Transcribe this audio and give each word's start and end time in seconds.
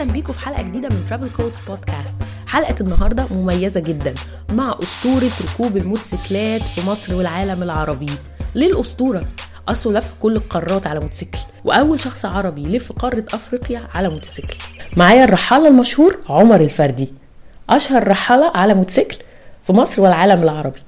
أهلا 0.00 0.12
بيكم 0.12 0.32
في 0.32 0.40
حلقة 0.40 0.62
جديدة 0.62 0.88
من 0.88 1.06
Travel 1.06 1.30
Codes 1.36 1.58
Podcast 1.68 2.16
حلقة 2.46 2.74
النهارده 2.80 3.26
مميزة 3.30 3.80
جدا. 3.80 4.14
مع 4.52 4.74
أسطورة 4.82 5.30
ركوب 5.44 5.76
الموتوسيكلات 5.76 6.62
في 6.62 6.86
مصر 6.86 7.14
والعالم 7.14 7.62
العربي. 7.62 8.10
ليه 8.54 8.66
الاسطوره 8.72 9.24
اصله 9.68 9.98
لف 9.98 10.14
كل 10.20 10.36
القارات 10.36 10.86
على 10.86 11.00
موتوسيكل. 11.00 11.38
وأول 11.64 12.00
شخص 12.00 12.24
عربي 12.24 12.62
يلف 12.62 12.92
قارة 12.92 13.24
أفريقيا 13.34 13.88
على 13.94 14.08
موتوسيكل. 14.08 14.56
معايا 14.96 15.24
الرحالة 15.24 15.68
المشهور 15.68 16.20
عمر 16.28 16.60
الفردي. 16.60 17.12
أشهر 17.70 18.08
رحالة 18.08 18.52
على 18.54 18.74
موتوسيكل 18.74 19.16
في 19.62 19.72
مصر 19.72 20.02
والعالم 20.02 20.42
العربي. 20.42 20.80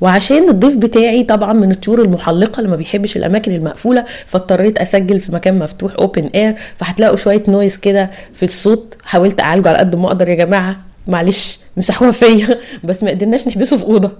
وعشان 0.00 0.48
الضيف 0.48 0.76
بتاعي 0.76 1.22
طبعا 1.22 1.52
من 1.52 1.70
الطيور 1.70 2.02
المحلقة 2.02 2.58
اللي 2.58 2.70
ما 2.70 2.76
بيحبش 2.76 3.16
الأماكن 3.16 3.52
المقفولة 3.52 4.04
فاضطريت 4.26 4.78
أسجل 4.78 5.20
في 5.20 5.32
مكان 5.32 5.58
مفتوح 5.58 5.92
open 5.98 6.26
air 6.26 6.56
فهتلاقوا 6.76 7.16
شوية 7.16 7.42
noise 7.48 7.76
كده 7.76 8.10
في 8.34 8.42
الصوت. 8.42 8.96
حاولت 9.04 9.40
أعالجه 9.40 9.68
على 9.68 9.78
قد 9.78 9.96
ما 9.96 10.06
أقدر 10.06 10.28
يا 10.28 10.34
جماعة. 10.34 10.76
معلش 11.06 11.60
مسحوها 11.76 12.10
فيا. 12.10 12.58
بس 12.84 13.02
ما 13.02 13.10
قدرناش 13.10 13.48
نحبسه 13.48 13.76
في 13.76 13.84
أوضة. 13.84 14.12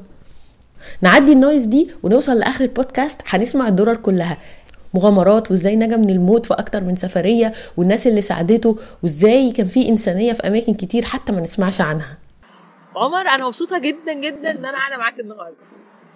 نعدي 1.02 1.32
النويز 1.32 1.64
دي 1.64 1.90
ونوصل 2.02 2.38
لآخر 2.38 2.64
البودكاست 2.64 3.20
هنسمع 3.26 3.68
الدرر 3.68 3.96
كلها. 3.96 4.38
مغامرات 4.94 5.50
وإزاي 5.50 5.76
نجا 5.76 5.96
من 5.96 6.10
الموت 6.10 6.46
في 6.46 6.54
أكتر 6.54 6.80
من 6.80 6.96
سفرية 6.96 7.52
والناس 7.76 8.06
اللي 8.06 8.22
ساعدته 8.22 8.78
وإزاي 9.02 9.52
كان 9.52 9.68
في 9.68 9.88
إنسانية 9.88 10.32
في 10.32 10.46
أماكن 10.46 10.74
كتير 10.74 11.04
حتى 11.04 11.32
ما 11.32 11.40
نسمعش 11.40 11.80
عنها. 11.80 12.18
عمر 12.96 13.28
أنا 13.28 13.46
مبسوطة 13.46 13.78
جدا 13.78 14.12
جدا 14.12 14.50
إن 14.50 14.64
أنا 14.64 14.78
قاعدة 14.78 14.96
معاك 14.96 15.20
النهارده. 15.20 15.69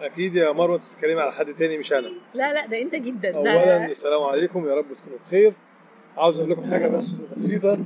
أكيد 0.05 0.35
يا 0.35 0.51
مروة 0.53 0.77
أنت 0.77 0.85
بتتكلمي 0.85 1.21
على 1.21 1.33
حد 1.33 1.55
تاني 1.55 1.79
مش 1.79 1.93
أنا. 1.93 2.09
لا 2.35 2.53
لا 2.53 2.67
ده 2.67 2.83
أنت 2.83 2.95
جدا. 2.95 3.37
اولا 3.37 3.87
السلام 3.87 4.23
عليكم 4.23 4.69
يا 4.69 4.75
رب 4.75 4.87
تكونوا 5.03 5.19
بخير. 5.27 5.53
عاوز 6.17 6.39
أقول 6.39 6.51
لكم 6.51 6.71
حاجة 6.71 6.89
بس 6.89 7.17
بسيطة. 7.37 7.79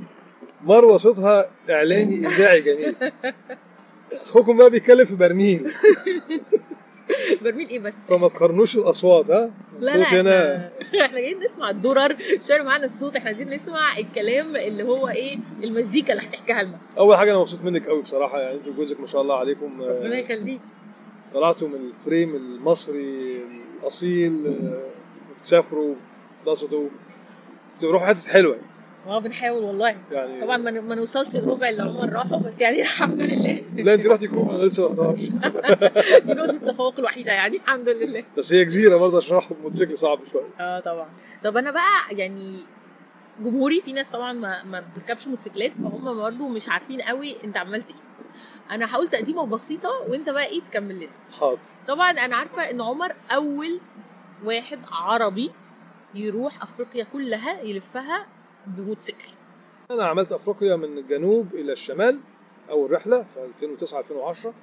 مروة 0.63 0.97
صوتها 0.97 1.51
إعلامي 1.69 2.15
إذاعي 2.27 2.61
جميل. 2.61 2.95
أخوكم 4.13 4.57
بقى 4.57 4.69
بيتكلم 4.69 5.05
في 5.05 5.15
برميل. 5.15 5.71
برميل 7.43 7.69
إيه 7.69 7.79
بس؟ 7.79 7.95
فما 8.09 8.27
تقارنوش 8.27 8.75
الأصوات 8.75 9.31
ها؟ 9.31 9.51
لا 9.79 9.97
لا 9.97 10.21
هنا 10.21 10.69
إحنا, 11.05 11.19
جايين 11.19 11.39
نسمع 11.39 11.69
الدرر. 11.69 12.15
مش 12.39 12.51
معانا 12.59 12.85
الصوت 12.85 13.15
إحنا 13.15 13.27
عايزين 13.27 13.49
نسمع 13.49 13.97
الكلام 13.97 14.55
اللي 14.55 14.83
هو 14.83 15.07
إيه 15.07 15.37
المزيكا 15.63 16.13
اللي 16.13 16.23
هتحكيها 16.23 16.63
لنا. 16.63 16.77
أول 16.97 17.17
حاجة 17.17 17.31
أنا 17.31 17.39
مبسوط 17.39 17.61
منك 17.61 17.87
قوي 17.87 18.01
بصراحة 18.01 18.39
يعني 18.41 18.55
أنتوا 18.55 18.73
جوزك 18.73 18.99
ما 18.99 19.07
شاء 19.07 19.21
الله 19.21 19.35
عليكم. 19.35 19.81
ربنا 19.81 20.19
يخليك. 20.19 20.59
طلعتوا 21.33 21.67
من 21.67 21.75
الفريم 21.75 22.35
المصري 22.35 23.41
الأصيل 23.81 24.55
بتسافروا 25.39 25.95
تقصدوا 26.45 26.89
بتروحوا 27.77 28.07
حتت 28.07 28.25
حلوة. 28.27 28.57
آه 29.07 29.19
بنحاول 29.19 29.63
والله. 29.63 29.95
يعني 30.11 30.41
طبعا 30.41 30.57
ما 30.57 30.95
نوصلش 30.95 31.35
الربع 31.35 31.69
اللي 31.69 31.83
هم 31.83 32.09
راحوا 32.09 32.37
بس 32.37 32.61
يعني 32.61 32.81
الحمد 32.87 33.21
لله. 33.21 33.61
لا 33.75 33.93
انت 33.93 34.07
رحتي 34.07 34.27
كوبا 34.27 34.55
أنا 34.55 34.63
لسه 34.63 34.89
ما 34.89 34.89
رحتهاش. 34.89 35.19
دي 36.25 36.33
نقطه 36.33 36.49
التفوق 36.51 36.99
الوحيدة 36.99 37.31
يعني 37.31 37.57
الحمد 37.57 37.89
لله. 37.89 38.23
بس 38.37 38.53
هي 38.53 38.65
جزيرة 38.65 38.97
برضه 38.97 39.17
عشان 39.17 39.31
أروح 39.31 39.53
بموتوسيكل 39.53 39.97
صعب 39.97 40.19
شوية. 40.31 40.49
آه 40.59 40.79
طبعا. 40.79 41.09
طب 41.43 41.57
أنا 41.57 41.71
بقى 41.71 42.17
يعني 42.17 42.57
جمهوري 43.39 43.81
في 43.81 43.93
ناس 43.93 44.09
طبعا 44.09 44.33
ما, 44.33 44.63
ما 44.63 44.79
بتركبش 44.93 45.27
موتوسيكلات 45.27 45.77
فهم 45.77 46.17
برضه 46.21 46.47
مش 46.49 46.69
عارفين 46.69 47.01
قوي 47.01 47.35
أنت 47.43 47.57
عملت 47.57 47.87
إيه. 47.89 47.95
أنا 48.71 48.93
هقول 48.95 49.07
تقديمة 49.07 49.45
بسيطة 49.45 49.89
وانت 50.09 50.29
بقى 50.29 50.45
إيه 50.45 50.61
تكمل 50.61 50.95
لنا. 50.95 51.09
حاضر. 51.39 51.59
طبعا 51.87 52.11
أنا 52.11 52.35
عارفة 52.35 52.69
ان 52.69 52.81
عمر 52.81 53.11
اول 53.31 53.79
واحد 54.45 54.79
عربي 54.91 55.51
يروح 56.15 56.63
افريقيا 56.63 57.03
كلها 57.03 57.61
يلفها 57.61 58.27
بموتوسيكل. 58.67 59.27
أنا 59.91 60.03
عملت 60.03 60.31
أفريقيا 60.31 60.75
من 60.75 60.97
الجنوب 60.97 61.53
إلى 61.55 61.73
الشمال 61.73 62.19
أول 62.69 62.91
رحلة 62.91 63.23
في 63.23 63.43
2009 63.45 63.99
2010 63.99 64.53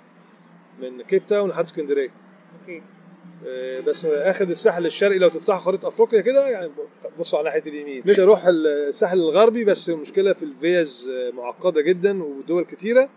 من 0.82 1.02
كيب 1.02 1.26
تاون 1.26 1.50
لحد 1.50 1.64
اسكندرية. 1.64 2.10
أوكي. 2.60 2.82
آه، 3.46 3.80
بس 3.80 4.04
آخد 4.04 4.50
الساحل 4.50 4.86
الشرقي 4.86 5.18
لو 5.18 5.28
تفتح 5.28 5.58
خريطة 5.58 5.88
أفريقيا 5.88 6.20
كده 6.20 6.48
يعني 6.48 6.70
بصوا 7.18 7.38
على 7.38 7.46
ناحية 7.48 7.62
اليمين. 7.70 8.02
نفسي 8.06 8.22
أروح 8.22 8.44
الساحل 8.46 9.18
الغربي 9.18 9.64
بس 9.64 9.90
المشكلة 9.90 10.32
في 10.32 10.42
الفيز 10.42 11.08
آه، 11.08 11.30
معقدة 11.30 11.80
جدا 11.80 12.22
ودول 12.24 12.64
كتيرة. 12.64 13.08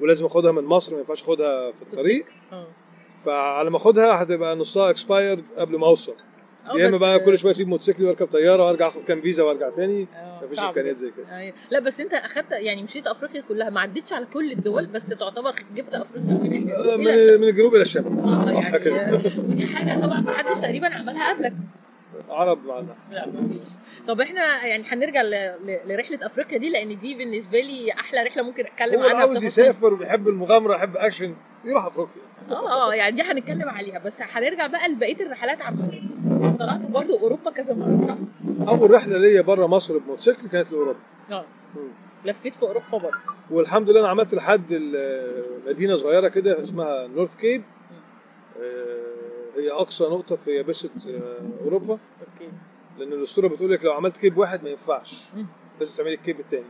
ولازم 0.00 0.26
أخدها 0.26 0.52
من 0.52 0.64
مصر 0.64 0.92
ما 0.92 0.98
ينفعش 0.98 1.22
أخدها 1.22 1.72
في 1.72 1.82
الطريق. 1.82 2.24
آه. 2.52 2.66
فعلى 3.24 3.70
ما 3.70 3.76
أخدها 3.76 4.22
هتبقى 4.22 4.56
نصها 4.56 4.90
اكسبايرد 4.90 5.44
قبل 5.56 5.78
ما 5.78 5.86
أوصل. 5.86 6.14
آه، 6.66 6.78
يا 6.78 6.88
إما 6.88 6.96
بقى 6.96 7.20
كل 7.20 7.38
شوية 7.38 7.52
أسيب 7.52 7.68
موتوسيكل 7.68 8.04
وأركب 8.04 8.26
طيارة 8.26 8.66
وأرجع 8.66 8.88
أخد 8.88 9.04
كام 9.04 9.20
فيزا 9.20 9.42
وأرجع 9.42 9.70
تاني. 9.70 10.06
آه، 10.14 10.44
مفيش 10.44 10.58
إمكانيات. 10.58 10.96
زي 10.96 11.10
كده. 11.10 11.38
أيوة. 11.38 11.54
لا 11.70 11.80
بس 11.80 12.00
أنت 12.00 12.14
أخدت 12.14 12.52
يعني 12.52 12.82
مشيت 12.82 13.06
أفريقيا 13.06 13.40
كلها 13.40 13.70
ما 13.70 13.80
عدتش 13.80 14.12
على 14.12 14.26
كل 14.26 14.52
الدول 14.52 14.86
بس 14.86 15.08
تعتبر 15.08 15.54
جبت 15.74 15.94
أفريقيا 15.94 16.32
من 16.32 16.46
الجنوب 16.46 16.70
آه،. 16.70 16.96
من 16.96 17.40
من 17.40 17.48
الجنوب 17.48 17.74
إلى 17.74 17.82
الشمال. 17.82 18.18
آه 18.18 18.50
يعني 18.50 19.12
ودي 19.38 19.66
حاجة 19.66 20.00
طبعا 20.00 20.20
ما 20.20 20.32
حدش 20.32 20.60
تقريبا 20.60 20.94
عملها 20.94 21.32
قبلك. 21.32 21.52
عرب 22.28 22.64
معنا 22.66 22.94
لا 23.10 23.26
مفيش 23.26 23.68
طب 24.08 24.20
إحنا 24.20 24.66
يعني 24.66 24.84
هنرجع 24.88 25.22
لرحلة 25.86 26.26
أفريقيا 26.26 26.58
دي 26.58 26.70
لأن 26.70 26.98
دي 26.98 27.14
بالنسبة 27.14 27.60
لي 27.60 27.92
أحلى 27.92 28.22
رحلة 28.22 28.42
ممكن 28.42 28.66
أتكلم 28.66 29.02
عنها 29.02 29.16
عاوز. 29.16 29.44
يسافر 29.44 29.94
وبيحب 29.94 30.28
المغامرة 30.28 30.74
يحب 30.74 30.96
أكشن 30.96 31.34
يروح 31.64 31.84
أفريقيا. 31.86 32.22
آه 32.50 32.90
آه 32.90 32.94
يعني 32.94 33.16
دي 33.16 33.22
هنتكلم 33.22 33.68
عليها. 33.68 33.98
بس 33.98 34.22
هنرجع 34.22 34.66
بقى 34.66 34.88
لبقية 34.88 35.26
الرحلات 35.26 35.62
عامه 35.62 36.02
طلعت 36.58 36.80
برضو 36.80 37.18
أوروبا 37.18 37.50
كذا 37.50 37.74
مرة 37.74 38.06
صح؟ 38.08 38.68
أول 38.68 38.90
رحلة 38.90 39.18
ليا 39.18 39.40
بره 39.40 39.66
مصر 39.66 39.98
بموتوسيكل 39.98 40.48
كانت 40.48 40.72
لأوروبا. 40.72 40.98
آه. 41.32 41.44
لفيت 42.24 42.54
في 42.54 42.62
أوروبا 42.62 42.98
برضه 42.98 43.16
والحمد 43.50 43.90
لله 43.90 44.00
أنا 44.00 44.08
عملت 44.08 44.34
لحد 44.34 44.72
مدينة 45.66 45.96
صغيرة 45.96 46.28
كده 46.28 46.62
اسمها 46.62 47.06
نورث 47.06 47.34
كيب 47.36 47.62
آه، 48.60 49.03
هي 49.56 49.70
أقصى 49.70 50.04
نقطة 50.04 50.36
في 50.36 50.50
يابسة 50.50 50.90
آه، 51.08 51.64
أوروبا. 51.64 51.92
أوكي. 51.92 52.52
لأن 52.98 53.12
الأسطورة 53.12 53.48
بتقول 53.48 53.72
لك 53.72 53.84
لو 53.84 53.92
عملت 53.92 54.16
cape 54.16 54.38
واحد 54.38 54.64
ما 54.64 54.70
ينفعش. 54.70 55.14
لازم 55.80 55.94
تعملي 55.96 56.14
ال 56.14 56.19
cape 56.19 56.40
الثاني 56.40 56.64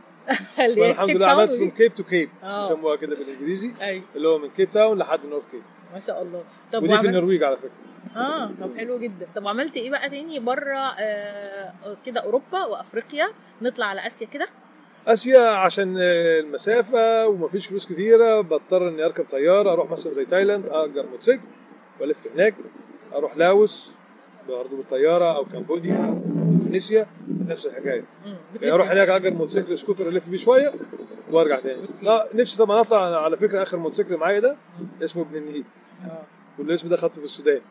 فانا 0.55 0.89
الحمد 0.91 1.09
لله 1.09 1.27
عملت 1.27 1.51
دي. 1.51 1.71
Cape 1.71 1.93
to 1.95 2.03
Cape. 2.03 2.29
بيسموها 2.43 2.95
كده 2.95 3.15
بالإنجليزي. 3.15 3.71
أيوه. 3.81 4.03
اللي 4.15 4.27
هو 4.27 4.37
من 4.37 4.49
كيب 4.49 4.71
تاون 4.71 4.97
لحد 4.97 5.25
نورث 5.25 5.43
كيب 5.51 5.61
ما 5.93 5.99
شاء 5.99 6.21
الله. 6.21 6.43
طب 6.73 6.83
ودي 6.83 6.97
في 6.97 7.07
النرويج 7.07 7.43
على 7.43 7.57
فكرة. 7.57 7.71
آه 8.21 8.51
طب 8.61 8.77
حلو 8.77 8.99
جدا. 8.99 9.27
طب 9.35 9.43
وعملت 9.43 9.77
إيه 9.77 9.91
بقى 9.91 10.09
تاني 10.09 10.39
بره 10.39 10.77
آه 10.99 11.73
كده 12.05 12.21
أوروبا 12.21 12.65
وأفريقيا؟ 12.65 13.27
نطلع 13.61 13.85
على 13.85 14.07
آسيا 14.07 14.27
كده. 14.27 14.47
آسيا 15.07 15.39
عشان 15.49 15.95
المسافة 15.99 17.27
ومفيش 17.27 17.67
فلوس 17.67 17.85
كتيرة. 17.85 18.41
بضطر 18.41 18.89
إني 18.89 19.05
أركب 19.05 19.25
طيارة 19.31 19.71
أروح 19.71 19.91
مثلا 19.91 20.13
زي 20.13 20.25
تايلاند 20.25 20.65
أجر 20.65 21.05
موتوسيكل. 21.11 21.41
والف 22.01 22.27
هناك 22.35 22.55
أروح 23.15 23.37
لاوس 23.37 23.91
برضه 24.49 24.77
بالطيارة 24.77 25.35
أو 25.35 25.45
كمبوديا 25.45 25.95
أو 25.95 26.13
إندونيسيا 26.13 27.07
نفس 27.47 27.65
الحكاية. 27.65 28.03
يعني 28.61 28.73
أروح 28.73 28.91
هناك 28.91 29.09
أجر 29.09 29.33
موتوسيكل 29.33 29.77
سكوتر 29.77 30.07
ألف 30.07 30.29
بيه 30.29 30.37
شوية 30.37 30.73
وأرجع 31.31 31.59
تاني. 31.59 31.81
لا 32.01 32.29
نفسي 32.33 32.57
طبعا 32.57 32.81
أطلع 32.81 33.23
على 33.23 33.37
فكرة 33.37 33.61
آخر 33.63 33.77
موتوسيكل 33.77 34.17
معايا 34.17 34.39
ده 34.39 34.57
اسمه 35.03 35.21
ابن 35.21 35.35
النيل. 35.37 35.63
آه. 36.05 36.21
والاسم 36.59 36.87
ده 36.87 36.97
خدته 36.97 37.15
في 37.19 37.23
السودان. 37.23 37.61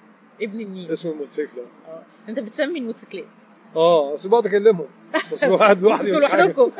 ابن 0.42 0.60
النيل. 0.60 0.90
اسم 0.90 1.08
الموتوسيكل. 1.08 1.60
آه. 1.88 2.02
أنت 2.28 2.40
بتسمي 2.40 2.78
الموتوسيكلات. 2.78 3.24
آه 3.76 4.12
بس 4.12 4.26
بقعد 4.26 4.46
أكلمهم. 4.46 4.86
بس 5.32 5.44
واحد 5.52 5.82
لوحدي. 5.82 6.10
لوحدكم. 6.12 6.70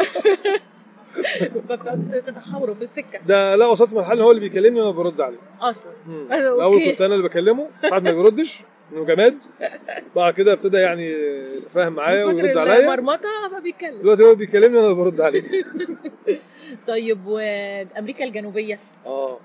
فبتقعدوا 1.22 2.20
تتحاوروا 2.20 2.75
في 2.75 2.82
السكة. 2.82 3.19
ده 3.26 3.56
لا 3.56 3.66
وصلت 3.66 3.93
مرحلة 3.94 4.25
هو 4.25 4.31
اللي 4.31 4.40
بيكلمني 4.40 4.81
وأنا 4.81 4.90
برد 4.90 5.20
عليه. 5.20 5.38
أصلا. 5.61 5.93
الأول. 6.31 6.84
كنت 6.84 7.00
أنا 7.02 7.14
اللي 7.14 7.28
بكلمه 7.28 7.69
ساعات 7.88 8.02
ما 8.02 8.12
بيردش 8.12 8.61
إنه 8.93 9.05
جماد. 9.05 9.38
بعد 10.16 10.34
كده 10.34 10.52
ابتدى 10.52 10.76
يعني 10.78 11.11
يتفاهم 11.56 11.93
معايا 11.93 12.25
ويرد 12.25 12.56
عليا. 12.56 12.81
المرمطه 12.94 13.28
ما 13.52 13.58
بيتكلم. 13.58 14.00
دلوقتي 14.00 14.22
هو 14.22 14.34
بيكلمني 14.34 14.78
وأنا 14.78 14.93
برد 14.94 15.20
عليه. 15.20 15.43
طيب 16.88 17.26
وأمريكا 17.26 18.25
الجنوبية؟ 18.25 18.78
آه. 19.06 19.38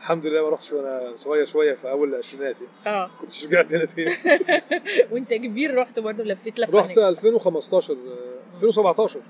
الحمد 0.00 0.26
لله 0.26 0.42
ما 0.42 0.48
رحتش 0.48 0.72
وأنا 0.72 1.12
صغير 1.16 1.46
شوية 1.46 1.74
في 1.74 1.90
أول 1.90 2.08
العشرينات 2.08 2.56
يعني. 2.60 2.96
آه. 2.96 3.10
كنت 3.20 3.32
شجعت 3.32 3.72
هنا 3.74 3.84
تاني. 3.84 4.12
وأنت 5.12 5.34
كبير 5.34 5.74
رحت 5.74 5.98
برضه 5.98 6.24
لفيت 6.24 6.60
لفة 6.60 6.78
رحت 6.78 6.98
هناك. 6.98 7.10
2015 7.10 7.92
آه، 7.92 7.96
2017 8.56 9.20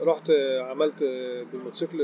رحت 0.00 0.30
عملت 0.60 1.02
بالموتوسيكل 1.52 1.98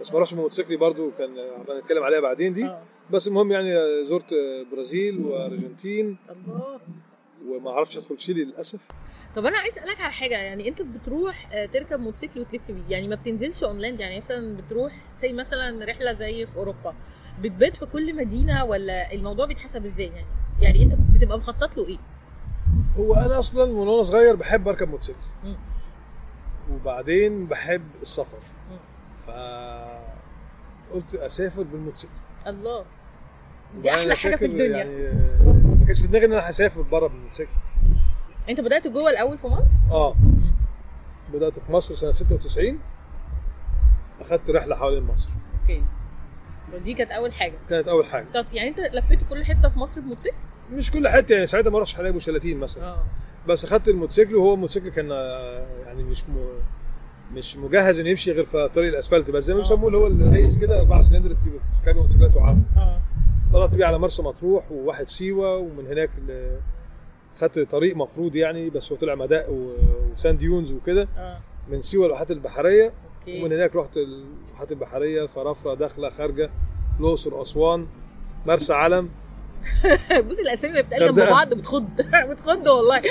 بس 0.00 0.12
ما 0.12 0.18
رحتش 0.18 0.34
بالموتوسيكل 0.34 0.76
برضو 0.76 1.10
كان 1.18 1.30
هنتكلم 1.68 2.02
عليها 2.02 2.20
بعدين 2.20 2.52
دي. 2.52 2.64
آه. 2.64 2.82
بس 3.10 3.28
المهم 3.28 3.52
يعني 3.52 3.74
زرت 4.04 4.34
برازيل 4.72 5.18
وأرجنتين. 5.18 6.16
الله. 6.30 6.80
وما 7.48 7.70
عرفتش 7.70 7.96
أدخل 7.96 8.16
تشيلي 8.16 8.44
للأسف. 8.44 8.80
طب 9.36 9.46
أنا 9.46 9.58
عايز 9.58 9.78
أسألك 9.78 10.00
على 10.00 10.12
حاجة 10.12 10.38
يعني 10.38 10.68
أنت 10.68 10.82
بتروح 10.82 11.48
آه، 11.52 11.66
تركب 11.66 12.00
موتوسيكل 12.00 12.40
وتلف 12.40 12.62
بيه 12.70 12.82
يعني 12.90 13.08
ما 13.08 13.14
بتنزلش 13.14 13.64
أونلاين؟ 13.64 14.00
يعني 14.00 14.16
مثلا 14.16 14.56
بتروح 14.56 14.92
زي 15.16 15.32
مثلا 15.32 15.84
رحلة 15.84 16.12
زي 16.12 16.46
في 16.46 16.56
أوروبا 16.56 16.94
بتبات 17.40 17.76
في 17.76 17.86
كل 17.86 18.16
مدينة 18.16 18.64
ولا 18.64 19.12
الموضوع 19.12 19.46
بيتحسب 19.46 19.84
إزاي؟ 19.84 20.06
يعني 20.06 20.26
يعني 20.62 20.82
أنت 20.82 20.94
بتبقى 21.14 21.38
مخطط 21.38 21.76
له 21.76 21.86
إيه؟ 21.86 21.98
هو 22.98 23.14
أنا 23.14 23.38
أصلا 23.38 23.64
من 23.64 23.88
وأنا 23.88 24.02
صغير 24.02 24.36
بحب 24.36 24.68
أركب 24.68 24.88
موتوسيكل. 24.90 25.18
وبعدين 26.70 27.46
بحب 27.46 27.82
السفر. 28.02 28.38
ف 29.26 29.30
قلت 30.94 31.14
أسافر 31.14 31.62
بالموتوسيكل. 31.62 32.12
الله. 32.46 32.84
دي 33.82 33.88
وأنا 33.88 34.00
أحلى 34.00 34.14
حاجة 34.14 34.36
في 34.36 34.44
الدنيا. 34.44 34.76
يعني 34.76 35.12
ما 35.80 35.86
كانش 35.86 36.00
في 36.00 36.06
دماغي 36.06 36.24
إن 36.24 36.32
أنا 36.32 36.50
هسافر 36.50 36.82
بره 36.82 37.06
بالموتوسيكل. 37.06 37.50
أنت 38.48 38.60
بدأت 38.60 38.86
جوه 38.86 39.10
الأول 39.10 39.38
في 39.38 39.46
مصر؟ 39.46 39.72
آه. 39.90 40.16
بدأت 41.32 41.58
في 41.58 41.72
مصر 41.72 41.94
سنة 41.94 42.12
96 42.12 42.78
أخدت 44.20 44.50
رحلة 44.50 44.76
حوالين 44.76 45.02
مصر. 45.02 45.30
أوكي. 45.62 45.84
ودي 46.74 46.94
كانت 46.94 47.10
أول 47.10 47.32
حاجة. 47.32 47.54
كانت 47.68 47.88
أول 47.88 48.06
حاجة. 48.06 48.26
طب 48.34 48.46
يعني 48.52 48.68
أنت 48.68 48.80
لفيت 48.80 49.24
كل 49.24 49.44
حتة 49.44 49.68
في 49.68 49.78
مصر 49.78 50.00
بموتوسيكل؟ 50.00 50.36
مش 50.72 50.90
كل 50.90 51.08
حتة 51.08 51.32
يعني 51.32 51.46
ساعتها 51.46 51.70
ما 51.70 51.78
رحتش 51.78 51.94
حلايب 51.94 52.16
وشلاتين 52.16 52.58
مثلا. 52.58 52.84
آه. 52.84 53.04
بس 53.48 53.64
اخدت 53.64 53.88
الموتوسيكل 53.88 54.34
وهو 54.36 54.54
الموتوسيكل 54.54 54.88
كان 54.88 55.08
آه، 55.12 55.66
يعني 55.86 56.02
مش 56.02 56.22
م... 56.22 56.36
مش 57.34 57.56
مجهز 57.56 58.00
إنه 58.00 58.08
يمشي 58.08 58.32
غير 58.32 58.44
في 58.44 58.68
طريق 58.74 58.88
الأسفلت. 58.88 59.30
بس 59.30 59.44
زي 59.44 59.54
ما 59.54 59.60
آه. 59.60 59.62
بيسموه 59.62 59.86
اللي 59.86 59.98
هو 59.98 60.06
ال 60.06 60.16
race 60.16 60.58
كده 60.58 60.78
أربع 60.80 61.02
سلندر 61.02 61.36
كان 61.86 61.96
موتوسيكلات 61.96 62.36
وعافية. 62.36 62.62
آه. 62.76 63.00
طلعت 63.52 63.74
بيه 63.74 63.84
على 63.84 63.98
مرسى 63.98 64.22
مطروح 64.22 64.72
وواحد 64.72 65.08
سيوة 65.08 65.56
ومن 65.56 65.86
هناك 65.86 66.10
ل- 66.28 66.56
خدت 67.38 67.58
طريق 67.58 67.96
مفروض 67.96 68.36
يعني 68.36 68.70
بس 68.70 68.92
هو 68.92 68.98
طلع 68.98 69.14
مداء 69.14 69.52
و- 69.52 69.72
و 70.14 70.19
sand 70.19 70.38
dunes 70.38 70.72
وكده. 70.72 71.08
آه. 71.18 71.38
من 71.70 71.80
سيوة 71.80 72.06
للواحات 72.06 72.30
البحرية 72.30 72.92
أوكي. 73.20 73.42
ومن 73.42 73.52
هناك 73.52 73.76
رحت 73.76 73.96
الواحات 73.96 74.72
البحرية 74.72 75.26
فرافرة 75.26 75.74
داخلة 75.74 76.10
خارجة 76.10 76.50
الأقصر 77.00 77.42
أسوان 77.42 77.86
مرسى 78.46 78.72
علم. 78.72 79.08
بص 80.28 80.38
الأسامي 80.38 80.72
اللي 80.72 80.82
بتتقال 80.82 81.14
جنب. 81.14 81.28
بعض 81.30 81.54
بتخض. 81.54 81.88
بتخض 82.30 82.66
والله. 82.68 83.02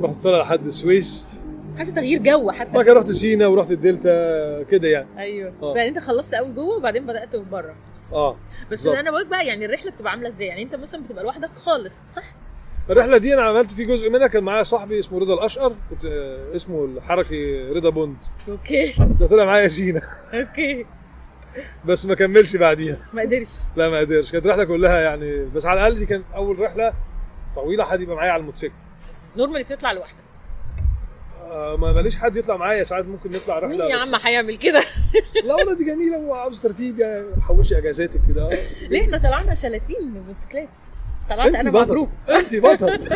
رحت 0.00 0.22
طالع 0.22 0.38
لحد 0.42 0.66
السويس 0.66 1.26
حاسه 1.78 1.94
تغيير 1.94 2.22
جو 2.22 2.50
حتى. 2.50 2.70
بعد 2.72 2.84
كده 2.84 2.94
رحت 2.94 3.10
سينا 3.10 3.46
ورحت 3.46 3.70
الدلتا 3.70 4.62
كده 4.62 4.88
يعني. 4.88 5.08
أيوه. 5.18 5.52
آه. 5.62 5.76
يعني 5.76 5.88
أنت 5.88 5.98
خلصت 5.98 6.34
أول 6.34 6.54
جوه 6.54 6.76
وبعدين 6.76 7.06
بدأت 7.06 7.36
من 7.36 7.50
بره. 7.50 7.74
آه 8.12 8.36
بس. 8.70 8.86
أنا 8.86 9.10
بقول 9.10 9.26
بقى 9.28 9.46
يعني 9.46 9.64
الرحلة 9.64 9.90
بتبقى 9.90 10.12
عاملة 10.12 10.28
إزاي؟ 10.28 10.46
يعني 10.46 10.62
أنت 10.62 10.74
مثلا 10.74 11.02
بتبقى 11.02 11.24
لوحدك 11.24 11.50
خالص 11.52 11.94
صح؟ 12.16 12.34
الرحلة 12.90 13.18
دي 13.18 13.34
أنا 13.34 13.42
عملت 13.42 13.70
في 13.70 13.84
جزء 13.84 14.10
منها 14.10 14.26
كان 14.26 14.44
معايا 14.44 14.62
صاحبي 14.62 14.98
اسمه 15.00 15.18
رضا 15.18 15.34
الأشقر 15.34 15.76
كنت 15.90 16.04
آه، 16.04 16.56
اسمه 16.56 16.84
الحركي 16.84 17.68
رضا 17.70 17.90
بوند. 17.90 18.16
أوكي. 18.48 18.94
ده 19.20 19.26
طلع 19.26 19.44
معايا 19.44 19.68
سينا. 19.68 20.02
أوكي. 20.34 20.86
بس 21.84 22.06
ما 22.06 22.14
كملش 22.14 22.56
بعديها. 22.56 22.96
ما 23.12 23.22
قدرش. 23.22 23.48
لا 23.76 23.88
ما 23.88 23.98
قدرش. 23.98 24.32
كانت 24.32 24.46
رحلة 24.46 24.64
كلها 24.64 25.00
يعني 25.00 25.44
بس 25.44 25.66
على 25.66 25.80
الأقل 25.80 25.98
دي 25.98 26.06
كانت 26.06 26.24
أول 26.34 26.58
رحلة 26.58 26.92
طويلة 27.56 27.84
حد 27.84 28.00
يبقى 28.00 28.16
معايا 28.16 28.30
على 28.32 28.40
الموتوسيكل. 28.40 28.74
normally 29.36 29.64
بتطلع 29.64 29.92
لوحدك. 29.92 30.16
آه 31.42 31.76
ما 31.76 31.92
ماليش 31.92 32.16
حد 32.16 32.36
يطلع 32.36 32.56
معايا. 32.56 32.84
ساعات 32.84 33.04
ممكن 33.04 33.30
نطلع 33.30 33.60
مين 33.60 33.80
رحله 33.80 33.90
يا 33.90 33.96
عم 33.96 34.14
هيعمل 34.24 34.56
كده؟ 34.56 34.80
لا 35.46 35.54
والله 35.54 35.76
دي 35.76 35.84
جميلة. 35.84 36.18
وعاوز 36.18 36.60
ترتيب 36.60 36.98
يعني 36.98 37.24
حوشي 37.42 37.78
أجازاتك 37.78 38.20
كده. 38.28 38.48
ليه؟ 38.90 39.02
إحنا 39.02 39.18
طلعنا 39.18 39.54
شلاتين 39.54 40.10
موتوسيكلات 40.26 40.68
طلعت 41.30 41.54
أنا 41.54 41.70
بطل. 41.70 41.86
جروب 41.88 42.10
انت 42.28 42.54
بطل. 42.54 43.08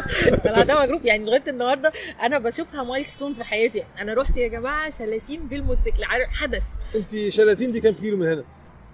طلعت 0.44 0.70
مع 0.70 0.84
group 0.84 1.04
يعني 1.04 1.24
لغاية 1.24 1.42
النهارده 1.48 1.92
أنا 2.22 2.38
بشوفها 2.38 2.82
milestone 2.82 3.34
في 3.34 3.44
حياتي. 3.44 3.84
أنا 4.00 4.14
رحت 4.14 4.36
يا 4.36 4.48
جماعة 4.48 4.90
شلاتين 4.90 5.46
بالموتوسيكل. 5.48 6.04
حدث. 6.04 6.64
انت 6.94 7.28
شلاتين 7.28 7.70
دي 7.70 7.80
كام 7.80 7.94
كيلو 7.94 8.16
من 8.16 8.26
هنا؟ 8.28 8.44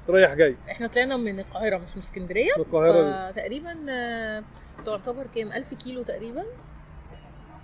رايح 0.09 0.35
جاي. 0.35 0.57
إحنا 0.71 0.87
طلعنا 0.87 1.17
من 1.17 1.41
القاهرة 1.41 1.77
مش 1.79 1.97
من 1.97 2.03
اسكندرية. 2.03 2.53
من 2.57 2.63
القاهرة. 2.63 3.33
فتقريبا 3.33 3.77
آه، 3.91 4.43
تعتبر 4.87 5.27
كام؟ 5.35 5.53
1000 5.53 5.75
كيلو 5.75 6.03
تقريبا. 6.03 6.45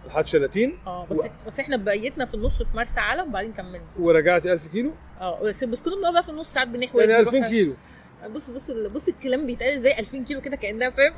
لحد 0.06 0.26
شلاتين؟ 0.26 0.78
آه 0.86 1.06
بس 1.10 1.18
و- 1.18 1.22
بس 1.46 1.60
إحنا 1.60 1.76
بيتنا 1.76 2.24
في 2.26 2.34
النص 2.34 2.62
في 2.62 2.76
مرسى 2.76 3.00
علم 3.00 3.28
وبعدين 3.28 3.52
كملنا. 3.52 3.80
ورجعتي 3.98 4.52
1000 4.52 4.66
كيلو؟ 4.66 4.90
آه 5.20 5.42
بس 5.42 5.64
بس 5.64 5.82
كنا 5.82 5.94
بنقف 5.96 6.12
بقى 6.12 6.22
في 6.22 6.28
النص 6.28 6.52
ساعات 6.52 6.68
بنهوي. 6.68 7.00
يعني 7.02 7.12
بنروح- 7.22 7.34
2000 7.34 7.48
كيلو. 7.48 7.74
بص 8.26 8.50
بص 8.50 8.70
بص 8.70 9.08
الكلام 9.08 9.46
بيتقال 9.46 9.72
إزاي 9.72 9.98
2000 9.98 10.18
كيلو 10.24 10.40
كده 10.40 10.56
كأنها 10.56 10.90
فاهم؟ 10.90 11.12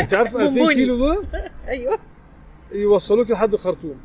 انت 0.00 0.14
عارف 0.14 0.36
2000 0.36 0.46
بونبوني. 0.48 0.74
كيلو 0.74 0.96
دول؟ 0.96 1.26
أيوه. 1.68 1.98
يوصلوك 2.72 3.30
لحد 3.30 3.54
الخرطوم. 3.54 4.00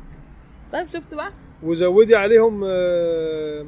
طيب 0.72 0.88
شفت 0.88 1.14
بقى؟ 1.14 1.32
وزودي 1.62 2.16
عليهم 2.16 2.62
آه، 2.66 3.66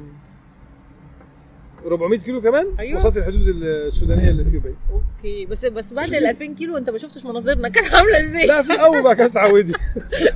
400 1.85 2.19
كيلو 2.19 2.41
كمان؟ 2.41 2.67
أيوة. 2.79 2.99
وصلت 2.99 3.17
الحدود 3.17 3.47
السودانية 3.47 4.31
بقى 4.59 4.73
أوكي. 4.91 5.45
بس 5.45 5.65
بس 5.65 5.93
بعد 5.93 6.13
ال 6.13 6.25
2000 6.25 6.45
كيلو 6.53 6.77
أنت 6.77 6.89
ما 6.89 6.97
شفتش 6.97 7.25
مناظرنا. 7.25 7.69
كانت 7.75 7.93
عاملة 7.93 8.19
إزاي؟ 8.19 8.45
لا 8.47 8.61
في 8.61 8.73
الأول 8.73 9.03
بقى 9.03 9.15
كانت 9.15 9.33
تعودي. 9.33 9.73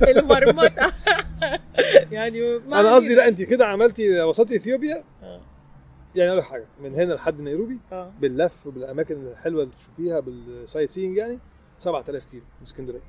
المرمطة. 0.08 0.92
يعني 2.12 2.56
أنا 2.56 2.94
قصدي. 2.94 3.14
لا 3.14 3.28
أنت 3.28 3.42
كده 3.42 3.66
عملتي 3.66 4.20
وصلتي 4.22 4.56
إثيوبيا؟ 4.56 5.04
يعني 6.14 6.30
أقول 6.30 6.42
حاجة 6.44 6.64
من 6.82 6.94
هنا 6.94 7.12
لحد 7.14 7.40
نيروبي 7.40 7.78
آه. 7.92 8.12
باللف 8.20 8.68
بالاماكن 8.68 9.14
الحلوة 9.26 9.62
اللي 9.62 9.74
تشوفيها 9.74 10.20
بالسايت 10.20 10.90
سينج 10.90 11.16
يعني 11.16 11.38
7000 11.78 12.24
كيلو 12.30 12.42
من 12.60 12.66
اسكندرية. 12.66 13.00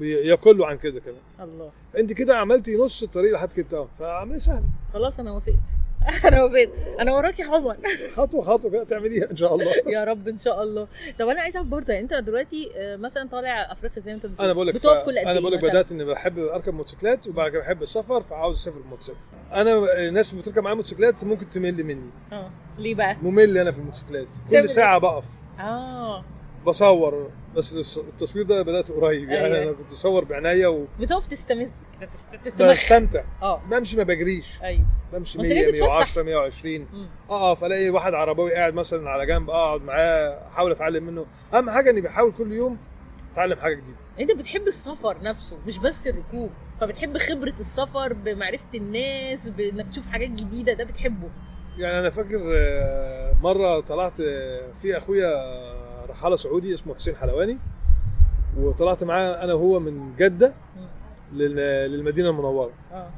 يقل 0.00 0.62
عن 0.64 0.76
كده 0.78 1.00
كمان. 1.00 1.20
الله. 1.40 1.70
أنت 1.98 2.12
كده 2.12 2.36
عملتي 2.38 2.76
نص 2.76 3.02
الطريق 3.02 3.32
لحد 3.34 3.52
كيب 3.52 3.68
تاون 3.68 3.88
فعمليه 3.98 4.38
سهله 4.38 4.66
خلاص 4.92 5.20
أنا 5.20 5.32
وافقت. 5.32 5.54
أنا 6.28 6.42
وافقت 6.42 6.70
أنا 7.00 7.12
وراك 7.12 7.38
يا 7.38 7.44
عمر 7.44 7.76
خطوة 8.16 8.42
خطوة 8.42 8.70
كده 8.70 8.84
تعمليها 8.84 9.30
إن 9.30 9.36
شاء 9.36 9.54
الله. 9.54 9.72
يا 9.94 10.04
رب 10.04 10.28
إن 10.28 10.38
شاء 10.38 10.62
الله. 10.62 10.88
طب 11.18 11.28
أنا 11.28 11.40
عايزه 11.40 11.56
أعرف 11.58 11.68
برضه 11.68 11.92
يعني 11.92 12.04
أنت 12.04 12.14
دلوقتي 12.14 12.70
آه، 12.76 12.96
مثلا 12.96 13.28
طالع 13.28 13.72
أفريقيا 13.72 14.02
زي 14.02 14.10
ما 14.10 14.16
أنت 14.16 14.26
بتقول 14.26 14.44
أنا 14.44 14.52
بقول 14.52 14.66
لك 14.66 14.74
بتقف 14.74 15.04
كل 15.04 15.18
قد 15.18 15.24
أنا 15.26 15.32
إيه 15.32 15.40
بقول 15.40 15.52
لك؟ 15.52 15.64
بدأت 15.64 15.92
إني 15.92 16.04
بحب 16.04 16.38
أركب 16.38 16.74
موتوسيكلات 16.74 17.28
وبعد 17.28 17.50
كده 17.50 17.60
بحب 17.60 17.82
السفر 17.82 18.22
فعاوز 18.22 18.56
أسافر 18.58 18.78
بالموتوسيكل 18.78 19.18
أنا 19.52 19.98
الناس 20.08 20.30
اللي 20.30 20.42
بتركب 20.42 20.62
معايا 20.62 20.76
موتوسيكلات 20.76 21.24
ممكن 21.24 21.50
تمل 21.50 21.84
مني. 21.84 22.10
آه. 22.32 22.50
ليه 22.78 22.94
بقى؟ 22.94 23.16
ممل 23.22 23.58
أنا 23.58 23.70
في 23.70 23.78
الموتوسيكلات. 23.78 24.28
كل 24.50 24.68
ساعة 24.68 24.98
بقف. 24.98 25.24
آه. 25.60 26.24
بصور 26.66 27.30
بس 27.56 27.96
التصوير 27.98 28.44
ده 28.44 28.62
بدأت 28.62 28.90
قريب 28.90 29.30
يعني 29.30 29.46
أيوة. 29.54 29.62
أنا 29.64 29.72
كنت 29.72 29.92
بصور 29.92 30.24
بعناية 30.24 30.86
بتقف 31.00 31.26
تستمز 31.26 31.70
كده 32.00 32.10
تستمخ 32.44 32.68
وبستمتع 32.70 33.24
آه. 33.42 33.62
بمشي 33.70 33.96
ما 33.96 34.02
بجريش. 34.02 34.62
أيوه. 34.62 34.84
بمشي 35.12 35.38
ما 35.38 35.44
انت 35.44 35.52
100 35.52 35.62
ليه 35.62 35.70
تتفسح؟ 35.70 35.86
110 36.18 36.22
120 36.22 36.78
مم. 36.92 37.08
اقف 37.30 37.64
الاقي 37.64 37.90
واحد 37.90 38.14
عرباوي 38.14 38.54
قاعد 38.54 38.74
مثلا 38.74 39.10
على 39.10 39.26
جنب 39.26 39.50
أقعد 39.50 39.82
معاه 39.82 40.46
أحاول 40.48 40.70
أتعلم 40.72 41.04
منه. 41.04 41.26
أهم 41.54 41.70
حاجة 41.70 41.90
إني 41.90 42.00
بحاول 42.00 42.32
كل 42.32 42.52
يوم 42.52 42.78
أتعلم 43.32 43.58
حاجة 43.58 43.74
جديدة. 43.74 43.96
أنت 44.20 44.32
بتحب 44.32 44.66
السفر 44.66 45.16
نفسه 45.22 45.56
مش 45.66 45.78
بس 45.78 46.06
الركوب. 46.06 46.50
فبتحب 46.80 47.18
خبرة 47.18 47.54
السفر 47.60 48.12
بمعرفة 48.12 48.66
الناس 48.74 49.48
بإنك 49.48 49.88
تشوف 49.88 50.06
حاجات 50.06 50.30
جديدة 50.30 50.72
ده 50.72 50.84
بتحبه. 50.84 51.28
يعني 51.78 51.98
أنا 51.98 52.10
فاكر 52.10 52.40
آه، 52.56 53.32
مرة 53.42 53.80
طلعت 53.80 54.20
آه، 54.20 54.72
في 54.82 54.96
أخويا 54.96 55.34
رحاله 56.14 56.36
سعودي 56.36 56.74
اسمه 56.74 56.94
حسين 56.94 57.16
حلواني 57.16 57.58
وطلعت 58.58 59.04
معاه 59.04 59.44
أنا 59.44 59.54
وهو 59.54 59.80
من 59.80 60.16
جدة 60.16 60.54
للمدينة 61.32 62.28
المنورة. 62.30 62.72
آه. 62.92 63.10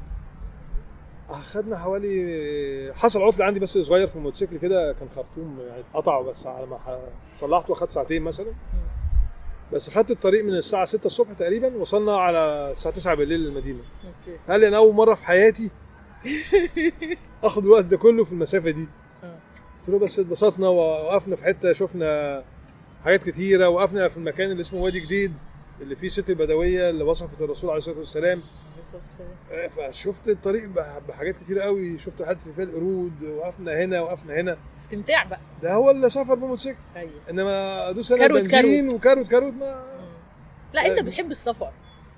اخدنا 1.29 1.77
حوالي 1.77 2.91
حصل 2.95 3.21
عطل 3.21 3.41
عندي 3.41 3.59
بس 3.59 3.77
صغير 3.77 4.07
في 4.07 4.15
الموتوسيكل 4.15 4.57
كده 4.57 4.93
كان 4.93 5.09
خرطوم 5.15 5.59
يعني 5.67 5.81
اتقطع 5.81 6.21
بس 6.21 6.47
على 6.47 6.65
ما 6.65 6.99
صلحته 7.39 7.71
اخد 7.71 7.91
ساعتين 7.91 8.21
مثلا. 8.21 8.53
بس 9.73 9.89
خدت 9.89 10.11
الطريق 10.11 10.43
من 10.43 10.53
الساعة 10.53 10.85
6 10.85 11.05
الصبح 11.05 11.33
تقريبا 11.33 11.75
وصلنا 11.75 12.17
على 12.17 12.71
الساعة 12.71 12.95
9 12.95 13.15
بالليل 13.15 13.39
للمدينة. 13.39 13.81
أوكي. 14.05 14.57
لي 14.59 14.67
أنا 14.67 14.77
أول 14.77 14.95
مرة 14.95 15.13
في 15.13 15.25
حياتي؟ 15.25 15.71
آخد 17.43 17.63
الوقت 17.63 17.85
ده 17.85 17.97
كله 17.97 18.23
في 18.23 18.31
المسافة 18.31 18.69
دي. 18.69 18.87
آه. 19.23 19.37
قلت 19.79 19.89
له 19.89 19.99
بس 19.99 20.19
اتبسطنا 20.19 20.67
ووقفنا 20.67 21.35
في 21.35 21.43
حتة 21.43 21.73
شفنا 21.73 22.43
حاجات 23.07 23.29
كتيرة 23.29 23.69
وقفنا 23.69 24.07
في 24.07 24.17
المكان 24.17 24.51
اللي 24.51 24.61
اسمه 24.61 24.79
وادي 24.81 24.99
جديد 24.99 25.33
اللي 25.81 25.95
فيه 25.95 26.07
ست 26.07 26.29
البدوية 26.29 26.89
اللي 26.89 27.03
وصفت 27.03 27.41
الرسول 27.41 27.69
عليه 27.69 27.77
الصلاة 27.77 27.97
والسلام. 27.97 28.41
آه، 29.51 29.67
فشفت 29.67 30.27
الطريق 30.29 30.65
بح- 30.69 30.99
بحاجات 31.07 31.35
كتيرة 31.37 31.61
قوي. 31.61 31.99
شفت 31.99 32.23
حتة 32.23 32.53
فيها 32.53 32.63
القرود 32.63 33.23
وقفنا 33.23 33.83
هنا 33.83 34.01
وقفنا 34.01 34.35
هنا. 34.35 34.57
استمتاع 34.77 35.23
بقى. 35.23 35.39
ده 35.63 35.73
هو 35.73 35.91
اللي 35.91 36.09
سفر 36.09 36.35
بموتوسيكل. 36.35 36.77
أيوه. 36.95 37.11
إنما 37.29 37.89
ادوس 37.89 38.11
أنا 38.11 38.27
بنزين 38.27 38.93
وكاروت 38.95 39.27
كاروت 39.27 39.53
ما 39.53 39.85
لا 40.73 40.87
أنت 40.87 40.97
آه. 40.97 41.01
بتحب 41.01 41.31
السفر. 41.31 41.71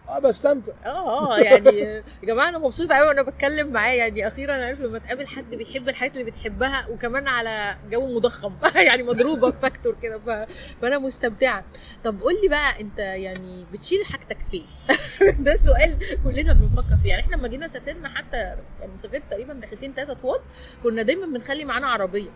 آه 0.09 0.19
بستمتع. 0.19 0.73
آه 0.85 1.35
آه 1.35 1.39
يعني 1.39 1.77
يا 1.79 2.03
جماعة 2.23 2.49
أنا 2.49 2.57
مبسوطة 2.57 2.95
قوي 2.95 3.07
وأنا 3.07 3.21
بتكلم 3.23 3.67
معاه. 3.73 3.91
يعني 3.93 4.27
أخيرا 4.27 4.53
عارف 4.53 4.81
لما 4.81 4.99
تقابل 4.99 5.27
حد 5.27 5.55
بيحب 5.55 5.89
الحاجات 5.89 6.13
اللي 6.13 6.31
بتحبها 6.31 6.87
وكمان 6.89 7.27
على 7.27 7.77
جو 7.89 8.15
مضخم. 8.15 8.53
يعني 8.87 9.03
مضروبة 9.03 9.51
في 9.51 9.59
factor 9.59 9.95
كده. 10.01 10.19
ف... 10.19 10.49
فأنا 10.81 10.99
مستمتعة. 10.99 11.63
طب 12.03 12.21
قول 12.21 12.33
لي 12.43 12.47
بقى 12.49 12.81
أنت 12.81 12.99
يعني 12.99 13.65
بتشيل 13.73 14.05
حاجتك 14.05 14.37
فين؟ 14.51 14.65
ده 15.45 15.55
سؤال 15.55 15.99
كلنا 16.23 16.53
بنفكر 16.53 16.97
فيه. 17.03 17.09
يعني 17.09 17.21
إحنا 17.21 17.35
لما 17.35 17.47
جينا 17.47 17.67
سافرنا 17.67 18.09
حتى 18.09 18.37
يعني 18.79 18.97
سافرت 18.97 19.23
تقريبا 19.29 19.59
رحلتين 19.63 19.93
ثلاثة 19.93 20.13
طوال 20.13 20.39
كنا 20.83 21.01
دايما 21.01 21.25
بنخلي 21.25 21.65
معانا 21.65 21.87
عربية. 21.87 22.29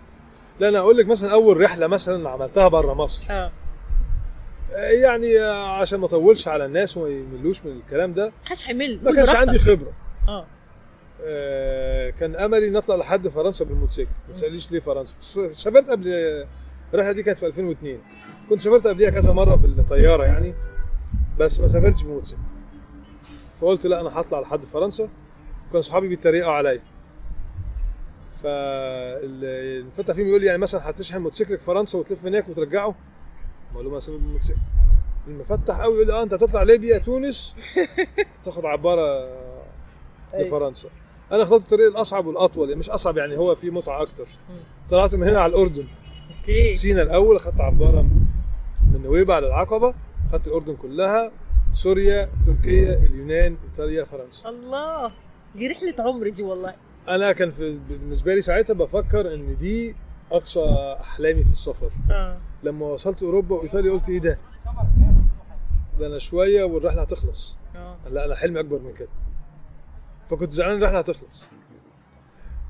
لا 0.59 0.69
أنا 0.69 0.79
أقول 0.79 0.97
لك 0.97 1.05
مثلا 1.07 1.31
أول 1.31 1.61
رحلة 1.61 1.87
مثلا 1.87 2.29
عملتها 2.29 2.67
بره 2.67 2.93
مصر. 2.93 3.23
آه. 3.29 3.51
يعني 4.77 5.37
عشان 5.81 5.99
ما 5.99 6.05
اطولش 6.05 6.47
على 6.47 6.65
الناس 6.65 6.97
وما 6.97 7.09
يملوش 7.09 7.65
من 7.65 7.71
الكلام 7.71 8.13
ده 8.13 8.31
محدش 8.45 8.69
هيمل 8.69 8.99
ما 9.03 9.07
قول 9.07 9.15
كانش. 9.15 9.29
عندي 9.29 9.59
خبرة. 9.59 9.93
آه. 10.27 10.45
آه، 11.25 12.09
كان 12.09 12.35
أملي 12.35 12.69
نطلع 12.69 12.95
لحد 12.95 13.27
فرنسا 13.27 13.65
بالموتوسيكل. 13.65 14.09
ما 14.27 14.33
تساليش 14.33 14.71
ليه 14.71 14.79
فرنسا. 14.79 15.13
سافرت 15.51 15.89
قبل 15.89 16.07
الرحلة 16.93 17.11
دي 17.11 17.23
كانت 17.23 17.39
في 17.39 17.45
2002 17.45 17.99
كنت 18.49 18.61
سافرت 18.61 18.87
قبليها 18.87 19.09
كذا 19.09 19.31
مرة 19.31 19.55
بالطيارة 19.55 20.23
يعني 20.23 20.53
بس 21.39 21.59
ما 21.59 21.67
سافرتش 21.67 22.03
بالموتوسيكل. 22.03 22.41
فقلت 23.61 23.85
لا 23.87 24.01
أنا 24.01 24.19
هطلع 24.19 24.39
لحد 24.39 24.65
فرنسا. 24.65 25.09
كان 25.73 25.81
صحابي 25.81 26.07
بيتريقوا 26.07 26.51
عليا. 26.51 26.81
فالفتى 28.43 30.13
فيهم 30.13 30.27
يقول 30.27 30.41
لي 30.41 30.47
يعني 30.47 30.57
مثلا 30.57 30.89
هتشحن 30.89 31.21
موتوسيكلك 31.21 31.59
في 31.59 31.65
فرنسا 31.65 31.97
وتلف 31.97 32.25
هناك 32.25 32.49
وترجعه؟ 32.49 32.95
ما 33.73 33.97
اسافر 33.97 34.17
بالموتوسيكل 34.17 34.59
المفتح 35.27 35.81
قوي 35.81 35.95
يقول 35.95 36.07
لي 36.07 36.13
آه 36.13 36.23
أنت 36.23 36.33
هتطلع 36.33 36.63
ليبيا 36.63 36.97
تونس 36.97 37.55
تاخد 38.45 38.65
عبارة 38.65 39.27
لفرنسا. 40.33 40.89
أنا 41.31 41.43
اخترت 41.43 41.61
الطريق 41.61 41.87
الأصعب 41.87 42.25
والأطول 42.25 42.67
يعني 42.69 42.79
مش 42.79 42.89
أصعب 42.89 43.17
يعني 43.17 43.37
هو 43.37 43.55
فيه 43.55 43.69
متعة 43.69 44.01
أكتر. 44.01 44.27
طلعت 44.89 45.15
من 45.15 45.27
هنا 45.27 45.39
على 45.39 45.49
الأردن. 45.49 45.87
أوكي. 46.39 46.73
سينا 46.73 47.01
الأول 47.01 47.35
أخدت 47.35 47.61
عبارة 47.61 48.01
من 48.01 49.01
نويبع 49.03 49.39
للعقبة. 49.39 49.93
أخدت 50.29 50.47
الأردن 50.47 50.75
كلها 50.75 51.31
سوريا 51.73 52.29
تركيا 52.45 52.93
اليونان 52.93 53.57
إيطاليا 53.69 54.03
فرنسا. 54.03 54.49
الله. 54.49 55.11
دي 55.55 55.67
رحلة 55.67 55.95
عمر 55.99 56.29
دي 56.29 56.43
والله. 56.43 56.73
أنا 57.07 57.31
كان 57.31 57.51
في 57.51 57.79
بالنسبة 57.89 58.35
لي 58.35 58.41
ساعتها 58.41 58.73
بفكر 58.73 59.33
إن 59.33 59.57
دي 59.57 59.95
أقصى 60.33 60.97
أحلامي 61.01 61.43
في 61.43 61.51
السفر. 61.51 61.91
آه. 62.11 62.37
لما 62.63 62.85
وصلت 62.85 63.23
أوروبا 63.23 63.55
وإيطاليا 63.55 63.91
قلت 63.91 64.09
إيه 64.09 64.19
ده؟ 64.19 64.39
ده 65.99 66.07
أنا 66.07 66.19
شوية 66.19 66.63
والرحلة 66.63 67.01
هتخلص. 67.01 67.57
آه. 67.75 67.97
لا 68.09 68.25
أنا 68.25 68.35
حلمي 68.35 68.59
أكبر 68.59 68.79
من 68.79 68.93
كده. 68.93 69.09
فكنت 70.29 70.51
زعلان 70.51 70.77
الرحلة 70.77 70.99
هتخلص. 70.99 71.41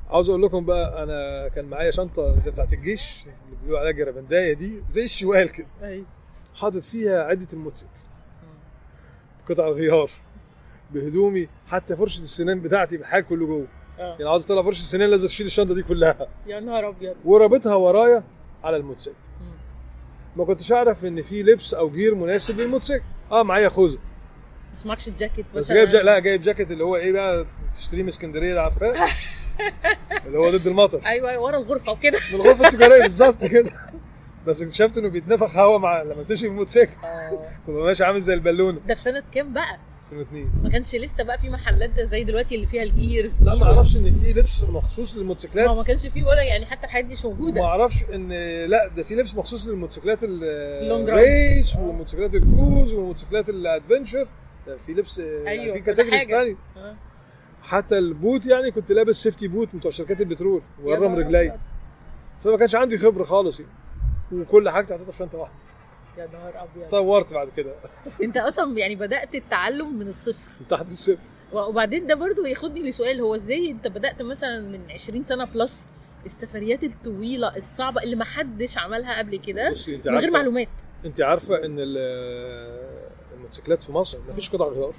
عاوز 0.09 0.29
أقول 0.29 0.43
لكم 0.43 0.65
بقى 0.65 1.03
أنا 1.03 1.47
كان 1.47 1.65
معايا 1.65 1.91
شنطة 1.91 2.39
زي 2.39 2.51
بتاعت 2.51 2.73
الجيش 2.73 3.23
اللي 3.25 3.55
بيقولوا 3.61 3.79
عليها 3.79 3.91
جربندايه 3.91 4.53
دي 4.53 4.83
زي 4.89 5.03
الشوال 5.03 5.51
كده. 5.51 5.67
أيوه 5.83 6.05
حاطط 6.55 6.77
فيها 6.77 7.23
عدة 7.23 7.47
الموتوسيكل. 7.53 7.89
قطع 9.49 9.67
الغيار 9.67 10.11
بهدومي 10.91 11.47
حتى 11.67 11.95
فرشة 11.95 12.21
السنان 12.21 12.61
بتاعتي 12.61 12.97
بالحاجة 12.97 13.23
كله 13.23 13.45
جوه. 13.45 13.67
آه. 14.03 14.11
يعني 14.19 14.29
عاوز 14.29 14.43
اطلع 14.43 14.63
فرشه 14.63 14.79
السنان 14.81 15.09
لازم 15.09 15.25
اشيل 15.25 15.45
الشنطة 15.45 15.75
دي 15.75 15.83
كلها. 15.83 16.27
يا 16.47 16.59
نهار 16.59 16.89
أبيض. 16.89 17.15
ورابطها 17.25 17.75
ورايا 17.75 18.23
على 18.63 18.77
الموتوسيكل. 18.77 19.15
ما 20.35 20.45
كنتش 20.45 20.71
أعرف 20.71 21.05
إن 21.05 21.21
في 21.21 21.43
لبس 21.43 21.73
أو 21.73 21.89
جير 21.89 22.15
مناسب 22.15 22.59
للموتوسيكل. 22.59 23.03
آه 23.31 23.43
معايا 23.43 23.69
خوذة. 23.69 23.97
بس 24.73 24.85
معكش 24.85 25.07
الجاكيت 25.07 25.45
بس 25.55 25.71
جايب 25.71 25.89
جا... 25.89 26.01
لا 26.01 26.19
جايب 26.19 26.41
جاكيت 26.41 26.71
اللي 26.71 26.83
هو 26.83 26.95
إيه 26.95 27.11
بقى؟ 27.11 27.45
تشتريه 27.73 28.01
من 28.01 28.07
اسكندرية 28.07 28.53
ده 28.53 28.61
عارفاه؟ 28.61 28.93
اللي 30.25 30.37
هو 30.37 30.49
ضد 30.49 30.67
المطر. 30.67 31.01
أيوه 31.05 31.29
أيوه 31.29 31.43
ورا 31.43 31.57
الغرفة 31.57 31.91
وكده. 31.91 32.19
من 32.33 32.41
الغرفة 32.41 32.67
التجارية 32.67 33.01
بالظبط 33.01 33.45
كده. 33.45 33.71
بس 34.47 34.61
اكتشفت 34.61 34.97
إنه 34.97 35.07
بيتنفخ 35.07 35.57
هوا 35.57 35.77
مع 35.77 36.01
لما 36.01 36.23
تمشي 36.23 36.47
بالموتوسيكل 36.47 36.91
آه. 37.03 37.47
ماشي 37.67 38.03
عامل 38.03 38.21
زي 38.21 38.33
البالونة. 38.33 38.79
ده 38.87 38.95
في 38.95 39.01
سنة 39.01 39.23
كام 39.31 39.53
بقى؟ 39.53 39.77
2002 40.19 40.51
ما 40.63 40.69
كانش 40.69 40.95
لسه 40.95 41.23
بقى 41.23 41.39
في 41.39 41.49
محلات 41.49 41.89
ده 41.89 42.03
زي 42.05 42.23
دلوقتي 42.23 42.55
اللي 42.55 42.67
فيها 42.67 42.83
ال 42.83 42.93
gears 42.93 43.41
لا 43.43 43.55
ما 43.55 43.63
أعرفش 43.65 43.95
ان 43.95 44.19
في 44.19 44.33
لبس 44.33 44.63
مخصوص 44.63 45.15
للموتوسيكلات 45.15 45.67
ما 45.67 45.73
ما 45.73 45.83
كانش 45.83 46.07
فيه 46.07 46.23
ولا 46.23 46.41
يعني 46.43 46.65
حتى 46.65 46.85
الحاجات 46.85 47.05
دي 47.05 47.13
مش 47.13 47.25
ما 47.25 47.31
موجوده 47.31 47.63
أعرفش 47.63 48.03
ان 48.13 48.29
لا 48.65 48.87
ده 48.87 49.03
في 49.03 49.15
لبس 49.15 49.35
مخصوص 49.35 49.67
للموتوسيكلات 49.67 50.23
ال- 50.23 50.43
اللونج 50.83 51.09
الريس 51.09 51.75
آه. 51.75 51.81
والموتوسيكلات 51.81 52.35
الكروز 52.35 52.93
والموتوسيكلات 52.93 53.49
الادفنشر 53.49 54.27
في 54.85 54.91
لبس 54.93 55.19
أيوة، 55.19 55.43
يعني 55.43 55.73
في 55.73 55.79
كل 55.79 55.85
categories. 55.85 56.23
ثانية 56.27 56.55
آه. 56.77 56.95
حتى 57.61 57.97
ال 57.97 58.07
boot 58.07 58.45
يعني 58.45 58.71
كنت 58.71 58.91
لابس 58.91 59.15
safety 59.23 59.47
boot 59.47 59.75
بتوع 59.75 59.91
شركات 59.91 60.21
البترول 60.21 60.61
ورم 60.83 61.15
رجلي. 61.15 61.59
فما 62.39 62.57
كانش 62.57 62.75
عندي 62.75 62.97
خبرة 62.97 63.23
خالص 63.23 63.59
يعني 63.59 63.71
وكل 64.31 64.69
حاجتي 64.69 64.93
حطيتها 64.93 65.11
في 65.11 65.17
شنطه 65.17 65.37
واحدة 65.37 65.55
يا 66.17 66.27
نهار 66.33 66.53
أبيض. 66.63 66.89
طورت 66.89 67.33
بعد 67.33 67.49
كده. 67.57 67.73
انت 68.23 68.37
أصلا 68.37 68.77
يعني 68.77 68.95
بدأت 68.95 69.35
التعلم 69.35 69.99
من 69.99 70.07
الصفر. 70.07 70.49
من 70.61 70.67
تحت 70.67 70.85
الصفر. 70.87 71.17
وبعدين 71.53 72.07
ده 72.07 72.15
برضو 72.15 72.45
ياخدني 72.45 72.89
لسؤال 72.89 73.21
هو 73.21 73.35
إزاي 73.35 73.71
انت 73.71 73.87
بدأت 73.87 74.21
مثلا 74.21 74.59
من 74.71 74.91
20 74.91 75.23
سنة 75.23 75.45
plus 75.45 75.85
السفريات 76.25 76.83
الطويلة 76.83 77.55
الصعبة 77.57 78.03
اللي 78.03 78.15
ما 78.15 78.25
حدش 78.25 78.77
عملها 78.77 79.17
قبل 79.19 79.35
كده 79.37 79.71
بصي 79.71 79.95
انت 79.95 80.07
من 80.07 80.17
غير 80.17 80.31
معلومات؟ 80.31 80.67
انت 81.05 81.21
عارفة 81.21 81.65
ان 81.65 81.75
ال- 81.79 82.83
الموتوسيكلات 83.35 83.83
في 83.83 83.91
مصر 83.91 84.17
مفيش 84.29 84.49
قطع 84.49 84.65
غيار. 84.67 84.93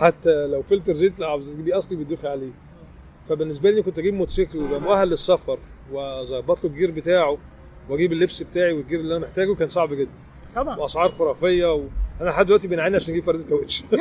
حتى 0.00 0.46
لو 0.46 0.62
فلتر 0.62 0.94
زيت 0.94 1.20
لو 1.20 1.28
عاوز 1.28 1.50
تجيبيه 1.50 1.78
أصلي 1.78 1.96
بيضيف 1.96 2.26
عليه. 2.26 2.50
فبالنسبة 3.28 3.70
لي 3.70 3.82
كنت 3.82 3.98
أجيب 3.98 4.14
موتوسيكل 4.14 4.58
ويبقى 4.58 4.80
مؤهل 4.80 5.08
للسفر 5.08 5.58
وأظبط 5.92 6.64
له 6.64 6.70
ال 6.70 6.74
gear 6.74 6.90
بتاعه 6.90 7.38
وأجيب 7.88 8.12
اللبس 8.12 8.42
بتاعي 8.42 8.72
وال 8.72 8.81
gear 8.81 9.00
اللي 9.00 9.16
أنا 9.16 9.26
محتاجه 9.26 9.54
كان 9.54 9.68
صعب 9.68 9.94
جدا. 9.94 10.10
طبعا 10.54 10.76
وأسعار 10.78 11.12
خرافية 11.12 11.72
وأنا 11.72 12.30
لحد 12.30 12.46
دلوقتي 12.46 12.68
بنعاني 12.68 12.96
عشان 12.96 13.10
نجيب 13.12 13.24
فرده 13.24 13.44
كاوتش 13.44 13.84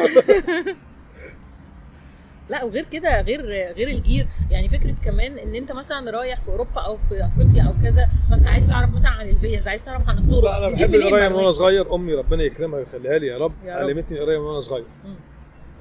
لا 2.49 2.63
وغير 2.63 2.85
كده 2.91 3.21
غير 3.21 3.45
غير 3.73 3.87
ال 3.87 3.95
gear 3.95 4.27
يعني 4.51 4.69
فكرة 4.69 4.95
كمان 5.05 5.37
إن 5.37 5.55
أنت 5.55 5.71
مثلا 5.71 6.11
رايح 6.11 6.41
في 6.41 6.47
أوروبا 6.47 6.81
أو 6.81 6.97
في 6.97 7.25
أفريقيا 7.25 7.63
أو 7.63 7.73
كذا 7.83 8.09
فأنت 8.31 8.47
عايز 8.47 8.67
تعرف 8.67 8.95
مثلا 8.95 9.09
عن 9.09 9.29
الفيز 9.29 9.67
عايز 9.67 9.83
تعرف 9.83 10.09
عن 10.09 10.17
الطرق 10.17 10.43
لا 10.43 10.57
أنا 10.57 10.69
بحب 10.69 10.95
القراية 10.95 11.29
من 11.29 11.35
وأنا؟ 11.35 11.51
صغير 11.51 11.95
أمي 11.95 12.13
ربنا 12.13 12.43
يكرمها 12.43 12.79
ويخليها 12.79 13.17
لي 13.17 13.27
يا 13.27 13.37
رب 13.37 13.53
يا 13.65 13.75
رب. 13.75 13.79
علمتني 13.81 14.17
القرايه 14.17 14.37
من 14.39 14.45
وأنا 14.45 14.59
صغير 14.61 14.85
مم. 15.05 15.15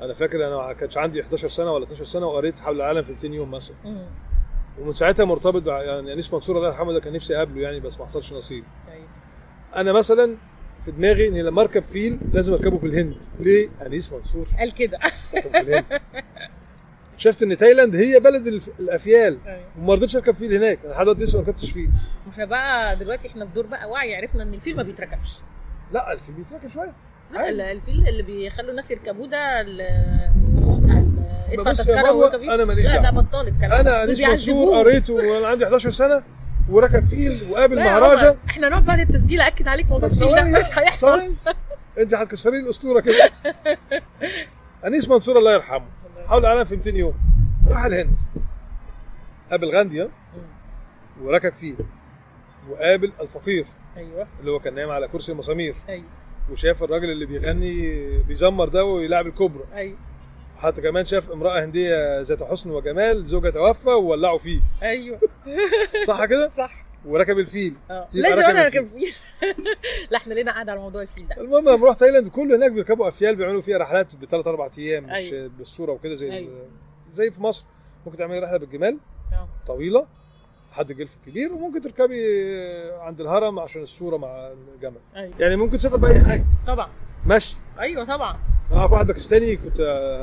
أنا 0.00 0.14
فاكر 0.14 0.46
أنا 0.46 0.56
ما 0.56 0.72
كانش 0.72 0.98
عندي 0.98 1.22
11 1.22 1.48
سنة 1.48 1.72
ولا 1.72 1.84
12 1.84 2.04
سنة 2.04 2.26
وقريت 2.26 2.60
حول 2.60 2.76
العالم 2.76 3.02
في 3.02 3.12
200 3.12 3.26
يوم 3.26 3.50
مثلا. 3.50 3.76
ومن 4.80 4.92
ساعتها 4.92 5.24
مرتبط 5.24 5.66
يعني 5.66 6.12
انيس 6.12 6.32
منصور 6.34 6.56
الله 6.56 6.68
يرحمه 6.68 6.92
ده 6.92 7.00
كان 7.00 7.12
نفسي 7.12 7.36
أقابله 7.36 7.62
يعني 7.62 7.80
بس 7.80 7.98
ما 7.98 8.04
حصلش 8.04 8.32
نصيب 8.32 8.64
أيوة. 8.92 9.06
أنا 9.76 9.92
مثلا 9.92 10.36
في 10.84 10.90
دماغي 10.90 11.28
إن 11.28 11.34
لما 11.36 11.62
أركب 11.62 11.82
فيل 11.84 12.18
لازم 12.32 12.52
أركبه 12.52 12.78
في 12.78 12.86
الهند. 12.86 13.14
ليه؟ 13.40 13.68
أنيس 13.86 14.12
منصور. 14.12 14.46
قال 14.58 14.74
كده. 14.74 14.98
شفت 17.18 17.42
إن 17.42 17.56
تايلاند 17.56 17.96
هي 17.96 18.20
بلد 18.20 18.46
الأفيال. 18.80 19.38
أيوة. 19.46 19.60
وما 19.78 19.94
رضيتش 19.94 20.16
أركب 20.16 20.34
فيل 20.34 20.54
هناك. 20.56 20.78
أنا 20.84 20.90
لحد 20.92 21.04
دلوقتي 21.04 21.22
لسه 21.24 21.38
ما 21.38 21.44
ركبتش 21.44 21.70
فيل. 21.70 21.90
إحنا 22.30 22.44
بقى 22.44 22.96
دلوقتي 22.96 23.28
إحنا 23.28 23.46
في 23.46 23.52
دور 23.54 23.66
بقى 23.66 23.90
وعي. 23.90 24.16
عرفنا 24.16 24.42
إن 24.42 24.54
الفيل 24.54 24.76
ما 24.76 24.82
بيتركبش. 24.82 25.38
لا 25.92 26.12
الفيل 26.12 26.34
بيتركب 26.34 26.68
شوية. 26.70 26.92
لا. 27.32 27.48
ال- 27.48 27.60
الفيل 27.60 28.08
اللي 28.08 28.22
بيخلوا 28.22 28.70
الناس 28.70 28.90
يركبوه 28.90 29.26
ده 29.28 29.60
ادفع 31.52 31.72
تذكرة. 31.72 32.54
أنا 32.54 32.64
ماليش 32.64 32.86
لا 32.86 33.02
ده. 33.02 33.10
بطال 33.20 33.48
الكلام. 33.48 33.72
أنا 33.72 34.04
أنيس 34.04 34.20
منصور. 34.20 34.78
قريته 34.78 35.14
وأنا 35.14 35.46
عندي 35.46 35.64
11 35.64 35.90
سنة. 35.90 36.22
وركب 36.70 37.08
فيل 37.08 37.38
وقابل 37.50 37.78
عمر، 37.78 38.36
إحنا 38.48 38.68
نقعد 38.68 38.84
بعد 38.84 39.00
التسجيل 39.00 39.40
أكد 39.40 39.68
عليك 39.68 39.86
موضوع 39.90 40.08
الفيل 40.08 40.34
ده 40.34 40.44
مش 40.44 40.78
هيحصل. 40.78 41.32
انت 41.98 42.14
هتكسري 42.14 42.58
لي 42.58 42.64
الأسطورة 42.64 43.00
كده. 43.00 43.14
أنيس 44.86 45.08
منصور 45.08 45.38
الله 45.38 45.54
يرحمه. 45.54 45.86
حول 46.26 46.40
العالم 46.40 46.64
في 46.64 46.76
200 46.76 46.90
يوم. 46.90 47.14
راح 47.68 47.84
الهند 47.84 48.16
قابل 49.50 49.70
غاندي 49.76 50.02
ها؟ 50.02 50.08
وركب 51.22 51.52
فيل 51.52 51.76
وقابل 52.70 53.12
الفقير. 53.20 53.66
أيوه. 53.96 54.26
اللي 54.40 54.50
هو 54.50 54.58
كان 54.58 54.74
نايم 54.74 54.90
على 54.90 55.08
كرسي 55.08 55.32
المسامير. 55.32 55.74
أيوه. 55.88 56.04
وشاف 56.50 56.82
الراجل 56.82 57.10
اللي 57.10 57.26
بيغني 57.26 57.98
بيزمر 58.28 58.68
ده 58.68 58.84
ويلعب 58.84 59.26
الكوبرا. 59.26 59.64
أيوه. 59.74 59.96
حتى 60.60 60.82
كمان 60.82 61.04
شاف 61.04 61.30
امرأة 61.30 61.64
هندية 61.64 62.20
ذات 62.20 62.42
حسن 62.42 62.70
وجمال 62.70 63.26
زوجها 63.26 63.50
توفى 63.50 63.88
وولعوا 63.90 64.38
فيه. 64.38 64.60
أيوه. 64.82 65.20
صح 66.08 66.24
كده؟ 66.24 66.48
صح. 66.48 66.84
وركب 67.04 67.38
الفيل. 67.38 67.74
آه. 67.90 68.08
لازم 68.12 68.42
أنا. 68.42 68.66
أركب 68.66 68.88
فيل 68.98 69.12
لا 70.10 70.16
إحنا 70.18 70.34
لينا 70.34 70.52
قاعدة 70.52 70.72
على 70.72 70.80
موضوع 70.80 71.02
الفيل 71.02 71.28
ده. 71.28 71.36
المهم 71.42 71.68
لما 71.68 71.88
رحت 71.88 72.00
تايلاند 72.00 72.28
كل 72.28 72.52
هناك 72.52 72.72
بيركبوا 72.72 73.08
أفيال 73.08 73.36
بيعملوا 73.36 73.62
فيها 73.62 73.78
رحلات 73.78 74.16
بثلاث 74.16 74.46
أربع 74.46 74.70
أيام 74.78 75.04
مش 75.04 75.10
أيوة. 75.10 75.50
بالصورة 75.58 75.92
وكده 75.92 76.14
زي 76.14 76.32
أيوة. 76.32 76.66
زي 77.12 77.30
في 77.30 77.42
مصر. 77.42 77.64
ممكن 78.06 78.18
تعملي 78.18 78.38
رحلة 78.38 78.56
بالجمال 78.58 78.98
آه. 79.32 79.48
طويلة 79.66 80.06
لحد 80.72 80.90
الجلف 80.90 81.16
الكبير 81.16 81.52
وممكن 81.52 81.80
تركبي 81.80 82.20
عند 83.00 83.20
الهرم 83.20 83.58
عشان 83.58 83.82
الصورة 83.82 84.16
مع 84.16 84.52
الجمل. 84.74 85.00
أيوه. 85.16 85.34
يعني 85.38 85.56
ممكن 85.56 85.78
تسافر 85.78 85.96
بأي 85.96 86.20
حاجة. 86.20 86.44
طبعا. 86.66 86.88
مشي 87.26 87.56
أيوه 87.80 88.04
طبعا. 88.04 88.36
أنا 88.72 88.80
أعرف 88.80 88.92
واحد 88.92 89.06
باكستاني 89.06 89.56
كنت 89.56 89.76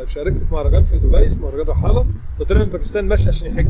شاركت 0.07 0.37
في 0.43 0.53
مهرجان 0.53 0.83
في 0.83 0.97
دبي 0.97 1.27
اسمه 1.27 1.41
مهرجان 1.41 1.65
رحالة. 1.67 2.05
فطلع 2.39 2.59
من 2.59 2.65
باكستان 2.65 3.07
ماشي 3.07 3.29
عشان 3.29 3.47
يحج 3.47 3.67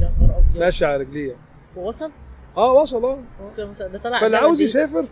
يا 0.00 0.12
نهار 0.20 0.38
أبيض. 0.38 0.58
ماشي 0.60 0.84
على 0.84 0.96
رجليه. 0.96 1.36
ووصل؟ 1.76 2.10
آه 2.56 2.72
وصل 2.72 3.04
آه. 3.04 3.18
ده 3.86 3.98
طلع 3.98 4.18
فاللي 4.20 4.36
عاوز؟ 4.36 4.60
يسافر 4.60 5.06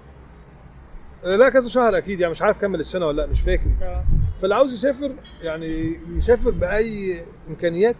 آه، 1.25 1.37
لا 1.37 1.49
كذا 1.49 1.69
شهر 1.69 1.99
أكيد 1.99 2.21
يعني 2.21 2.31
مش 2.31 2.43
عارف 2.43 2.59
كمل 2.61 2.81
السنة 2.81 3.07
ولا 3.07 3.23
لأ 3.23 3.27
مش 3.27 3.41
فاكر. 3.41 3.71
آه. 3.83 4.05
فاللي 4.41 4.55
عاوز 4.55 4.75
يسافر 4.75 5.13
يعني 5.43 6.01
يسافر 6.09 6.51
بأي 6.51 7.21
إمكانيات 7.49 7.97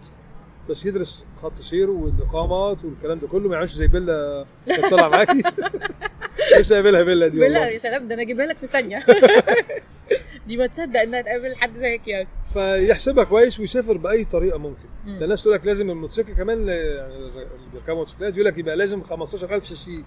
بس 0.69 0.85
يدرس 0.85 1.25
خط 1.41 1.61
سير 1.61 1.89
والإقامات 1.89 2.85
والكلام 2.85 3.19
ده 3.19 3.27
كله 3.27 3.49
ما 3.49 3.55
يعملش 3.55 3.73
زي 3.73 3.87
بيلا 3.87 4.45
طالعه 4.91 5.07
معاكي. 5.07 5.43
لسه 6.59 6.75
قابلها 6.75 7.01
بيلا 7.03 7.27
دي 7.27 7.39
والله. 7.39 7.67
يا 7.67 7.77
سلام 7.77 8.07
ده 8.07 8.15
أنا 8.15 8.21
أجيبها 8.21 8.45
لك 8.45 8.57
في 8.57 8.67
ثانية. 8.67 9.05
دي 10.47 10.57
ما 10.57 10.67
تصدق 10.67 10.99
إنها 11.01 11.21
تقابل 11.21 11.55
حد 11.55 11.77
زيك 11.79 12.07
يعني. 12.07 12.27
فيحسبها 12.53 13.23
كويس 13.23 13.59
ويسافر 13.59 13.97
بأي 13.97 14.25
طريقة 14.25 14.57
ممكن. 14.57 14.85
مم. 15.05 15.19
ده 15.19 15.25
الناس 15.25 15.41
تقول 15.43 15.53
لك 15.55 15.65
لازم 15.65 15.89
الموتوسيكل 15.91 16.33
كمان 16.33 16.67
يعني 16.67 17.15
اللي 17.15 17.47
بيركبوا 17.73 17.95
موتوسيكلات 17.95 18.33
يقول 18.33 18.45
لك 18.45 18.57
يبقى 18.57 18.75
لازم 18.75 19.03
15000 19.03 19.67
سي 19.67 19.75
سي. 19.75 20.03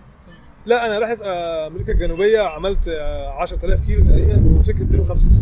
لا 0.66 0.86
أنا 0.86 0.98
رحت 0.98 1.20
آه، 1.22 1.66
أمريكا 1.66 1.92
الجنوبية 1.92 2.40
عملت 2.40 2.88
آه، 2.88 3.28
10000 3.42 3.80
كيلو 3.86 4.04
تقريبا 4.06 4.36
موتوسيكل 4.36 4.84
250 4.84 5.28
سي 5.30 5.40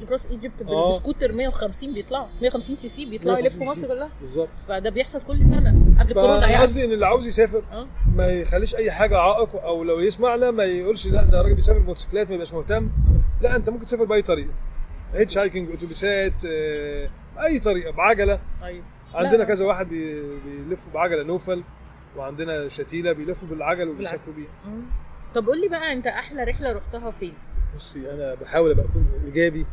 سي. 0.00 0.06
كروس 0.06 0.26
إيجيبت 0.26 0.62
آه. 0.68 0.88
بسكوتر 0.88 1.32
150 1.32 1.94
بيطلعوا 1.94 2.26
150 2.42 2.76
سي 2.76 2.88
سي 2.88 3.04
بيطلعوا 3.06 3.38
150 3.40 3.62
يلفوا 3.62 3.74
مصر 3.76 3.88
كلها. 3.94 4.10
بالظبط. 4.20 4.48
فده 4.68 4.90
بيحصل 4.90 5.20
كل 5.22 5.46
سنة 5.46 5.74
قبل 6.00 6.12
كورونا 6.12 6.48
يعني. 6.50 6.62
قصدي 6.62 6.84
إن 6.84 6.92
اللي 6.92 7.06
عاوز 7.06 7.26
يسافر 7.26 7.62
آه. 7.72 7.86
ما 8.16 8.26
يخليش 8.26 8.74
أي 8.76 8.90
حاجة 8.90 9.18
عائق 9.18 9.56
أو 9.64 9.84
لو 9.84 9.98
يسمعنا 10.00 10.50
ما 10.50 10.64
يقولش 10.64 11.06
لا 11.06 11.24
ده 11.24 11.42
راجل 11.42 11.54
بيسافر 11.54 11.80
موتوسيكلات 11.80 12.28
ما 12.28 12.34
يبقاش 12.34 12.52
مهتم. 12.54 12.90
لا 13.40 13.56
أنت 13.56 13.68
ممكن 13.70 13.84
تسافر 13.86 14.04
بأي 14.04 14.22
طريقة. 14.22 14.50
hitchhiking 15.14 15.70
أتوبيسات 15.70 16.32
آه، 16.50 17.08
أي 17.44 17.58
طريقة 17.58 17.90
بعجلة. 17.92 18.38
أيوه 18.62 18.84
عندنا 19.14 19.36
لا. 19.36 19.44
كذا 19.44 19.64
واحد 19.66 19.88
بي- 19.88 20.38
بيلفوا 20.68 20.92
بعجلة 20.92 21.22
نوفل. 21.22 21.62
وعندنا 22.16 22.68
شتيلة 22.68 23.12
بيلفوا 23.12 23.48
بالعجل 23.48 23.88
وبيسافروا 23.88 24.34
بيها. 24.34 24.72
طب 25.34 25.46
قول 25.46 25.60
لي 25.60 25.68
بقى 25.68 25.92
انت 25.92 26.06
أحلى 26.06 26.44
رحلة 26.44 26.72
رحتها 26.72 27.10
فين؟ 27.10 27.34
بصي 27.76 28.12
أنا 28.14 28.34
بحاول 28.34 28.70
ابقى 28.70 28.84
اكون 28.84 29.06
ايجابي 29.24 29.66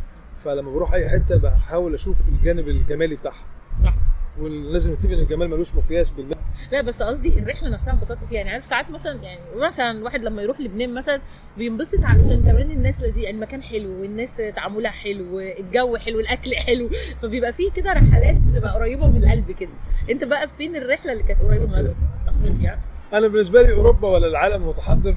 فلما 0.43 0.71
بروح 0.71 0.93
اي 0.93 1.09
حتة 1.09 1.37
بحاول 1.37 1.93
أشوف 1.93 2.17
الجانب 2.27 2.67
الجمالي 2.67 3.15
بتاعها 3.15 3.45
صح. 3.83 3.93
ولازم 4.39 4.93
نتفق 4.93 5.09
إن 5.11 5.19
الجمال 5.19 5.49
ملوش 5.49 5.75
مقياس 5.75 6.09
بالمعنى 6.09 6.43
لا 6.71 6.81
بس 6.81 7.01
قصدي 7.03 7.39
الرحلة 7.39 7.69
نفسها 7.69 7.93
انبسطت 7.93 8.23
فيها. 8.29 8.37
يعني 8.37 8.49
عارف 8.49 8.65
ساعات 8.65 8.91
مثلا 8.91 9.23
يعني 9.23 9.39
مثلا 9.55 10.03
واحد 10.03 10.21
لما 10.23 10.41
يروح 10.41 10.59
لبنان 10.59 10.93
مثلا 10.93 11.21
بينبسط 11.57 11.99
علشان 12.03 12.41
كمان 12.41 12.71
الناس 12.71 13.01
لذيذ 13.01 13.17
يعني 13.17 13.37
المكان 13.37 13.63
حلو 13.63 13.89
والناس 14.01 14.37
تعاملها 14.55 14.91
حلو 14.91 15.39
الجو 15.39 15.97
حلو 15.97 16.19
الأكل 16.19 16.55
حلو. 16.55 16.89
فبيبقى 17.21 17.53
فيه 17.53 17.71
كده 17.71 17.93
رحلات 17.93 18.35
بتبقى 18.35 18.73
قريبة 18.73 19.07
من 19.07 19.23
القلب 19.23 19.51
كده. 19.51 19.71
أنت 20.09 20.23
بقى 20.23 20.49
فين 20.57 20.75
الرحلة 20.75 21.11
اللي 21.13 21.23
كانت 21.23 21.41
قريبة 21.41 21.65
من 21.65 21.73
قلبك؟ 21.75 21.95
أفريقيا. 22.27 22.79
أنا 23.13 23.27
بالنسبة 23.27 23.61
لي 23.61 23.73
أوروبا 23.73 24.07
ولا 24.07 24.27
العالم 24.27 24.63
المتحضر 24.63 25.15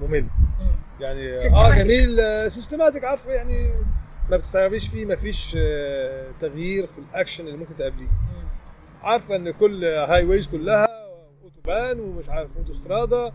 ممل. 0.00 0.22
مم. 0.60 0.76
يعني 1.00 1.34
آه. 1.54 1.74
جميل 1.78 2.18
systematic 2.50 3.04
عارفه 3.04 3.32
يعني 3.32 3.70
ما 4.30 4.36
بتستوعبيش 4.36 4.88
فيه 4.88 5.04
ما 5.06 5.16
فيش 5.16 5.56
آه، 5.60 6.30
تغيير 6.40 6.86
في 6.86 6.98
الأكشن 6.98 7.46
اللي 7.46 7.56
ممكن 7.58 7.76
تقابليه. 7.76 8.08
عارفة 9.02 9.36
إن 9.36 9.50
كل 9.50 9.84
highways 9.84 10.46
كلها 10.46 10.88
autobahn 11.42 12.00
ومش 12.00 12.28
عارف 12.28 12.50
autostrada 12.56 13.32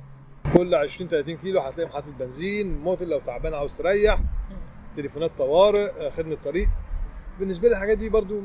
كل 0.54 0.76
20 0.76 1.10
30 1.10 1.38
كيلو 1.38 1.60
هتلاقي 1.60 1.90
محطه 1.90 2.12
بنزين 2.20 2.78
موتل 2.78 3.08
لو 3.10 3.20
تعبان 3.20 3.54
عاوز 3.54 3.78
تريح 3.78 4.20
تليفونات 4.98 5.32
طوارئ 5.38 5.92
آه، 6.06 6.10
خدمة 6.10 6.38
طريق. 6.44 6.70
بالنسبة 7.40 7.68
لي 7.68 7.74
الحاجات 7.74 7.98
دي 7.98 8.10
برضو 8.10 8.42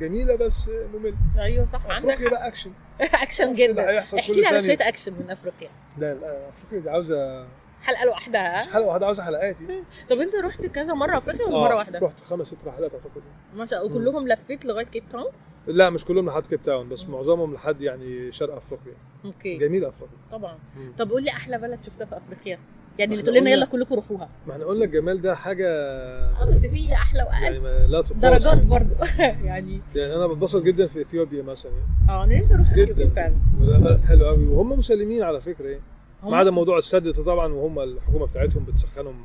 جميلة 0.00 0.36
بس 0.36 0.68
آه، 0.68 0.86
ممل 0.96 1.14
أيوه 1.38 1.64
صح 1.64 1.86
عندك 1.86 2.10
أفريقيا. 2.10 2.28
بقى 2.30 2.48
action 2.48 2.70
action 3.22 3.54
جدا. 3.54 3.98
احكي 3.98 4.32
لي 4.32 4.46
على. 4.46 4.60
شوية 4.60 4.78
اكشن 4.80 5.14
من 5.14 5.30
أفريقيا. 5.30 5.68
لا 5.98 6.14
لا 6.14 6.48
أفريقيا 6.48 6.78
دي 6.84 6.90
عاوزة 6.90 7.46
حلقة 7.82 8.04
لوحدها؟ 8.04 8.60
مش؟ 8.60 8.68
حلقة 8.68 8.86
واحدة 8.86 9.06
عاوزه 9.06 9.22
حلقات 9.22 9.60
يعني. 9.60 9.82
طب 10.10 10.16
انت 10.18 10.34
رحت 10.34 10.66
كذا 10.66 10.94
مرة 10.94 11.18
أفريقيا 11.18 11.46
ولا 11.46 11.56
آه، 11.56 11.60
مره 11.68 11.74
واحدة؟ 11.76 11.98
رحت 11.98 12.20
خمس 12.20 12.46
ست 12.46 12.64
رحلات 12.64 12.94
أعتقد. 12.94 13.22
ما 13.56 13.66
شاء 13.66 13.86
الله 13.86 13.94
كلهم 13.94 14.28
لفيت 14.28 14.64
لغاية 14.64 14.84
كيب 14.86 15.04
تاون 15.12 15.32
لا 15.66 15.90
مش 15.90 16.04
كلهم 16.04 16.26
لحد 16.28 16.46
كيب 16.46 16.62
تاون 16.62 16.88
بس 16.88 17.04
معظمهم 17.08 17.54
لحد 17.54 17.80
يعني 17.80 18.32
شرق 18.32 18.56
أفريقيا. 18.56 18.94
okay. 19.24 19.56
جميل 19.58 19.84
أفريقيا. 19.84 20.16
طبعا. 20.32 20.58
مم. 20.76 20.92
طب 20.98 21.10
قول 21.10 21.22
لي 21.24 21.30
أحلى 21.30 21.58
بلد 21.58 21.82
شفتها 21.82 22.04
في 22.04 22.16
أفريقيا. 22.16 22.58
يعني 22.98 23.12
اللي 23.12 23.22
تقول 23.22 23.36
لنا 23.36 23.50
يلا 23.50 23.66
كلكم 23.66 23.94
روحوها. 23.94 24.28
ما 24.46 24.52
إحنا 24.52 24.64
قلنا 24.64 24.84
الجمال 24.84 25.20
ده 25.22 25.34
حاجة 25.34 25.66
آه 25.68 26.44
بس 26.44 26.66
في 26.66 26.92
أحلى 26.92 27.22
وأقل. 27.22 27.42
يعني 27.42 27.86
لا 27.86 28.00
تقاس. 28.00 28.12
درجات 28.12 28.44
يعني. 28.56 28.68
برضو. 28.68 28.94
يعني 29.48 29.80
يعني 29.94 30.14
أنا 30.14 30.26
بتبسط 30.26 30.62
جدا 30.62 30.86
في 30.86 31.00
إثيوبيا 31.00 31.42
مثلا. 31.42 31.72
آه 32.08 32.24
أنا 32.24 32.38
نفسي 32.40 32.54
أروح. 32.54 32.70
إثيوبيا 32.70 33.10
فعلا. 33.16 33.34
بلد 33.60 34.00
حلو 34.08 34.26
قوي 34.26 34.46
وهم 34.46 34.78
مسلمين 34.78 35.22
على 35.22 35.40
فكرة 35.40 35.68
يعني 35.68 35.82
ما 36.22 36.36
عدا 36.36 36.50
موضوع 36.50 36.78
السد 36.78 37.08
ده 37.08 37.24
طبعا 37.24 37.52
وهم 37.52 37.78
الحكومة 37.80 38.26
بتاعتهم 38.26 38.64
بتسخنهم 38.64 39.22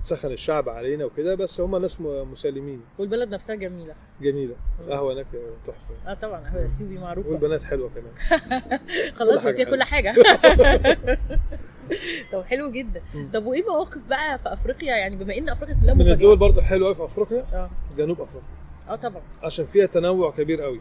بتسخن 0.00 0.32
الشعب 0.32 0.68
علينا 0.68 1.04
وكده 1.04 1.34
بس 1.34 1.60
هم 1.60 1.76
ناس 1.76 2.00
مسالمين 2.00 2.80
والبلد 2.98 3.34
نفسها 3.34 3.54
جميلة. 3.54 3.94
جميلة. 4.20 4.54
القهوة 4.86 5.12
هناك 5.14 5.26
تحفة. 5.66 6.10
آه 6.10 6.14
طبعا. 6.14 6.48
هو 6.48 6.64
اثيوبيا 6.64 7.00
معروفة. 7.00 7.30
والبنات 7.30 7.62
حلوة 7.62 7.90
كمان. 7.94 8.40
خلاص 9.18 9.42
كل 9.46 9.64
كل 9.64 9.82
حاجة. 9.82 10.14
طب 12.32 12.42
حلو 12.42 12.70
جدا. 12.70 13.02
طب 13.34 13.46
وإيه 13.46 13.62
مواقف 13.64 13.98
بقى 14.08 14.38
في 14.38 14.52
أفريقيا؟ 14.52 14.96
يعني 14.96 15.16
بما 15.16 15.36
إن 15.38 15.48
أفريقيا 15.48 15.80
كلها 15.82 15.94
من 15.94 16.08
الدول 16.08 16.36
برضه 16.36 16.62
حلوة 16.62 16.86
قوي 16.86 16.94
في 16.94 17.04
أفريقيا 17.04 17.44
آه. 17.52 17.70
جنوب 17.98 18.20
أفريقيا. 18.20 18.48
آه 18.88 18.96
طبعا. 18.96 19.22
عشان 19.42 19.64
فيها 19.66 19.86
تنوع 19.86 20.30
كبير 20.30 20.60
قوي. 20.62 20.80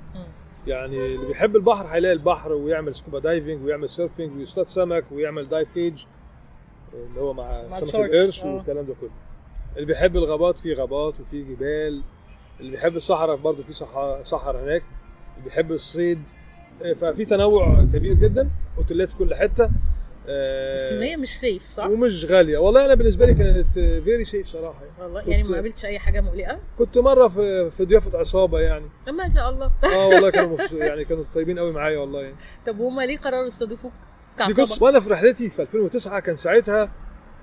يعني 0.68 1.06
اللي 1.06 1.26
بيحب 1.28 1.56
البحر 1.56 1.88
هيلاقي 1.88 2.14
البحر 2.14 2.52
ويعمل 2.54 2.96
scuba 2.96 3.20
diving 3.20 3.66
ويعمل 3.66 3.90
surfing 3.90 4.38
ويصطاد 4.38 4.68
سمك 4.70 5.04
ويعمل 5.12 5.50
dive 5.50 5.68
cage 5.74 6.04
اللي 6.94 7.22
هو 7.22 7.34
مع, 7.34 7.68
مع 7.68 7.80
سمك 7.80 7.96
القرش 7.96 8.44
آه. 8.44 8.56
والكلام 8.56 8.86
ده 8.86 8.94
كله. 9.02 9.10
اللي 9.76 9.86
بيحب 9.86 10.16
الغابات 10.16 10.58
في 10.58 10.74
غابات 10.74 11.20
وفي 11.20 11.44
جبال. 11.44 12.02
اللي 12.60 12.72
بيحب 12.72 12.96
الصحراء 12.96 13.36
برضه 13.36 13.64
في 13.64 13.74
صحراء 14.24 14.64
هناك. 14.64 14.84
اللي 15.38 15.46
بيحب 15.46 15.72
الصيد 15.72 16.22
ففي 16.96 17.26
تنوع 17.26 17.84
كبير 17.94 18.14
جدا 18.14 18.50
أوتيلات 18.78 19.10
في 19.10 19.18
كل 19.18 19.36
حتة. 19.36 19.70
بس 20.28 20.92
هي 20.92 21.18
مش 21.18 21.40
safe 21.40 21.64
صح؟ 21.64 21.86
ومش 21.86 22.26
غالية 22.26 22.58
والله 22.58 22.86
أنا 22.86 22.94
بالنسبة 22.94 23.26
لي 23.26 23.34
كانت 23.34 23.74
very 23.80 24.26
safe 24.26 24.48
صراحة 24.48 24.80
يعني. 24.84 25.04
والله 25.04 25.22
يعني 25.30 25.44
ما 25.44 25.56
قابلتش 25.56 25.86
أي 25.86 26.00
حاجة 26.00 26.22
مقلقة 26.22 26.60
كنت 26.78 26.98
مرة 26.98 27.28
في 27.28 27.72
في 27.72 27.86
ضيافة 27.86 28.20
عصابة 28.20 28.60
يعني 28.60 28.86
ما 29.08 29.30
شاء 29.30 29.50
الله 29.50 29.72
آه 29.84 30.08
والله 30.10 30.30
كانوا 30.30 30.58
يعني 30.72 31.06
كانوا 31.06 31.24
طيبين 31.36 31.60
قوي 31.60 31.72
معايا 31.72 32.00
والله 32.00 32.22
يعني 32.22 32.36
طب 32.68 32.80
وهم 32.80 33.02
ليه 33.02 33.18
قرروا 33.18 33.46
يستضيفوك 33.48 33.92
كعصابة؟ 34.38 34.64
قصه 34.64 34.86
وأنا 34.86 35.00
في 35.00 35.10
رحلتي 35.10 35.50
في 35.50 35.62
2009 35.62 36.20
كان 36.20 36.36
ساعتها 36.36 36.92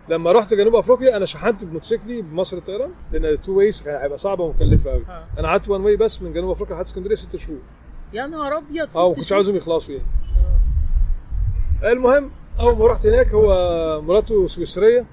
لما 0.08 0.32
رحت 0.32 0.54
جنوب 0.54 0.74
أفريقيا 0.76 1.16
أنا 1.16 1.26
شحنت 1.26 1.64
بموتوسيكلي 1.64 2.22
بمصر 2.22 2.56
الطيران 2.56 2.90
لأن 3.12 3.40
two 3.40 3.52
ways 3.52 3.82
كان 3.82 4.00
هيبقى 4.02 4.18
صعبه 4.18 4.44
ومكلفة 4.44 4.90
قوي 4.90 5.04
آه. 5.08 5.26
أنا 5.38 5.48
قعدت 5.48 5.68
one 5.68 5.80
way 5.80 5.96
بس 5.96 6.22
من 6.22 6.32
جنوب 6.32 6.50
أفريقيا 6.50 6.74
لحد 6.74 6.84
اسكندرية 6.84 7.14
ست 7.14 7.36
شهور 7.36 7.58
يا 8.12 8.26
نهار 8.26 8.58
أبيض 8.58 8.96
آه 8.96 9.08
ما 9.08 9.14
كنتش. 9.14 9.32
عاوزهم 9.32 9.56
يخلصوا 9.56 9.94
يعني 9.94 10.06
آه. 11.82 11.92
المهم 11.92 12.30
أول 12.60 12.78
ما 12.78 12.86
رحت 12.86 13.06
هناك 13.06 13.28
هو 13.28 13.50
مراته 14.02 14.46
سويسرية 14.46 15.06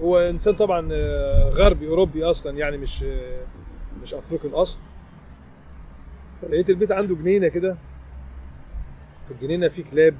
هو 0.00 0.18
إنسان 0.18 0.54
طبعا 0.54 0.88
آه، 0.92 1.50
غربي 1.50 1.88
أوروبي 1.88 2.24
أصلا 2.24 2.58
يعني 2.58 2.76
مش 2.76 3.02
آه، 3.02 3.44
مش 4.02 4.14
أفريقي 4.14 4.48
الأصل. 4.48 4.78
فلقيت 6.42 6.70
البيت 6.70 6.92
عنده 6.92 7.14
جنينة 7.14 7.48
كده. 7.48 7.76
في 9.26 9.30
الجنينة 9.34 9.68
في 9.68 9.82
كلاب 9.82 10.16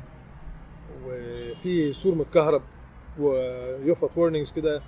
وفي 1.07 1.93
سور 1.93 2.15
متكهرب 2.15 2.63
ويفط 3.19 4.11
warnings 4.17 4.53
كده. 4.53 4.83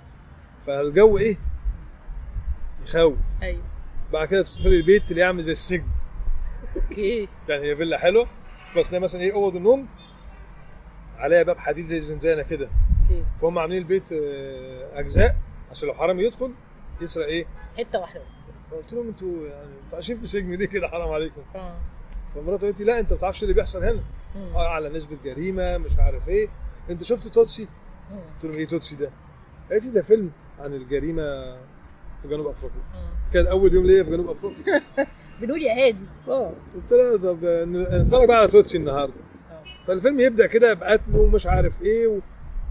فالجو 0.65 1.17
إيه؟ 1.17 1.37
يخوف. 2.87 3.17
أيوه. 3.41 3.61
بعد 4.13 4.27
كده 4.27 4.43
تدخلي 4.43 4.77
البيت 4.77 5.09
تلاقيه 5.09 5.25
عامل 5.25 5.43
زي 5.43 5.51
السجن. 5.51 5.87
okay. 6.75 7.27
يعني 7.49 7.63
هي 7.63 7.75
فيلا 7.75 7.97
حلوة 7.97 8.27
بس 8.77 8.89
تلاقي 8.89 9.01
مثلا 9.01 9.21
إيه 9.21 9.33
أوضة 9.33 9.57
النوم 9.57 9.87
عليها 11.17 11.43
باب 11.43 11.57
حديد 11.57 11.85
زي 11.85 11.97
الزنزانة 11.97 12.41
كده. 12.41 12.69
okay. 13.03 13.23
فهم 13.41 13.59
عاملين 13.59 13.77
البيت 13.81 14.11
آه، 14.11 14.99
أجزاء 14.99 15.35
عشان 15.71 15.87
لو 15.87 15.93
حرامي 15.93 16.23
يدخل 16.23 16.51
يسرق 17.01 17.25
إيه؟ 17.25 17.45
حتة 17.77 17.99
واحدة 17.99 18.19
بس. 18.19 18.27
فقلت 18.71 18.93
لهم 18.93 19.07
أنتوا 19.07 19.47
يعني 19.47 19.65
أنتوا 19.83 19.93
عايشين 19.95 20.19
في 20.19 20.27
سجن 20.27 20.53
ليه 20.53 20.65
كده؟ 20.67 20.87
حرام 20.87 21.09
عليكم. 21.09 21.41
آه. 21.55 21.75
فمراته 22.35 22.67
قالت 22.67 22.79
لي 22.79 22.85
لا 22.85 22.99
انت 22.99 23.11
ما 23.11 23.17
بتعرفش 23.17 23.43
اللي 23.43 23.53
بيحصل 23.53 23.83
هنا. 23.83 24.01
آه 24.55 24.67
اعلى 24.67 24.89
نسبة 24.89 25.17
جريمة 25.25 25.77
مش 25.77 25.91
عارف 25.99 26.29
إيه. 26.29 26.47
انت 26.89 27.03
شفت 27.03 27.27
توتسي. 27.27 27.67
قلت 28.11 28.45
لهم 28.45 28.53
إيه 28.53 28.67
توتسي 28.67 28.95
ده؟ 28.95 29.09
قالت 29.71 29.85
لي 29.85 29.91
ده 29.91 30.01
فيلم 30.01 30.31
عن 30.59 30.73
الجريمة 30.73 31.23
في 32.21 32.27
جنوب 32.27 32.47
أفريقيا. 32.47 32.79
كان 33.33 33.47
أول 33.47 33.73
يوم 33.73 33.85
ليا 33.85 34.03
في 34.03 34.11
جنوب 34.11 34.29
أفريقيا. 34.29 34.81
بنقول 35.41 35.61
يا 35.61 35.85
هادي. 35.87 36.05
آه 36.27 36.53
قلت 36.75 36.93
لها 36.93 37.17
طب 37.17 37.45
ن- 37.45 38.01
نتفرج 38.01 38.27
بقى 38.27 38.37
على 38.37 38.47
توتسي 38.47 38.77
النهارده. 38.77 39.13
آه. 39.13 39.26
فالفيلم 39.87 40.19
يبدأ 40.19 40.47
كده 40.47 40.73
بقتل 40.73 41.15
ومش 41.15 41.47
عارف 41.47 41.81
إيه. 41.81 42.19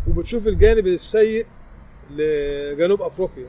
وبتشوف 0.09 0.47
الجانب 0.47 0.87
السيء 0.87 1.47
لجنوب 2.11 3.03
أفريقيا. 3.03 3.49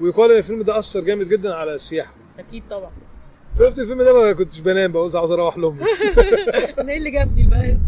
ويقال 0.00 0.30
إن 0.32 0.38
الفيلم 0.38 0.62
ده 0.62 0.78
أثر 0.78 1.00
جامد 1.00 1.28
جدا 1.28 1.54
على 1.54 1.74
السياحة. 1.74 2.14
أكيد 2.38 2.62
طبعا. 2.70 2.90
شفت 3.58 3.78
الفيلم 3.78 4.02
ده؟ 4.02 4.12
ما 4.12 4.32
كنتش 4.32 4.60
بنام 4.60 4.92
بقول 4.92 5.16
عاوز 5.16 5.30
أروح 5.30 5.58
لامي 5.58 5.80
أنا 6.78 6.92
إيه 6.92 6.98
اللي 6.98 7.10
جابني 7.10 7.40
البلد؟ 7.40 7.80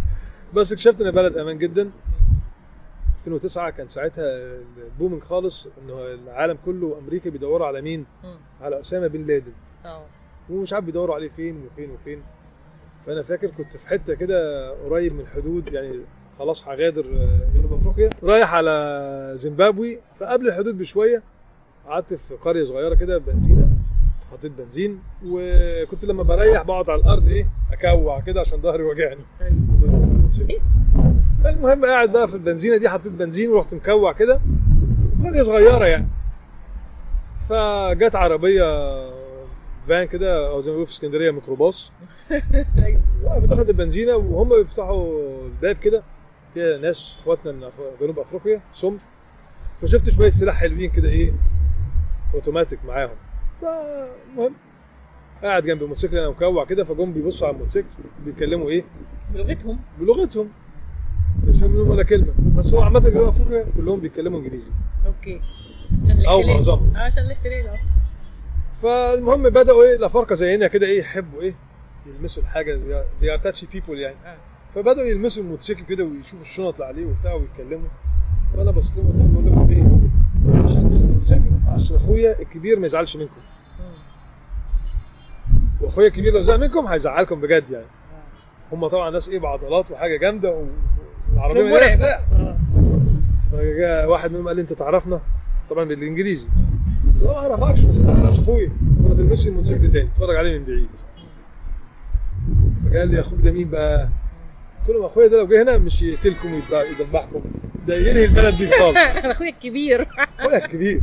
بس 0.55 0.73
اكتشفت 0.73 1.01
إن 1.01 1.07
البلد 1.07 1.39
أمان 1.39 1.59
جدا. 1.59 1.91
2009 3.19 3.71
كان 3.71 3.89
ساعتها 3.89 4.25
البومنج 4.85 5.23
خالص 5.23 5.67
إنه 5.83 5.95
العالم 6.15 6.59
كله 6.65 6.87
وأمريكا 6.87 7.31
بيدوروا 7.31 7.67
على 7.67 7.83
مين؟ 7.83 8.07
على 8.61 8.81
أسامة 8.81 9.07
بن 9.07 9.27
لادن. 9.27 9.53
آه. 9.85 10.05
ومش 10.51 10.73
عارف 10.73 10.85
بيدوروا 10.85 11.15
عليه 11.15 11.29
فين 11.29 11.67
وفين 11.67 11.91
وفين. 11.91 12.23
فأنا 13.07 13.23
فاكر 13.23 13.47
كنت 13.51 13.77
في 13.77 13.89
حتة 13.89 14.15
كده 14.15 14.71
قريب 14.71 15.13
من 15.15 15.21
الحدود 15.21 15.73
يعني 15.73 16.01
خلاص 16.39 16.69
هغادر 16.69 17.05
آه، 17.05 17.41
جنوب 17.55 17.73
أفريقيا. 17.73 18.11
رايح 18.23 18.55
على 18.55 19.31
زيمبابوي 19.35 19.99
فقبل 20.17 20.47
الحدود 20.49 20.79
بشوية 20.79 21.23
قعدت 21.87 22.15
في 22.15 22.35
قرية 22.35 22.65
صغيرة 22.65 22.95
كده 22.95 23.19
بنزينة 23.19 23.69
حطيت 24.33 24.53
بنزين 24.53 24.99
وكنت 25.27 26.05
لما 26.05 26.23
بريح 26.23 26.63
بقعد 26.63 26.91
على 26.91 27.01
الأرض 27.01 27.29
إيه 27.29 27.49
أكوع 27.73 28.21
كده 28.21 28.41
عشان 28.41 28.61
ظهري 28.61 28.83
وجعني. 28.83 29.21
إيه؟ 29.41 30.59
المهم 31.47 31.85
قاعد 31.85 32.13
بقى 32.13 32.29
في 32.29 32.35
البنزينة 32.35 32.77
دي 32.77 32.89
حطيت 32.89 33.13
بنزين 33.13 33.51
ورحت 33.51 33.75
مكوع 33.75 34.13
كده. 34.13 34.41
قرية 35.25 35.43
صغيرة 35.43 35.85
يعني. 35.87 36.09
فجت 37.49 38.17
عربية 38.17 38.65
فان 39.89 40.07
كده 40.07 40.49
أو 40.49 40.61
زي 40.61 40.71
ما 40.71 40.73
بيقولوا 40.73 40.87
في 40.87 40.93
اسكندرية 40.93 41.31
ميكروباص. 41.31 41.93
أيوه 42.85 43.01
دخلت 43.47 43.69
البنزينة 43.69 44.17
وهم 44.17 44.49
بيفتحوا 44.49 45.23
الباب 45.47 45.77
كده. 45.77 46.03
فيها 46.55 46.79
ناس 46.79 47.17
اخواتنا 47.21 47.53
من 47.53 47.61
جنوب 48.01 48.19
أفريقيا 48.19 48.61
سمر 48.75 48.99
فشفت 49.83 50.11
شوية 50.11 50.31
سلاح 50.31 50.55
حلوين 50.55 50.91
كده 50.91 51.09
إيه 51.09 51.33
اوتوماتيك 52.35 52.79
معاهم. 52.87 53.17
فالمهم 53.63 54.55
قاعد 55.43 55.63
جنب 55.63 55.83
الموتوسيكل 55.83 56.17
أنا 56.19 56.29
مكوع 56.31 56.65
كده 56.65 56.85
فجم 56.85 57.13
بيبصوا 57.13 57.47
على 57.47 57.55
الموتوسيكل 57.55 57.89
بيتكلموا 58.25 58.71
إيه؟ 58.71 58.85
بلغتهم. 59.35 59.79
بلغتهم. 60.01 60.49
مش 61.45 61.57
فاهم 61.61 61.71
منهم 61.71 61.89
ولا 61.91 62.03
كلمة. 62.03 62.35
بس 62.57 62.75
هو 62.75 62.81
عامة 62.83 63.01
جنوب 63.01 63.29
أفريقيا 63.29 63.67
كلهم 63.77 64.01
بيتكلموا 64.01 64.39
إنجليزي. 64.39 64.71
أوكي. 65.07 65.41
عشان 66.03 66.19
الاحتلال. 66.19 66.47
معظمهم. 66.57 66.97
آه 66.97 67.01
عشان 67.01 67.23
الاحتلال 67.23 67.67
آه. 67.67 67.79
فالمهم 68.83 69.43
بدأوا 69.43 69.83
إيه 69.85 69.97
الافارقه 69.97 70.35
زينا 70.35 70.67
كده 70.67 70.87
إيه 70.87 71.01
يحبوا 71.01 71.41
إيه 71.43 71.55
يلمسوا 72.07 72.43
الحاجة 72.43 72.79
they 73.23 73.27
are 73.39 73.43
touchy 73.43 73.65
people 73.75 73.91
يعني 73.91 74.17
آه. 74.27 74.37
فبدأوا 74.75 75.07
يلمسوا 75.07 75.43
الموتوسيكل 75.43 75.85
كده 75.85 76.05
ويشوفوا 76.05 76.41
الشنط 76.41 76.75
اللي 76.75 76.85
عليه 76.87 77.07
وبتاع 77.07 77.35
ويتكلموا 77.35 77.89
فأنا 78.57 78.71
بصيت 78.71 78.97
لهم 78.97 79.07
قلت 79.07 79.17
لهم 79.17 79.33
بقول 79.33 79.47
لكم 79.47 79.71
إيه 79.71 80.65
عشان 80.65 80.87
الموتوسيكل 80.87 81.43
عشان 81.69 81.97
أخويا 81.97 82.41
الكبير 82.41 82.79
ما 82.79 82.87
يزعلش 82.87 83.17
منكم. 83.17 83.41
وأخويا 85.81 86.07
الكبير 86.07 86.33
لو 86.33 86.43
زعل 86.43 86.61
منكم 86.61 86.87
هيزعلكم 86.87 87.41
بجد 87.41 87.71
يعني 87.71 87.85
آه. 87.85 88.75
هم 88.75 88.87
طبعا 88.87 89.11
ناس 89.11 89.29
إيه 89.29 89.39
بعضلات 89.39 89.91
وحاجة 89.91 90.17
جامدة 90.17 90.67
والعربية 91.31 91.61
مرعب. 91.63 91.73
مليانه 91.75 91.97
سلاح 91.97 92.21
آه 92.33 92.57
فجاء 93.53 94.09
واحد 94.09 94.33
منهم 94.33 94.47
قال 94.49 94.57
لي 94.57 94.63
أنت 94.63 94.73
تعرفنا 94.73 95.21
طبعا 95.71 95.85
بالإنجليزي 95.85 96.49
له 97.23 97.27
ما 97.57 97.65
اعرفكش 97.65 97.81
بس 97.85 97.97
انت 97.97 98.07
ما 98.11 98.15
تعرفش 98.15 98.39
اخويا 98.39 98.73
فما 98.99 99.15
تلمسش 99.15 99.47
الموتوسيكل 99.47 99.91
تاني. 99.93 100.09
اتفرج 100.15 100.37
عليه 100.37 100.59
من 100.59 100.65
بعيد. 100.65 100.89
فقال 102.93 103.09
لي 103.11 103.21
أخوك 103.21 103.41
ده 103.41 103.51
مين 103.53 103.71
بقى؟ 103.71 104.09
قلت 104.81 104.97
له 104.97 105.07
أخويا 105.07 105.27
ده 105.27 105.37
لو 105.39 105.47
جه 105.47 105.63
هنا 105.63 105.79
مش 105.79 106.03
يقتلكم 106.03 106.53
ويذبح- 106.55 107.01
يذبحكم. 107.01 107.41
ده 107.87 107.97
ينهي 107.97 108.25
البلد 108.25 108.57
دي 108.57 108.71
خالص. 108.71 108.97
أنا 109.25 109.33
أخويا 109.33 109.51
الكبير. 109.51 110.07
أخويا 110.39 110.65
الكبير. 110.65 111.01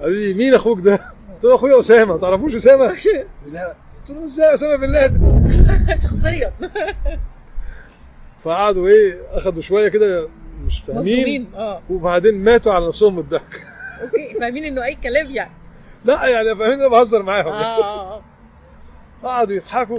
قالوا 0.00 0.16
لي 0.18 0.34
مين 0.34 0.54
أخوك 0.54 0.80
ده؟ 0.80 0.94
قلت 1.34 1.44
له 1.44 1.54
أخويا 1.54 1.80
أسامة. 1.80 2.12
ما 2.14 2.20
تعرفوش 2.20 2.54
أسامة؟ 2.54 2.94
لا. 3.52 3.76
قلت 3.98 4.10
له 4.10 4.24
إزاي 4.24 4.54
أسامة 4.54 4.75
بن 4.75 4.86
لادن؟ 4.86 5.50
شخصيا. 6.04 6.52
فقعدوا 8.40 8.88
إيه 8.88 9.22
أخدوا 9.30 9.62
شوية 9.62 9.88
كده 9.88 10.28
مش 10.66 10.80
فاهمين. 10.80 11.46
آه. 11.54 11.82
وبعدين 11.90 12.44
ماتوا 12.44 12.72
على 12.72 12.86
نفسهم 12.88 13.12
من 13.12 13.18
الضحك. 13.18 13.60
okay 14.04 14.34
فاهمين 14.40 14.64
إنه 14.64 14.84
أي 14.84 14.94
كلام 14.94 15.30
يعني. 15.30 15.52
لا 16.04 16.26
يعني 16.28 16.56
فاهمين 16.56 16.80
أنا 16.80 16.88
بهزر 16.88 17.22
معاهم. 17.22 17.46
آه 17.48 17.84
آه 17.84 18.16
آه. 18.16 18.22
قعدوا 19.22 19.54
يضحكوا. 19.56 19.98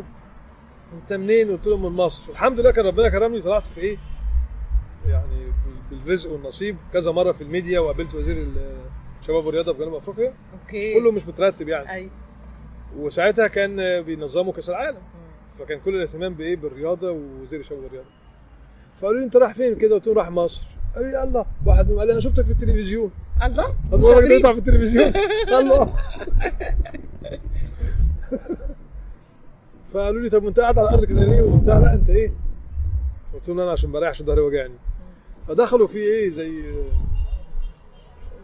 أنت 0.93 1.13
منين؟ 1.13 1.51
قلت 1.51 1.67
لهم 1.67 1.81
من 1.85 1.91
مصر. 1.91 2.31
الحمد 2.31 2.59
لله 2.59 2.71
كان 2.71 2.85
ربنا 2.85 3.09
كرمني 3.09 3.41
طلعت 3.41 3.65
في 3.65 3.81
إيه؟ 3.81 3.97
يعني 5.07 5.45
بال- 5.89 5.99
بالرزق 5.99 6.31
والنصيب. 6.31 6.77
كذا 6.93 7.11
مرة 7.11 7.31
في 7.31 7.41
الميديا 7.41 7.79
وقابلت 7.79 8.15
وزير 8.15 8.47
الشباب 9.21 9.45
والرياضه 9.45 9.73
في 9.73 9.79
جنوب 9.79 9.95
أفريقيا. 9.95 10.33
أوكي. 10.61 10.93
كله 10.93 11.11
مش 11.11 11.27
مترتب 11.27 11.69
يعني. 11.69 11.89
أيوه 11.91 12.09
وساعتها 12.97 13.47
كان 13.47 14.01
بينظموا 14.01 14.53
كأس 14.53 14.69
العالم. 14.69 15.01
فكان 15.59 15.79
كل 15.79 15.95
الاهتمام 15.95 16.33
بإيه؟ 16.33 16.55
بالرياضة 16.55 17.11
ووزير 17.11 17.59
الشباب 17.59 17.83
والرياضه 17.83 18.07
فقالوا 18.97 19.19
لي 19.19 19.25
أنت 19.25 19.37
رايح 19.37 19.53
فين؟ 19.53 19.75
كده 19.75 19.95
قلت 19.95 20.07
لهم 20.07 20.17
رايح 20.17 20.29
مصر. 20.29 20.67
قالوا 20.95 21.09
لي 21.09 21.23
الله 21.23 21.45
واحد 21.65 21.85
منهم 21.85 21.97
قال 21.99 22.07
لي 22.07 22.13
أنا 22.13 22.21
شفتك 22.21 22.45
في 22.45 22.51
التلفزيون. 22.51 23.11
الله 23.43 23.75
الله 23.93 24.13
شاطرين. 24.15 24.39
يطلع 24.39 24.53
في 24.53 24.59
التلفزيون. 24.59 25.13
الله 25.59 25.93
فقالوا 29.93 30.21
لي 30.21 30.29
طب 30.29 30.43
وأنت 30.43 30.59
قاعد 30.59 30.77
على 30.79 30.89
الأرض 30.89 31.05
كده 31.05 31.23
ليه 31.25 31.41
وبتاع 31.41 31.77
لا 31.77 31.93
أنت 31.93 32.09
إيه؟ 32.09 32.33
قلت 33.33 33.49
لهم 33.49 33.59
أنا 33.59 33.71
عشان 33.71 33.91
بريح 33.91 34.09
عشان 34.09 34.25
ظهري 34.25 34.41
وجعني. 34.41 34.73
فدخلوا 35.47 35.87
في 35.87 35.97
إيه 35.97 36.29
زي 36.29 36.73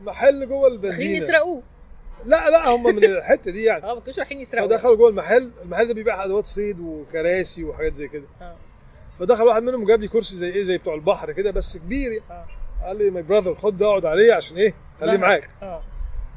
محل 0.04 0.48
جوه 0.48 0.68
البنزينة. 0.68 1.18
يسرقوه. 1.18 1.62
لا 2.26 2.50
لا 2.50 2.70
هم 2.70 2.96
من 2.96 3.04
الحتة 3.04 3.52
دي 3.52 3.64
يعني. 3.64 3.84
آه 3.92 3.94
ما 3.96 4.00
كانوش 4.00 4.20
رايحين 4.20 4.38
يسرقوا 4.42 4.68
فدخلوا 4.68 4.96
جوه 4.96 5.10
المحل. 5.10 5.52
المحل 5.64 5.88
ده 5.88 5.94
بيبيع 5.94 6.26
أدوات 6.26 6.46
صيد 6.46 6.80
وكراسي 6.80 7.64
وحاجات 7.64 7.96
زي 7.96 8.08
كده. 8.08 8.24
آه. 8.42 8.56
فدخل 9.20 9.44
واحد 9.44 9.64
منهم 9.64 9.86
جاب 9.86 10.02
لي 10.02 10.08
كرسي 10.08 10.38
زي 10.38 10.50
إيه 10.50 10.64
زي 10.64 10.78
بتوع 10.78 10.94
البحر 10.94 11.32
كده 11.32 11.52
بس 11.52 11.78
كبير 11.78 12.12
يعني. 12.12 12.24
آه. 12.32 12.46
قال 12.86 12.98
لي 12.98 13.10
my 13.12 13.24
brother 13.24 13.56
خد 13.56 13.78
ده 13.78 13.86
اقعد 13.88 14.06
عليه 14.06 14.34
عشان 14.34 14.58
إيه؟ 14.58 14.74
خليه. 15.02 15.18
معاك. 15.18 15.50
آه. 15.62 15.82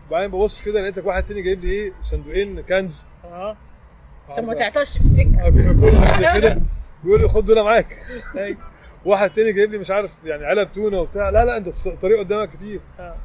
وبعدين 0.09 0.31
ببص 0.31 0.61
كده 0.63 0.81
لقيت 0.81 0.98
لك 0.98 1.07
واحد 1.07 1.23
تاني 1.25 1.43
جايب 1.43 1.65
لي 1.65 1.71
إيه؟ 1.71 1.93
صندوقين 2.03 2.61
cans. 2.61 3.05
آه. 3.25 3.57
عشان 4.29 4.47
ما 4.47 4.55
تعطش 4.55 4.99
في 4.99 5.25
كل 5.81 5.97
حاجة 6.07 6.41
كده. 6.41 6.59
بيقول 7.05 7.21
لي 7.21 7.29
خد 7.29 7.45
دول 7.45 7.63
معاك. 7.63 7.97
واحد 9.05 9.31
تاني 9.31 9.53
جايب 9.53 9.71
لي 9.73 9.79
مش 9.79 9.91
عارف 9.91 10.15
يعني 10.25 10.45
علب 10.45 10.73
تونة 10.73 11.01
وبتاع. 11.01 11.31
لا 11.31 11.45
لا 11.45 11.57
أنت 11.57 11.69
الطريق 11.87 12.19
قدامك 12.19 12.51
كتير. 12.53 12.81
آه. 12.99 13.17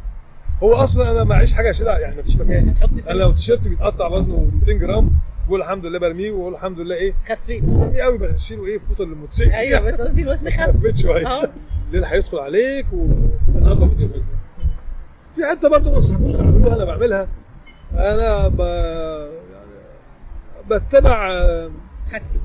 هو 0.64 0.74
أصلا 0.74 1.12
أنا 1.12 1.24
معيش 1.24 1.54
حاجة 1.54 1.70
اشيلها 1.70 2.00
يعني 2.00 2.16
مفيش 2.20 2.36
مكان. 2.36 2.70
هتحط 2.70 2.90
فيه 2.90 3.04
أنا 3.12 3.20
لو 3.20 3.32
تيشيرت 3.32 3.68
بيتقطع 3.68 4.08
وزنه 4.08 4.52
200 4.60 4.74
جرام 4.74 5.12
بقول 5.48 5.62
الحمد 5.62 5.86
لله 5.86 6.00
برميه 6.00 6.32
وأقول 6.32 6.54
الحمد 6.54 6.80
لله 6.80 6.96
إيه؟ 6.96 7.14
خفيت 7.30 7.64
برميه 7.64 8.02
قوي 8.02 8.18
بشيله 8.18 8.66
إيه؟ 8.66 8.80
فوطة 8.80 9.04
الموتوسيكل 9.04 9.52
أيوه 9.52 9.80
بس 9.80 10.02
قصدي 10.02 10.22
الوزن 10.22 10.50
خف. 10.60 10.78
خفيت 10.78 10.98
شوية. 10.98 11.28
آه. 11.28 11.50
الليل 11.90 12.06
هيدخل 12.06 12.38
عليك 12.40 12.86
والنهارده 12.94 13.88
فيديو 13.88 14.08
فيديو 14.08 14.24
في 15.36 15.46
حتة 15.46 15.70
برضه 15.70 15.92
ما 15.92 15.98
انصحكوش 15.98 16.34
تعملوها 16.34 16.76
أنا 16.76 16.86
بعملها. 16.86 17.28
أنا 17.94 18.48
ب... 18.48 18.60
يعني 19.52 20.80
بتبع 20.80 21.32
آه، 21.32 21.72
حدسي 22.12 22.40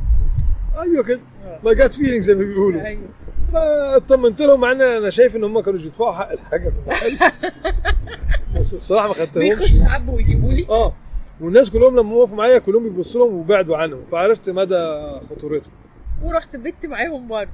أيوه 0.83 1.03
كده. 1.05 1.21
ما 1.65 1.73
جات 1.73 1.93
feeling 1.93 2.23
زي 2.23 2.35
ما 2.35 2.45
بيقولوا. 2.45 2.83
أيوه. 2.87 3.03
فاطمنت 3.53 4.43
لهم 4.43 4.61
مع 4.61 4.73
إن 4.73 4.83
أنا 4.83 5.11
شايف 5.11 5.37
إن 5.37 5.45
هم 5.45 5.61
كانوا 5.61 5.81
يدفعوا 5.81 6.13
حق 6.13 6.33
الحاجة 6.33 6.69
في 6.69 6.77
المحل. 6.87 7.33
بس 8.57 8.75
الصراحة 8.75 9.09
ما 9.09 9.15
خدتهمش. 9.15 9.59
بيخشوا 9.59 9.87
عبوا 9.87 10.15
ويجيبوا 10.15 10.53
لي. 10.53 10.67
آه. 10.69 10.93
والناس 11.41 11.71
كلهم 11.71 11.97
لما 11.97 12.15
وقفوا 12.15 12.37
معايا 12.37 12.59
كلهم 12.59 12.83
بيبصوا 12.83 13.27
لهم 13.27 13.35
وبعدوا 13.39 13.77
عنهم. 13.77 14.01
فعرفت 14.13 14.51
مدى 14.51 15.01
خطورتهم. 15.31 15.73
ورحت 16.23 16.57
بت 16.57 16.87
معاهم 16.87 17.29
برضه. 17.29 17.51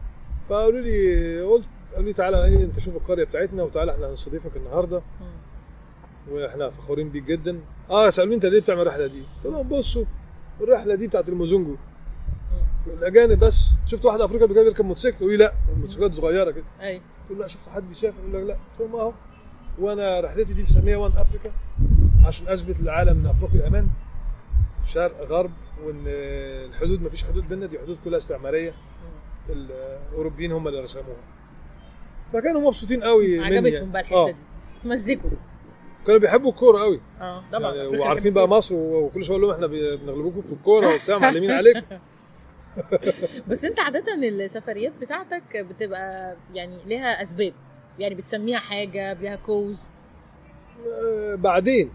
فقالوا 0.48 0.80
لي 0.80 1.40
قلت 1.42 1.68
قالوا 1.94 2.06
لي 2.06 2.12
تعالى 2.12 2.44
إيه 2.44 2.64
أنت 2.64 2.78
شوف 2.78 2.96
القرية 2.96 3.24
بتاعتنا 3.24 3.62
وتعالى 3.62 3.92
إحنا 3.92 4.10
هنستضيفك 4.10 4.56
النهارده. 4.56 5.02
وإحنا 6.30 6.70
فخورين 6.70 7.08
بيك 7.08 7.24
جدا. 7.24 7.60
آه 7.90 8.10
سألوني 8.10 8.34
أنت 8.34 8.46
ليه 8.46 8.60
بتعمل 8.60 8.80
الرحلة 8.80 9.06
دي؟ 9.06 9.22
قلت 9.44 9.54
لهم 9.54 9.68
بصوا 9.68 10.04
الرحلة 10.60 10.94
دي 10.94 11.06
بتاعت 11.06 11.28
الموزونجو. 11.28 11.76
الأجانب 12.86 13.38
بس. 13.38 13.60
شفت 13.86 14.04
واحد 14.04 14.20
افريقيا 14.20 14.46
بيجي 14.46 14.60
يركب 14.60 14.84
موتوسيكل؟ 14.84 15.16
يقول 15.16 15.30
لي 15.30 15.36
لأ. 15.36 15.54
الموتوسيكلات 15.72 16.14
صغيرة 16.14 16.50
كده. 16.50 16.64
أيوه 16.80 17.02
قلت 17.22 17.30
له 17.30 17.38
لأ 17.38 17.46
شفت 17.46 17.68
حد 17.68 17.88
بيسافر؟ 17.88 18.16
يقول 18.28 18.42
لك 18.42 18.48
لأ. 18.48 18.54
قلت 18.54 18.90
لهم 18.90 18.96
أهو. 19.00 19.12
وأنا 19.78 20.20
رحلتي 20.20 20.52
دي 20.52 20.62
مسميها 20.62 20.96
وان 20.96 21.12
أفريكا 21.16 21.52
عشان 22.24 22.48
أثبت 22.48 22.80
للعالم 22.80 23.20
إن 23.20 23.26
أفريقيا 23.26 23.68
أمان. 23.68 23.88
شرق 24.86 25.26
غرب 25.28 25.50
وإن 25.84 26.04
الحدود 26.06 27.02
مفيش 27.02 27.24
حدود 27.24 27.48
بيننا. 27.48 27.66
دي 27.66 27.78
حدود 27.78 27.98
كلها 28.04 28.18
استعمارية. 28.18 28.74
الأوروبيين 29.50 30.52
هم 30.52 30.68
اللي 30.68 30.80
رسموها. 30.80 31.16
فكانوا 32.32 32.60
مبسوطين 32.60 33.02
قوي 33.02 33.38
مني 33.38 33.46
عجبتهم 33.46 33.72
يعني. 33.74 33.90
بقى 33.92 34.02
آه. 34.12 34.26
الحته 34.26 34.30
دي. 34.30 34.88
مزجوا. 34.88 35.30
كانوا 36.06 36.20
بيحبوا 36.20 36.50
الكورة 36.50 36.78
قوي. 36.78 37.00
آه 37.20 37.42
طبعا. 37.52 37.74
يعني 37.74 37.98
وعارفين 37.98 38.34
بقى 38.34 38.48
مصر 38.48 38.74
وكل 38.74 39.24
شوية 39.24 39.36
أقول 39.36 39.48
لهم 39.48 39.54
إحنا 39.54 39.66
بنغلبوكم 39.96 40.42
في 40.42 40.52
الكورة 40.52 40.94
وبتاع 40.94 41.18
معلمين 41.18 41.50
عليك 41.50 41.84
بس 43.48 43.64
أنت 43.64 43.80
عادة 43.80 44.04
السفريات 44.14 44.92
بتاعتك 45.00 45.56
بتبقى 45.56 46.36
يعني 46.54 46.78
ليها 46.86 47.22
أسباب. 47.22 47.52
يعني 47.98 48.14
بتسميها 48.14 48.58
حاجة 48.58 49.12
ليها 49.12 49.36
كوز 49.36 49.76
آه، 50.86 51.34
بعدين. 51.34 51.90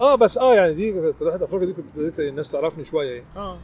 آه 0.00 0.14
بس 0.14 0.38
آه 0.38 0.54
يعني 0.54 0.74
دي 0.74 0.90
رحلة 1.22 1.44
أفريقيا 1.44 1.66
دي 1.66 1.72
كنت 1.72 1.86
بديت 1.96 2.20
الناس 2.20 2.50
تعرفني 2.50 2.84
شوية 2.84 3.10
يعني. 3.10 3.24
آه. 3.36 3.58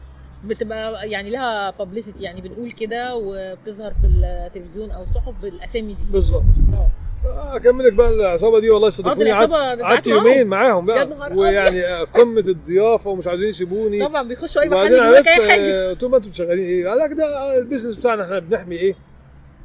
بتبقى 0.46 1.10
يعني 1.10 1.30
لها 1.30 1.70
بابليستي 1.70 2.24
يعني 2.24 2.40
بنقول 2.40 2.72
كده 2.72 3.16
وبتظهر 3.16 3.94
في 3.94 4.06
التلفزيون 4.06 4.90
أو 4.90 5.02
الصحف 5.02 5.34
بالأسامي 5.42 5.94
دي 5.94 6.04
بالظبط 6.12 6.42
آه 6.72 6.90
آه، 7.26 7.56
أكمل 7.56 7.84
لك 7.86 7.92
بقى 7.92 8.10
العصابة 8.10 8.60
دي 8.60 8.70
والله 8.70 8.90
صدقوني 8.90 9.22
العصابة 9.30 9.82
قعدت. 9.82 10.06
يومين 10.06 10.46
معاهم 10.46 10.86
بقى 10.86 11.08
ويعني 11.34 11.84
آه، 11.84 12.04
قمة 12.18 12.40
الضيافة 12.48 13.10
ومش 13.10 13.26
عايزين 13.26 13.48
يسيبوني 13.48 14.06
طبعا 14.08 14.22
بيخشوا 14.22 14.62
أي 14.62 14.68
محل 14.68 14.86
يجيبوا 14.86 15.18
لك 15.18 15.28
أي 15.28 15.50
حاجة 15.50 15.60
آه، 15.60 15.90
قلت 15.90 16.02
لهم 16.02 16.14
أنتوا 16.14 16.32
شغالين 16.32 16.64
إيه؟ 16.64 16.88
قال 16.88 16.98
لك 16.98 17.12
ده 17.12 17.58
ال 17.58 17.62
business 17.62 17.96
بتاعنا 17.96 18.24
إحنا 18.24 18.38
بنحمي 18.38 18.76
إيه؟ 18.76 18.94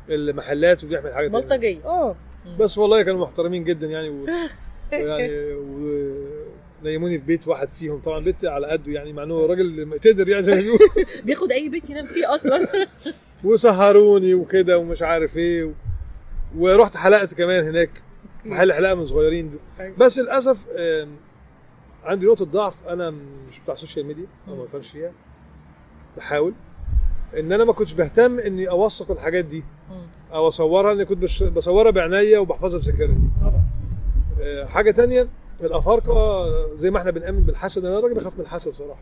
المحلات 0.10 0.84
وبنحمي 0.84 1.10
الحاجات 1.10 1.32
دي. 1.32 1.38
بلطجيه 1.38 1.86
آه. 1.86 2.15
بس 2.60 2.78
والله 2.78 3.02
كانوا 3.02 3.22
محترمين 3.26 3.63
جدا 3.63 3.88
يعني 3.88 4.10
و... 4.10 4.26
يعني 4.91 5.54
و... 5.54 5.88
نيموني 6.84 7.20
في 7.20 7.26
بيت 7.26 7.48
واحد 7.48 7.70
فيهم. 7.70 8.00
طبعا 8.00 8.20
بيت 8.20 8.46
على 8.46 8.67
قده 8.67 8.91
يعني 8.91 9.13
مع 9.13 9.24
إنه 9.24 9.46
راجل 9.46 10.00
تقدر 10.02 10.28
يعني 10.30 10.44
زي 10.44 10.56
ما 10.56 10.62
بيقولوا. 10.62 10.88
بياخد 11.26 11.52
أي 11.52 11.70
بيت 11.70 11.89
ينام 11.89 12.06
فيه 12.06 12.36
أصلا. 12.36 12.67
وسهروني 13.44 14.34
وكده 14.34 14.78
ومش 14.78 15.02
عارف 15.02 15.38
إيه 15.38 15.63
و... 15.63 15.72
ورحت 16.58 16.98
حلقت 16.98 17.34
كمان 17.34 17.67
هناك. 17.67 17.89
محل 18.46 18.74
حلاقه 18.74 18.96
من 18.96 19.06
صغيرين 19.06 19.50
دول. 19.50 19.91
بس 19.98 20.20
للأسف 20.20 20.65
عندي 22.04 22.26
نقطة 22.26 22.46
ضعف 22.46 22.88
أنا 22.88 23.10
مش 23.50 23.60
بتاع 23.60 23.74
ال 23.74 23.78
social 23.78 24.06
media 24.06 24.26
أو 24.48 24.56
ما 24.56 24.63
بفهمش 24.63 24.89
فيها. 24.91 25.12
بحاول. 26.17 26.54
إن 27.39 27.54
أنا 27.54 27.63
ما 27.63 27.74
كنتش 27.74 27.94
بهتم 27.94 28.39
إني 28.39 28.70
أوثق 28.70 29.12
الحاجات 29.12 29.46
دي. 29.46 29.63
أو 30.34 30.48
أصورها 30.48 30.94
لأني 30.94 31.06
كنت 31.06 31.44
بصورها 31.44 31.91
بعناية 31.91 32.38
وبحفظها 32.38 32.82
طبعا. 33.41 33.63
آه، 34.41 34.65
حاجة 34.65 34.91
تانية 34.91 35.28
الافارقه 35.63 36.45
زي 36.78 36.91
ما 36.91 36.97
إحنا 37.00 37.12
بنأمن 37.12 37.41
بالحسد 37.41 37.86
أنا 37.86 38.00
راجل 38.00 38.13
بخاف 38.13 38.36
من 38.36 38.41
الحسد 38.41 38.71
صراحة. 38.71 39.02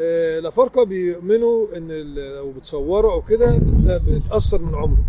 آه، 0.00 0.38
الافارقه 0.38 0.84
بيؤمنوا 0.84 1.66
إن 1.76 1.88
لو 2.14 2.52
بتصوروا 2.52 3.12
أو 3.12 3.22
كده 3.22 3.56
ده 3.56 3.98
بيتأثر 3.98 4.62
من 4.62 4.74
عمره. 4.74 5.04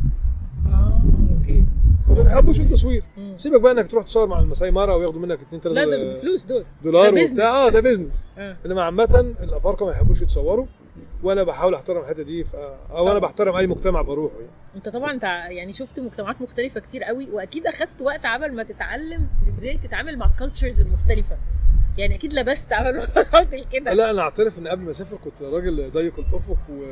آه 0.65 1.01
okay. 1.39 1.63
فما 2.07 2.23
بيحبوش 2.23 2.59
التصوير. 2.59 3.03
سيبك 3.37 3.61
بقى 3.61 3.71
إنك 3.71 3.87
تروح 3.91 4.03
تصور 4.03 4.27
مع 4.27 4.39
المساي 4.39 4.71
مارا 4.71 4.95
وياخدوا 4.95 5.21
منك 5.21 5.39
2 5.41 5.61
لا 5.75 5.83
3 5.85 5.89
ده 5.91 6.13
بفلوس 6.13 6.45
دول. 6.45 6.63
دولار 6.83 7.13
وبتاع. 7.13 7.65
آه 7.65 7.69
ده 7.69 7.79
business 7.79 8.25
آه. 8.37 8.57
إنما 8.65 8.81
عامة 8.81 9.33
الافارقه 9.43 9.85
ما 9.85 9.91
يحبوش 9.91 10.21
يتصوروا. 10.21 10.65
وأنا 11.23 11.43
بحاول 11.43 11.75
احترم 11.75 12.01
الحته 12.01 12.23
دي. 12.23 12.45
أو 12.91 13.11
أنا. 13.11 13.19
بحترم 13.19 13.55
أي 13.55 13.67
مجتمع 13.67 14.01
بروحه 14.01 14.35
يعني 14.35 14.51
انت 14.75 14.89
طبعا 14.89 15.11
انت 15.11 15.23
يعني 15.23 15.73
شفت 15.73 15.99
مجتمعات 15.99 16.41
مختلفة 16.41 16.79
كتير 16.79 17.03
قوي 17.03 17.29
واكيد 17.31 17.67
اخدت 17.67 18.01
وقت 18.01 18.25
عبل 18.25 18.55
ما 18.55 18.63
تتعلم 18.63 19.29
إزاي 19.47 19.77
تتعامل 19.77 20.17
مع 20.17 20.25
ال 20.25 20.32
cultures 20.32 20.81
المختلفة 20.81 21.37
يعني 21.97 22.15
أكيد 22.15 22.33
لبست 22.33 22.73
عبل 22.73 22.97
ما 22.97 23.03
وصلت 23.17 23.55
لكده 23.55 23.93
لا 23.93 24.11
أنا 24.11 24.21
اعترف 24.21 24.59
إن 24.59 24.67
قبل 24.67 24.83
ما 24.83 24.91
أسافر 24.91 25.17
كنت 25.17 25.41
راجل 25.41 25.91
ضيق 25.91 26.19
الأفق 26.19 26.57
و 26.69 26.83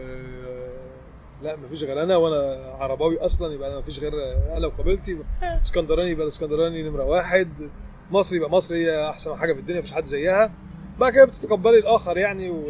لا 1.43 1.55
مفيش 1.55 1.83
غير 1.83 2.03
أنا 2.03 2.15
وأنا 2.15 2.71
عرباوي 2.79 3.17
أصلا 3.17 3.53
يبقى 3.53 3.69
أنا 3.71 3.79
مفيش 3.79 3.99
غير 3.99 4.13
أنا 4.57 4.67
وقبيلتي 4.67 5.17
اسكندراني 5.43 6.09
يبقى 6.09 6.23
الاسكندراني 6.23 6.83
نمرة 6.89 7.03
واحد 7.03 7.69
مصري 8.11 8.37
يبقى 8.37 8.49
مصري 8.49 8.85
هي 8.85 9.09
أحسن 9.09 9.35
حاجة 9.35 9.53
في 9.53 9.59
الدنيا 9.59 9.79
مفيش 9.79 9.93
حد 9.93 10.05
زيها 10.05 10.51
بعد 10.99 11.13
كده 11.13 11.25
بتتقبلي 11.25 11.79
الآخر 11.79 12.17
يعني 12.17 12.49
و 12.49 12.63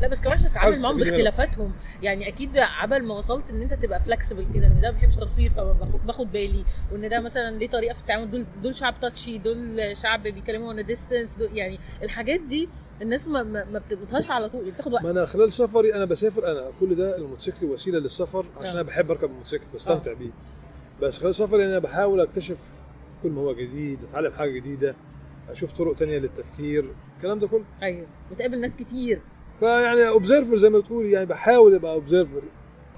لا 0.00 0.08
بس 0.08 0.20
كمان 0.20 0.32
عشان 0.32 0.50
تتعامل 0.50 0.80
معاهم. 0.80 0.98
باختلافاتهم. 0.98 1.72
يعني 2.02 2.28
أكيد 2.28 2.58
عبل 2.58 3.04
ما 3.04 3.14
وصلت 3.14 3.50
إن 3.50 3.62
أنت 3.62 3.74
تبقى 3.74 4.00
فلكسبل 4.00 4.46
كده 4.54 4.66
إن 4.66 4.80
ده 4.80 4.90
ما 4.90 4.98
بيحبش 4.98 5.16
تصوير 5.16 5.50
فباخد 5.50 6.06
باخد 6.06 6.32
بالي. 6.32 6.64
وإن 6.92 7.08
ده 7.08 7.20
مثلا 7.20 7.58
ليه 7.58 7.68
طريقة 7.68 7.94
في 7.94 8.00
التعامل. 8.00 8.30
دول 8.30 8.46
دول 8.62 8.74
شعب 8.76 8.94
touchy 9.00 9.38
دول 9.38 9.80
شعب 9.96 10.22
بيكلموا 10.22 10.72
on 10.72 10.84
distance 10.86 11.36
يعني 11.52 11.78
الحاجات 12.02 12.40
دي 12.40 12.68
الناس 13.02 13.28
ما 13.28 13.42
ما, 13.42 13.78
بتقبضهاش 13.78 14.30
على 14.30 14.48
طول 14.48 14.70
بتاخد 14.70 14.92
وقت. 14.92 15.02
ما 15.04 15.10
أنا 15.10 15.26
خلال 15.26 15.52
سفري 15.52 15.94
أنا 15.94 16.04
بسافر 16.04 16.52
أنا 16.52 16.70
كل 16.80 16.94
ده 16.94 17.16
الموتوسيكل 17.16 17.66
وسيلة 17.66 17.98
للسفر 17.98 18.46
عشان 18.56 18.68
آه. 18.68 18.72
أنا 18.72 18.82
بحب 18.82 19.10
أركب 19.10 19.30
الموتوسيكل 19.30 19.64
بستمتع 19.74 20.12
بيه. 20.12 20.30
بس 21.02 21.18
خلال 21.18 21.34
سفري 21.34 21.64
أنا 21.64 21.78
بحاول 21.78 22.20
أكتشف 22.20 22.72
كل 23.22 23.28
ما 23.30 23.40
هو 23.40 23.54
جديد 23.54 24.04
أتعلم 24.04 24.32
حاجة 24.32 24.50
جديدة 24.50 24.94
أشوف 25.50 25.72
طرق 25.72 25.94
تانية 25.96 26.18
للتفكير 26.18 26.94
الكلام 27.16 27.38
ده 27.38 27.46
كله. 27.48 27.64
أيوه. 27.82 28.06
بتقابل 28.32 28.60
ناس 28.60 28.76
كتير. 28.76 29.20
فيعني 29.60 30.08
observer 30.08 30.56
زي 30.56 30.70
ما 30.70 30.78
بتقول 30.78 31.06
يعني 31.06 31.26
بحاول 31.26 31.74
أبقى 31.74 31.92
observer 31.92 32.42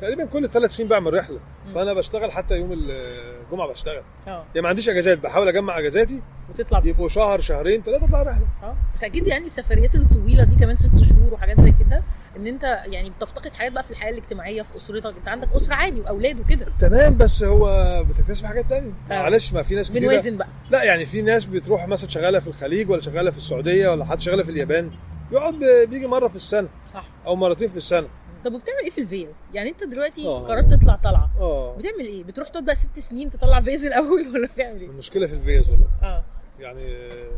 تقريبا 0.00 0.24
كل 0.24 0.48
ثلاث 0.48 0.70
سنين 0.70 0.88
بعمل 0.88 1.14
رحلة. 1.14 1.40
فأنا 1.74 1.94
بشتغل 1.94 2.32
حتى 2.32 2.56
يوم 2.56 2.72
الجمعة 2.72 3.68
بشتغل. 3.68 4.02
آه. 4.26 4.44
يعني 4.54 4.60
ما 4.62 4.68
عنديش 4.68 4.88
أجازات 4.88 5.18
بحاول 5.18 5.48
أجمع 5.48 5.78
أجازاتي. 5.78 6.22
وتطلع. 6.50 6.82
يبقوا 6.84 7.08
شهر 7.08 7.40
شهرين 7.40 7.82
ثلاثة 7.82 8.04
أطلع 8.04 8.22
رحلة. 8.22 8.46
آه. 8.62 8.76
بس 8.94 9.04
أكيد 9.04 9.26
يعني 9.26 9.44
السفريات 9.44 9.94
الطويلة 9.94 10.44
دي 10.44 10.56
كمان 10.56 10.76
ست 10.76 11.00
شهور 11.08 11.34
وحاجات 11.34 11.60
زي 11.60 11.74
كده 11.80 12.02
إن 12.36 12.46
أنت 12.46 12.62
يعني 12.86 13.10
بتفتقد 13.10 13.52
حاجات 13.52 13.72
بقى 13.72 13.82
في 13.82 13.90
الحياة 13.90 14.10
الاجتماعية 14.10 14.62
في 14.62 14.76
أسرتك. 14.76 15.14
أنت 15.18 15.28
عندك 15.28 15.48
أسرة 15.52 15.74
عادي 15.74 16.00
وأولاد 16.00 16.40
وكده. 16.40 16.66
تمام 16.78 17.16
بس 17.16 17.42
هو 17.42 17.96
بتكتسب 18.08 18.46
حاجات 18.46 18.66
تانية. 18.68 18.92
آه. 19.10 19.22
معلش 19.22 19.52
ما 19.52 19.62
في 19.62 19.74
ناس 19.74 19.90
كتير 19.90 20.02
بنوازن 20.02 20.36
بقى. 20.36 20.48
لا 20.70 20.82
يعني 20.84 21.06
في 21.06 21.22
ناس 21.22 21.44
بتروح 21.44 21.88
مثلا 21.88 22.10
شغالة 22.10 22.38
في 22.38 22.48
الخليج 22.48 22.90
ولا 22.90 23.00
شغالة 23.00 23.30
في 23.30 23.38
السعودية 23.38 23.88
ولا 23.88 24.04
حتى 24.04 24.22
شغالة 24.22 24.42
في 24.42 24.50
اليابان. 24.50 24.90
يقعد 25.32 25.54
بيجي 25.88 26.06
مرة 26.06 26.28
في 26.28 26.36
السنة 26.36 26.68
صح. 26.92 27.04
أو 27.26 27.36
مرتين 27.36 27.68
في 27.68 27.76
السنة. 27.76 28.08
طب 28.44 28.52
وبتعمل 28.54 28.78
إيه 28.84 28.90
في 28.90 29.00
الفيز؟ 29.00 29.36
يعني 29.54 29.70
أنت 29.70 29.84
دلوقتي 29.84 30.26
آه. 30.26 30.46
قررت 30.46 30.74
تطلع 30.74 30.96
طلعة. 31.04 31.30
آه. 31.40 31.76
بتعمل 31.76 32.06
إيه؟ 32.06 32.24
بتروح 32.24 32.48
تقعد 32.48 32.64
بقى 32.64 32.74
ست 32.74 32.98
سنين 32.98 33.30
تطلع 33.30 33.60
فيز 33.60 33.86
الأول 33.86 34.28
ولا 34.34 34.46
بتعمل 34.54 34.80
إيه؟ 34.80 34.86
المشكلة 34.88 35.26
في 35.26 35.32
الفيز 35.32 35.70
والله. 35.70 35.86
آه. 36.02 36.24
يعني 36.60 36.82
آه، 36.96 37.30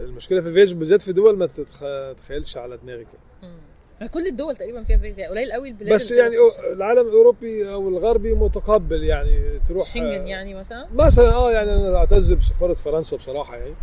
المشكلة 0.00 0.40
في 0.40 0.48
الفيز 0.48 0.72
بالذات 0.72 1.02
في 1.02 1.12
دول 1.12 1.38
ما 1.38 1.46
تتخ- 1.46 2.14
تتخيلش 2.16 2.56
على 2.56 2.76
دماغي 2.76 3.04
كده 3.04 3.20
مم. 3.50 4.06
كل 4.08 4.26
الدول 4.26 4.56
تقريبا 4.56 4.84
فيها 4.84 4.98
فيز. 4.98 5.18
يعني 5.18 5.30
قليل 5.32 5.52
قوي 5.52 5.68
البلاد 5.68 5.92
بس 5.94 6.10
يعني 6.10 6.34
العالم 6.72 7.08
الأوروبي 7.08 7.72
أو 7.72 7.88
الغربي 7.88 8.34
متقبل 8.34 9.04
يعني 9.04 9.58
تروح 9.58 9.86
شنجن 9.94 10.06
آه، 10.20 10.26
يعني 10.26 10.54
مثلا؟ 10.54 10.86
مثلا 10.94 11.34
آه 11.34 11.52
يعني 11.52 11.74
أنا 11.74 11.96
أعتز 11.96 12.32
بسفارة 12.32 12.74
فرنسا 12.74 13.16
بصراحة 13.16 13.56
يعني. 13.56 13.74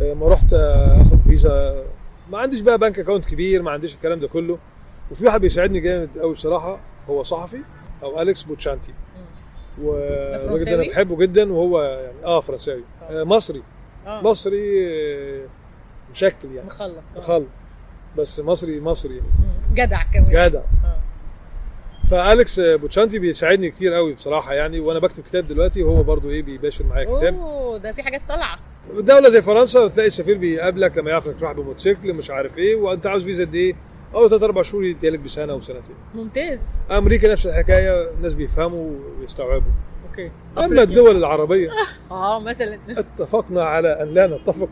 آه، 0.00 0.14
ما 0.14 0.28
رحت 0.28 0.52
آه، 0.52 1.02
آخد 1.02 1.18
فيزا. 1.26 1.84
ما 2.30 2.38
عنديش 2.38 2.60
بقى 2.60 2.78
bank 2.78 2.98
account 2.98 3.24
كبير 3.24 3.62
ما 3.62 3.70
عنديش 3.70 3.94
الكلام 3.94 4.18
ده 4.18 4.28
كله. 4.28 4.58
وفي 5.10 5.24
واحد 5.24 5.40
بيساعدني 5.40 5.80
جامد 5.80 6.18
قوي 6.18 6.34
بصراحة 6.34 6.80
هو 7.08 7.22
صحفي 7.22 7.60
أو 8.02 8.22
اليكس 8.22 8.42
بوتشانتي 8.42 8.94
والراجل 9.82 10.64
ده 10.64 10.74
أنا؟ 10.74 10.88
بحبه 10.88 11.16
جدا 11.16 11.52
وهو 11.52 11.82
يعني 11.82 12.24
آه 12.24 12.40
فرنساوي. 12.40 12.84
آه. 13.10 13.24
مصري. 13.24 13.62
آه. 14.06 14.22
مصري 14.22 14.86
آه، 14.88 15.46
مشكل 16.10 16.52
يعني. 16.54 16.66
مخلط 16.66 16.94
آه. 17.16 17.18
مخلط. 17.18 17.46
بس 18.18 18.40
مصري 18.40 18.80
مصري 18.80 19.20
مم. 19.20 19.74
جدع 19.74 20.02
كمان. 20.02 20.30
جدع. 20.30 20.58
آه. 20.60 21.00
فاليكس 22.06 22.60
بوتشانتي 22.60 23.18
بيساعدني 23.18 23.70
كتير 23.70 23.92
قوي 23.94 24.14
بصراحة 24.14 24.54
يعني 24.54 24.80
وأنا 24.80 24.98
بكتب 24.98 25.22
كتاب 25.22 25.46
دلوقتي 25.46 25.82
وهو 25.82 26.02
برضو 26.02 26.30
إيه 26.30 26.42
بيباشر 26.42 26.84
معايا 26.86 27.04
كتاب. 27.18 27.34
أوه 27.34 27.78
ده 27.78 27.92
في 27.92 28.02
حاجات 28.02 28.20
طالعة. 28.28 28.58
دولة 28.94 29.28
زي 29.28 29.42
فرنسا 29.42 29.88
تلاقي 29.88 30.06
السفير 30.06 30.38
بيقابلك 30.38 30.98
لما 30.98 31.10
يعرف 31.10 31.28
إنك 31.28 31.42
رايح 31.42 31.52
بموتوسيكل 31.52 32.12
مش 32.14 32.30
عارف 32.30 32.58
إيه 32.58 32.76
وأنت 32.76 33.06
عاوز 33.06 33.24
فيزا 33.24 33.44
قد 33.44 33.54
إيه؟ 33.54 33.74
أول 34.14 34.30
ثلاث 34.30 34.42
أربع 34.42 34.62
شهور 34.62 34.84
يديلك 34.84 35.20
بسنة 35.20 35.54
وسنتين 35.54 35.96
ممتاز. 36.14 36.60
أمريكا 36.90 37.32
نفس 37.32 37.46
الحكاية 37.46 38.10
الناس 38.10 38.34
بيفهموا 38.34 38.90
ويستوعبوا. 39.20 39.72
okay. 40.10 40.26
أما 40.56 40.64
أفريقيا. 40.66 40.84
الدول 40.84 41.16
العربية. 41.16 41.70
آه 42.10 42.40
مثلا. 42.40 42.78
اتفقنا 43.00 43.64
على 43.64 44.02
أن 44.02 44.08
لا 44.08 44.26
نتفق 44.26 44.68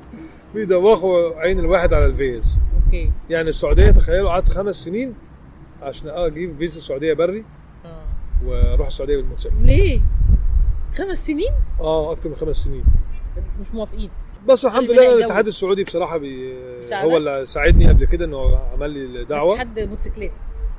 بيدوخوا 0.54 1.40
عين 1.40 1.58
الواحد 1.58 1.94
على 1.94 2.06
الفيز. 2.06 2.58
أوكي. 2.86 3.12
يعني 3.30 3.48
السعودية 3.48 3.90
تخيلوا 3.90 4.30
قعدت 4.30 4.48
خمس 4.48 4.74
سنين 4.74 5.14
عشان 5.82 6.08
أجيب 6.08 6.58
فيزا 6.58 6.78
السعوديه 6.78 7.12
بري 7.12 7.44
آه. 7.84 8.04
وأروح 8.46 8.86
السعودية 8.86 9.16
بالموتوسيكل. 9.16 9.54
ليه؟ 9.62 10.00
خمس 10.94 11.26
سنين؟ 11.26 11.52
آه 11.80 12.12
أكتر 12.12 12.28
من 12.28 12.36
خمس 12.36 12.56
سنين. 12.56 12.84
مش 13.60 13.66
موافقين. 13.74 14.10
بس 14.48 14.64
الحمد 14.64 14.90
لله. 14.90 15.14
الاتحاد 15.14 15.46
السعودي 15.46 15.84
بصراحة 15.84 16.16
بي؟ 16.18 16.54
هو 16.92 17.16
اللي 17.16 17.46
ساعدني 17.46 17.88
قبل 17.88 18.04
كده 18.04 18.24
إنه 18.24 18.58
عمل 18.72 18.90
لي 18.90 19.24
دعوه 19.24 19.58
حد 19.58 19.80
موتوسيكلات. 19.80 20.30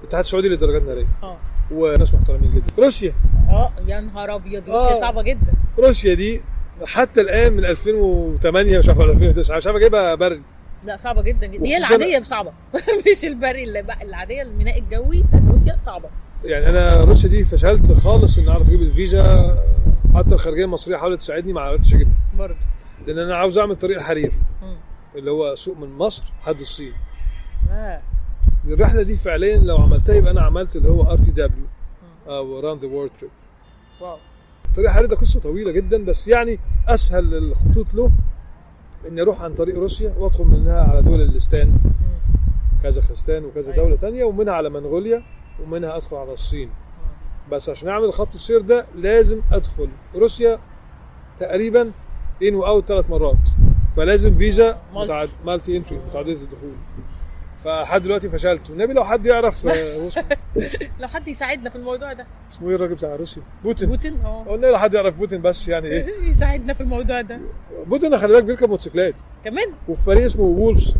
الاتحاد 0.01 0.23
السعودي 0.23 0.49
للدرجات 0.49 0.81
الناريه 0.81 1.07
آه. 1.23 1.37
وناس 1.71 2.13
محترمين 2.13 2.51
جدا. 2.55 2.83
روسيا. 2.83 3.13
آه 3.49 3.71
يا 3.87 3.99
نهار 4.01 4.35
أبيض. 4.35 4.69
روسيا 4.69 4.97
آه. 4.97 4.99
صعبة 4.99 5.21
جدا. 5.21 5.53
روسيا 5.79 6.13
دي 6.13 6.41
حتى 6.85 7.21
الآن 7.21 7.53
من 7.53 7.65
2008 7.65 8.79
مش 8.79 8.87
عارف 8.89 8.99
ولا 8.99 9.11
2009 9.11 9.57
مش 9.57 9.67
عارف 9.67 9.77
اجيبها 9.77 10.15
برد 10.15 10.41
لا 10.83 10.97
صعبة 10.97 11.21
جدا. 11.21 11.47
جدا 11.47 11.65
هي 11.65 11.77
العادية 11.77 12.21
صعبه 12.23 12.51
مش 13.11 13.25
البري 13.25 13.63
اللي 13.63 13.81
بقى 13.81 14.03
العادية 14.03 14.41
الميناء 14.41 14.79
الجوي 14.79 15.23
بتاعت 15.23 15.41
روسيا 15.51 15.77
صعبة. 15.85 16.09
يعني 16.43 16.69
أنا 16.69 17.03
روسيا 17.03 17.29
دي 17.29 17.43
فشلت 17.45 17.91
خالص 17.91 18.37
ان 18.37 18.49
أعرف 18.49 18.67
أجيب 18.67 18.81
الفيزا. 18.81 19.55
حتى 20.15 20.35
الخارجية 20.35 20.65
المصرية 20.65 20.97
حاولت 20.97 21.19
تساعدني 21.19 21.53
ما 21.53 21.61
عرفتش 21.61 21.93
أجيبها. 21.93 22.13
برضه. 22.37 22.55
لأن 23.07 23.17
أنا 23.19 23.35
عاوز 23.35 23.57
أعمل 23.57 23.75
طريق 23.75 23.97
الحرير 23.97 24.31
مم. 24.61 24.75
اللي 25.15 25.31
هو 25.31 25.55
سوق 25.55 25.77
من 25.77 25.89
مصر 25.97 26.23
لحد 26.43 26.59
الصين. 26.59 26.93
آه. 27.71 28.01
الرحلة 28.67 29.01
دي 29.03 29.17
فعليا 29.17 29.57
لو 29.57 29.77
عملتها 29.77 30.15
يبقى 30.15 30.31
أنا 30.31 30.41
عملت 30.41 30.75
اللي 30.75 30.89
هو 30.89 31.01
RTW 31.11 31.65
أو 32.27 32.59
round 32.59 32.81
the 32.85 32.87
world 32.91 33.11
trip 33.19 33.31
واو. 34.01 34.17
طريق 34.75 34.89
حرير 34.89 35.05
ده 35.09 35.15
قصة 35.15 35.39
طويلة 35.39 35.71
جدا 35.71 36.05
بس 36.05 36.27
يعني 36.27 36.59
أسهل 36.87 37.33
الخطوط 37.33 37.85
له 37.93 38.11
إني 39.07 39.21
أروح 39.21 39.41
عن 39.41 39.53
طريق 39.55 39.75
روسيا 39.75 40.13
وأدخل 40.17 40.43
منها 40.43 40.81
على 40.81 41.01
دول 41.01 41.21
الإستان 41.21 41.67
مم. 41.67 41.79
كازاخستان 42.83 43.45
وكذا 43.45 43.73
أيوة. 43.73 43.85
دولة 43.85 43.95
تانية 43.95 44.23
ومنها 44.23 44.53
على 44.53 44.69
منغوليا 44.69 45.23
ومنها 45.63 45.97
أدخل 45.97 46.15
على 46.15 46.33
الصين. 46.33 46.69
بس 47.51 47.69
عشان 47.69 47.89
أعمل 47.89 48.13
خط 48.13 48.35
السير 48.35 48.61
ده 48.61 48.85
لازم 48.95 49.41
أدخل 49.51 49.89
روسيا 50.15 50.59
تقريبا 51.39 51.91
in 52.43 52.55
و 52.55 52.63
out 52.63 52.87
ثلاث 52.87 53.09
مرات. 53.09 53.37
فلازم 53.97 54.37
فيزا 54.37 54.79
multi. 54.93 55.05
متعد... 55.13 55.29
multi 55.45 55.77
entry 55.77 55.97
متعددة 56.09 56.31
الدخول. 56.31 56.73
فلحد 57.57 58.01
دلوقتي 58.01 58.29
فشلت 58.29 58.69
والنبي 58.69 58.93
لو 58.93 59.03
حد 59.03 59.25
يعرف 59.25 59.67
آه، 59.67 60.09
لو 60.99 61.07
حد 61.07 61.27
يساعدنا 61.27 61.69
في 61.69 61.75
الموضوع 61.75 62.13
ده. 62.13 62.25
اسمه 62.51 62.69
إيه 62.69 62.75
الراجل 62.75 62.95
بتاع 62.95 63.15
روسيا؟ 63.15 63.43
بوتين. 63.63 63.89
بوتين 63.89 64.21
آه. 64.21 64.43
قلنا 64.49 64.67
لو 64.67 64.77
حد 64.77 64.93
يعرف 64.93 65.15
بوتين 65.15 65.41
بس 65.41 65.67
يعني 65.67 65.87
إيه؟ 65.87 66.05
يساعدنا 66.29 66.73
في 66.73 66.81
الموضوع 66.81 67.21
ده. 67.21 67.39
بوتين 67.87 68.17
خلي 68.17 68.27
بالك 68.33 68.43
بيركب 68.43 68.69
موتوسيكلات. 68.69 69.15
كمان؟ 69.45 69.67
وفي 69.87 70.03
فريق 70.03 70.25
اسمه 70.25 70.43
Wolves. 70.43 70.95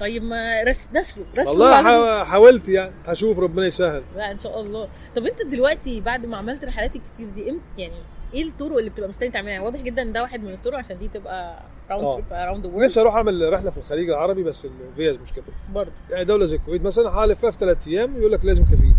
طيب 0.00 0.22
ما 0.22 0.62
نرسل 0.62 0.90
له 0.94 1.24
رسالة 1.38 1.50
والله 1.50 1.82
حا- 1.82 2.24
حاولت 2.24 2.68
يعني 2.68 2.92
هشوف 3.06 3.38
ربنا 3.38 3.66
يسهل. 3.66 4.02
لا 4.16 4.30
إن 4.30 4.38
شاء 4.38 4.60
الله. 4.60 4.88
طب 5.16 5.26
أنت 5.26 5.42
دلوقتي 5.42 6.00
بعد 6.00 6.26
ما 6.26 6.36
عملت 6.36 6.64
رحلات 6.64 6.96
الكتير 6.96 7.28
دي 7.28 7.50
إمتى 7.50 7.66
يعني 7.78 7.94
إيه 8.34 8.42
الطرق 8.44 8.76
اللي 8.78 8.90
بتبقى 8.90 9.08
مستني 9.08 9.30
تعملها؟ 9.30 9.52
يعني 9.52 9.64
واضح 9.64 9.80
جدا 9.80 10.02
إن 10.02 10.12
ده 10.12 10.22
واحد 10.22 10.42
من 10.44 10.52
الطرق 10.52 10.78
عشان 10.78 10.98
دي 10.98 11.08
تبقى 11.08 11.62
round 11.90 12.24
the 12.30 12.46
world 12.50 12.66
نفسي 12.84 13.00
أروح 13.00 13.14
أعمل 13.14 13.52
رحلة 13.52 13.70
في 13.70 13.76
الخليج 13.76 14.08
العربي 14.10 14.42
بس 14.42 14.64
الفيز 14.90 15.16
مشكله 15.16 15.44
برضه. 15.72 15.92
يعني 16.10 16.24
دولة 16.24 16.44
زي 16.46 16.56
الكويت 16.56 16.82
مثلا 16.82 17.10
هلفها 17.10 17.50
في 17.50 17.58
ثلاث 17.58 17.88
أيام 17.88 18.16
يقول 18.16 18.32
لك 18.32 18.44
لازم 18.44 18.64
كفيل 18.64 18.94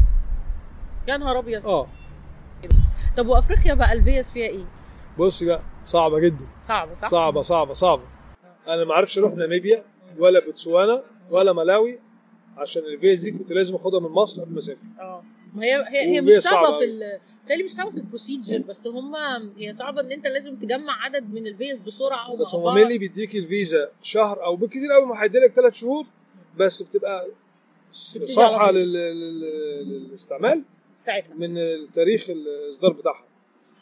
يا 1.08 1.18
نهار 1.18 1.40
أبيض. 1.40 1.66
آه. 1.68 1.88
طب 3.18 3.28
وأفريقيا 3.28 3.74
بقى 3.74 3.94
الفيز 3.94 4.32
فيها 4.32 4.48
إيه؟ 4.48 4.66
بصي 5.20 5.46
بقى 5.46 5.60
صعبة 5.86 6.20
جدا. 6.20 6.46
صعبة 6.64 6.94
صح؟ 6.96 7.10
صعبة 7.10 7.42
صعبة 7.42 7.74
صعبة. 7.74 8.02
أنا 8.68 8.84
ما 8.86 8.94
أعرفش 8.94 9.18
أروح 9.18 9.34
ناميبيا. 9.36 9.84
ولا 10.20 10.40
بوتسوانا 10.40 11.04
ولا 11.32 11.54
ملاوي 11.54 12.00
عشان 12.58 12.84
الفيز 12.84 13.22
دي 13.22 13.32
كنت 13.32 13.52
لازم 13.52 13.76
اخدها 13.76 14.00
من 14.00 14.10
مصر 14.10 14.42
قبل 14.42 14.52
ما 14.54 14.60
اسافر. 14.60 14.88
آه. 15.00 15.24
ما 15.56 15.64
هي 15.66 15.86
هي 15.88 16.16
هي 16.16 16.22
مش 16.22 16.34
صعبة 16.34 16.42
صعبة 16.68 16.80
في 16.80 16.86
ال 17.54 17.66
مش 17.66 17.72
صعبة 17.72 17.92
في 17.92 17.98
ال 17.98 18.04
procedure 18.04 18.58
بس 18.60 18.88
هم 18.88 19.16
هي 19.58 19.74
صعبة 19.74 20.02
إن 20.02 20.12
أنت 20.12 20.28
لازم 20.28 20.56
تجمع 20.56 21.04
عدد 21.06 21.34
من 21.34 21.48
الفيز 21.48 21.78
بسرعة 21.80 22.36
بس 22.36 22.48
هو 22.56 22.64
بعض. 22.64 22.76
mainly 22.78 22.98
بيديك 22.98 23.36
الفيزا 23.36 23.92
شهر 24.02 24.44
أو 24.46 24.56
بالكثير 24.56 24.92
قوي 24.92 25.06
ما 25.06 25.24
هيديلك 25.24 25.54
ثلاث 25.54 25.74
شهور 25.74 26.06
بس 26.58 26.82
بتبقى 26.84 27.28
صالحه 28.26 28.72
لل- 28.72 28.94
للاستعمال 29.90 30.64
ساعتها. 31.06 31.34
من 31.36 31.58
التاريخ 31.58 32.30
الإصدار 32.30 32.94
بتاعها. 32.94 33.26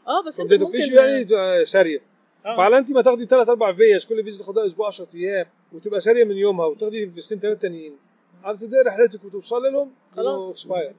آه 0.08 0.24
بس 0.28 0.40
أنت 0.40 0.54
ممكن 0.54 0.80
يعني 0.80 1.24
تبقى 1.24 1.66
سارية. 1.66 1.98
آه. 1.98 2.13
فعلى 2.44 2.78
أنت 2.78 2.92
ما 2.92 3.02
تاخدي 3.02 3.26
ثلاث 3.26 3.50
أربع 3.50 3.74
فيز 3.74 4.06
كل 4.06 4.24
فيزا 4.24 4.44
تاخدها 4.44 4.66
أسبوع 4.68 4.88
10 4.88 5.08
أيام 5.16 5.46
وتبقى 5.74 6.02
ساريه 6.02 6.24
من 6.24 6.38
يومها 6.38 6.66
وتاخدي 6.66 7.10
فيزتين 7.10 7.40
ثلاثة 7.40 7.60
تانيين. 7.60 7.98
هتبداي 8.44 8.82
رحلتك 8.82 9.24
وتوصلي 9.26 9.70
لهم 9.72 9.94
خلاص. 10.16 10.50
expire. 10.52 10.94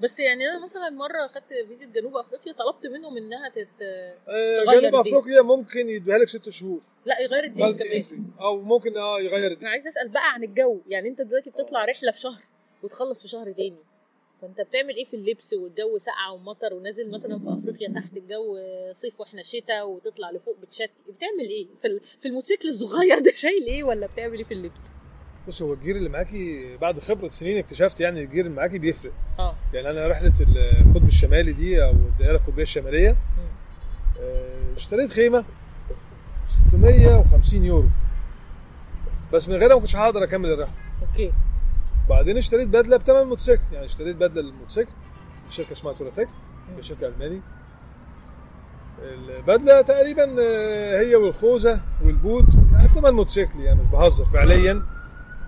بس 0.00 0.20
يعني 0.20 0.48
أنا 0.48 0.64
مثلا 0.64 0.90
مرة 0.90 1.26
خدت 1.26 1.44
فيزا 1.68 1.86
جنوب 1.86 2.16
أفريقيا 2.16 2.52
طلبت 2.52 2.86
منهم 2.86 3.16
إنها 3.16 3.48
تت... 3.48 3.82
آه 4.28 4.64
تغير 4.64 4.80
جنوب. 4.80 4.94
أفريقيا 4.94 5.42
ممكن 5.42 5.88
يديها 5.88 6.18
لك 6.18 6.28
ست 6.28 6.48
شهور. 6.48 6.80
لا 7.04 7.20
يغير 7.20 7.44
الدين 7.44 7.74
كمان. 7.76 8.24
أو 8.40 8.60
ممكن 8.60 8.96
آه 8.96 9.20
يغير 9.20 9.50
الدين 9.50 9.58
أنا 9.60 9.70
عايز 9.70 9.86
أسأل 9.86 10.08
بقى 10.08 10.32
عن 10.32 10.44
الجو. 10.44 10.80
يعني 10.86 11.08
أنت 11.08 11.22
دلوقتي 11.22 11.50
بتطلع 11.50 11.84
رحلة 11.84 12.10
في 12.12 12.20
شهر 12.20 12.42
وتخلص 12.82 13.22
في 13.22 13.28
شهر 13.28 13.52
تاني. 13.52 13.78
فانت 14.42 14.60
بتعمل 14.60 14.96
إيه 14.96 15.04
في 15.04 15.16
اللبس 15.16 15.52
والجو 15.52 15.98
ساقعه 15.98 16.32
ومطر 16.32 16.74
ونازل 16.74 17.12
مثلا 17.12 17.38
في 17.38 17.48
أفريقيا 17.48 17.94
تحت 17.94 18.16
الجو 18.16 18.56
صيف 18.92 19.20
وإحنا 19.20 19.42
شتاء 19.42 19.88
وتطلع 19.90 20.30
لفوق 20.30 20.56
بتشتي؟ 20.62 21.02
بتعمل 21.08 21.48
إيه؟ 21.48 21.66
في 22.20 22.26
الموتوسيكل 22.28 22.68
الصغير 22.68 23.18
ده 23.18 23.32
شايل 23.34 23.66
إيه 23.66 23.84
ولا 23.84 24.06
بتعمل 24.06 24.36
إيه 24.36 24.44
في 24.44 24.54
اللبس؟ 24.54 24.92
بص 25.48 25.62
هو 25.62 25.72
الجير 25.72 25.96
اللي 25.96 26.08
معاكي 26.08 26.76
بعد 26.76 26.98
خبرة 26.98 27.28
سنين 27.28 27.58
اكتشفت 27.58 28.00
يعني 28.00 28.22
الجير 28.22 28.46
اللي 28.46 28.56
معاكي 28.56 28.78
بيفرق. 28.78 29.12
آه. 29.38 29.54
يعني 29.74 29.90
أنا 29.90 30.06
رحلة 30.06 30.32
القطب 30.40 31.08
الشمالي 31.08 31.52
دي 31.52 31.84
أو 31.84 31.90
الدائرة 31.90 32.36
القطبية 32.36 32.62
الشمالية 32.62 33.16
آه، 34.20 34.74
اشتريت 34.76 35.10
خيمة 35.10 35.44
650 36.70 37.64
يورو. 37.64 37.88
بس 39.32 39.48
من 39.48 39.54
غيرها 39.54 39.74
ما 39.74 39.80
كنتش 39.80 39.96
هقدر 39.96 40.24
أكمل 40.24 40.50
الرحلة. 40.50 40.74
Okay. 41.08 41.32
بعدين 42.08 42.36
اشتريت 42.36 42.68
بدلة 42.68 42.96
بثمن 42.96 43.22
موتوسيكل. 43.26 43.62
يعني 43.72 43.86
اشتريت 43.86 44.16
بدلة 44.16 44.42
للموتوسيكل 44.42 44.90
شركة 45.50 45.72
اسمها 45.72 45.92
توراتيك 45.92 46.28
هي 46.76 46.82
شركة 46.82 47.06
الماني 47.08 47.42
البدلة 49.02 49.80
تقريبا 49.80 50.36
آه، 50.40 51.00
هي 51.00 51.16
والخوذه 51.16 51.80
والبوت 52.04 52.44
يعني 52.72 52.88
بثمن 52.88 53.10
موتوسيكل 53.10 53.60
يعني 53.60 53.80
مش 53.82 53.86
بهزر. 53.88 54.24
فعليا 54.24 54.82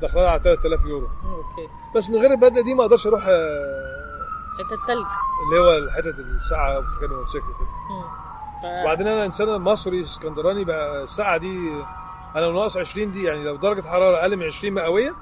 دخلها 0.03 0.29
على 0.29 0.41
3000 0.43 0.85
يورو. 0.87 1.07
Okay. 1.07 1.69
بس 1.97 2.11
من 2.11 2.17
غير 2.17 2.31
البدلة 2.31 2.63
دي 2.63 2.75
ما 2.75 2.83
أقدرش 2.83 3.07
أروح 3.07 3.27
آه، 3.29 4.27
حتة 4.59 4.75
التلج. 4.83 5.07
اللي 5.47 5.61
هو 5.61 5.79
الحتت 5.79 6.19
الساقعة 6.19 6.81
في 6.81 6.97
مكان 6.97 7.11
الموتوسيكل 7.11 7.47
كده. 7.47 7.69
وبعدين 8.83 9.07
أنا 9.07 9.27
إنسان 9.27 9.61
مصري 9.61 10.01
إسكندراني 10.03 10.65
بقى 10.65 11.03
الساقعة 11.03 11.37
دي 11.37 11.71
أنا 12.37 12.49
ناقص 12.49 12.77
20 12.77 13.13
دي 13.13 13.25
يعني 13.25 13.45
لو 13.45 13.57
درجة 13.57 13.83
حرارة 13.87 14.17
أقل 14.17 14.37
من 14.37 14.47
20 14.47 14.75
مئوية 14.75 15.15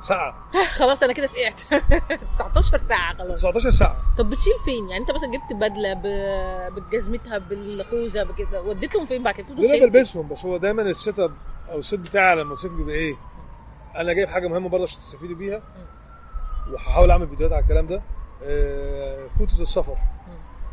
ساقعة. 0.00 0.50
خلاص 0.78 1.02
أنا 1.02 1.12
كده 1.12 1.26
سقعت. 1.26 1.60
ساقعة 2.32 2.76
ساقعة 2.76 3.16
خلاص. 3.18 3.40
ساقعة 3.40 3.70
ساقعة. 3.70 3.96
طب 4.18 4.30
بتشيل 4.30 4.52
فين؟ 4.64 4.88
يعني 4.88 5.02
أنت 5.02 5.10
مثلا 5.10 5.30
جبت 5.30 5.52
بدلة 5.52 5.94
ب... 5.94 6.02
بجزمتها 6.74 7.38
بالخوذة 7.38 8.22
بكده 8.22 8.62
وديتهم 8.62 9.06
فين 9.06 9.22
بعد 9.22 9.34
كده؟ 9.34 9.68
شايل 9.68 9.90
بلبسهم 9.90 10.28
بس 10.28 10.44
هو 10.46 10.56
دايما 10.56 10.82
ال 10.82 11.18
setup 11.18 11.34
أو 11.70 11.78
ال 11.78 11.84
set 11.84 12.00
بتاعي 12.00 12.30
على 12.30 12.42
الموتوسيكل 12.42 12.74
بيبقى 12.74 12.94
إيه؟ 12.94 13.14
أنا 13.96 14.12
جايب 14.12 14.28
حاجة 14.28 14.48
مهمة 14.48 14.68
برضه 14.68 14.84
عشان 14.84 15.00
تستفيدوا 15.00 15.36
بيها 15.36 15.62
وهحاول 16.72 17.10
أعمل 17.10 17.28
فيديوهات 17.28 17.52
على 17.54 17.62
الكلام 17.62 17.86
ده. 17.86 18.02
آه، 18.44 19.28
فوطه 19.38 19.62
السفر. 19.62 19.96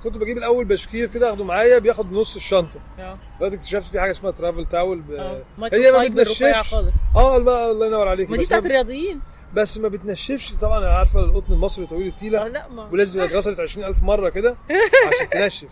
كنت 0.04 0.18
بجيب 0.18 0.38
الأول 0.38 0.66
بشكير 0.66 1.08
كده 1.08 1.30
أخده 1.30 1.44
معايا 1.44 1.80
بياخد 1.80 2.12
نص 2.14 2.36
الشنطة. 2.36 2.80
آه. 3.00 3.18
دلوقتي 3.40 3.56
اكتشفت 3.56 3.92
في 3.92 4.00
حاجة 4.00 4.12
اسمها 4.12 4.32
ترافل 4.32 4.66
تاول 4.66 5.02
ب... 5.02 5.12
آه. 5.12 5.42
هي 5.74 5.92
ما 5.92 6.08
بتنشفش. 6.08 6.74
خالص. 6.74 6.94
آه 7.16 7.38
الله 7.38 7.88
ينور 7.88 8.08
عليك. 8.08 8.30
ما 8.30 8.38
دي 8.38 8.46
بتاعت 8.46 8.66
الرياضيين. 8.66 9.22
بس 9.54 9.78
ما 9.78 9.88
بتنشفش 9.88 10.54
طبعا 10.54 10.86
عارفة 10.86 11.20
القطن 11.20 11.54
المصري 11.54 11.86
طويل 11.86 12.06
آه 12.06 12.10
التيله 12.10 12.48
لا 12.48 12.68
ما 12.68 12.90
ولازم 12.92 13.22
اتغسلت 13.22 13.60
20000 13.60 14.04
مرة 14.04 14.30
كده 14.30 14.56
عشان 15.16 15.30
تنشف. 15.30 15.70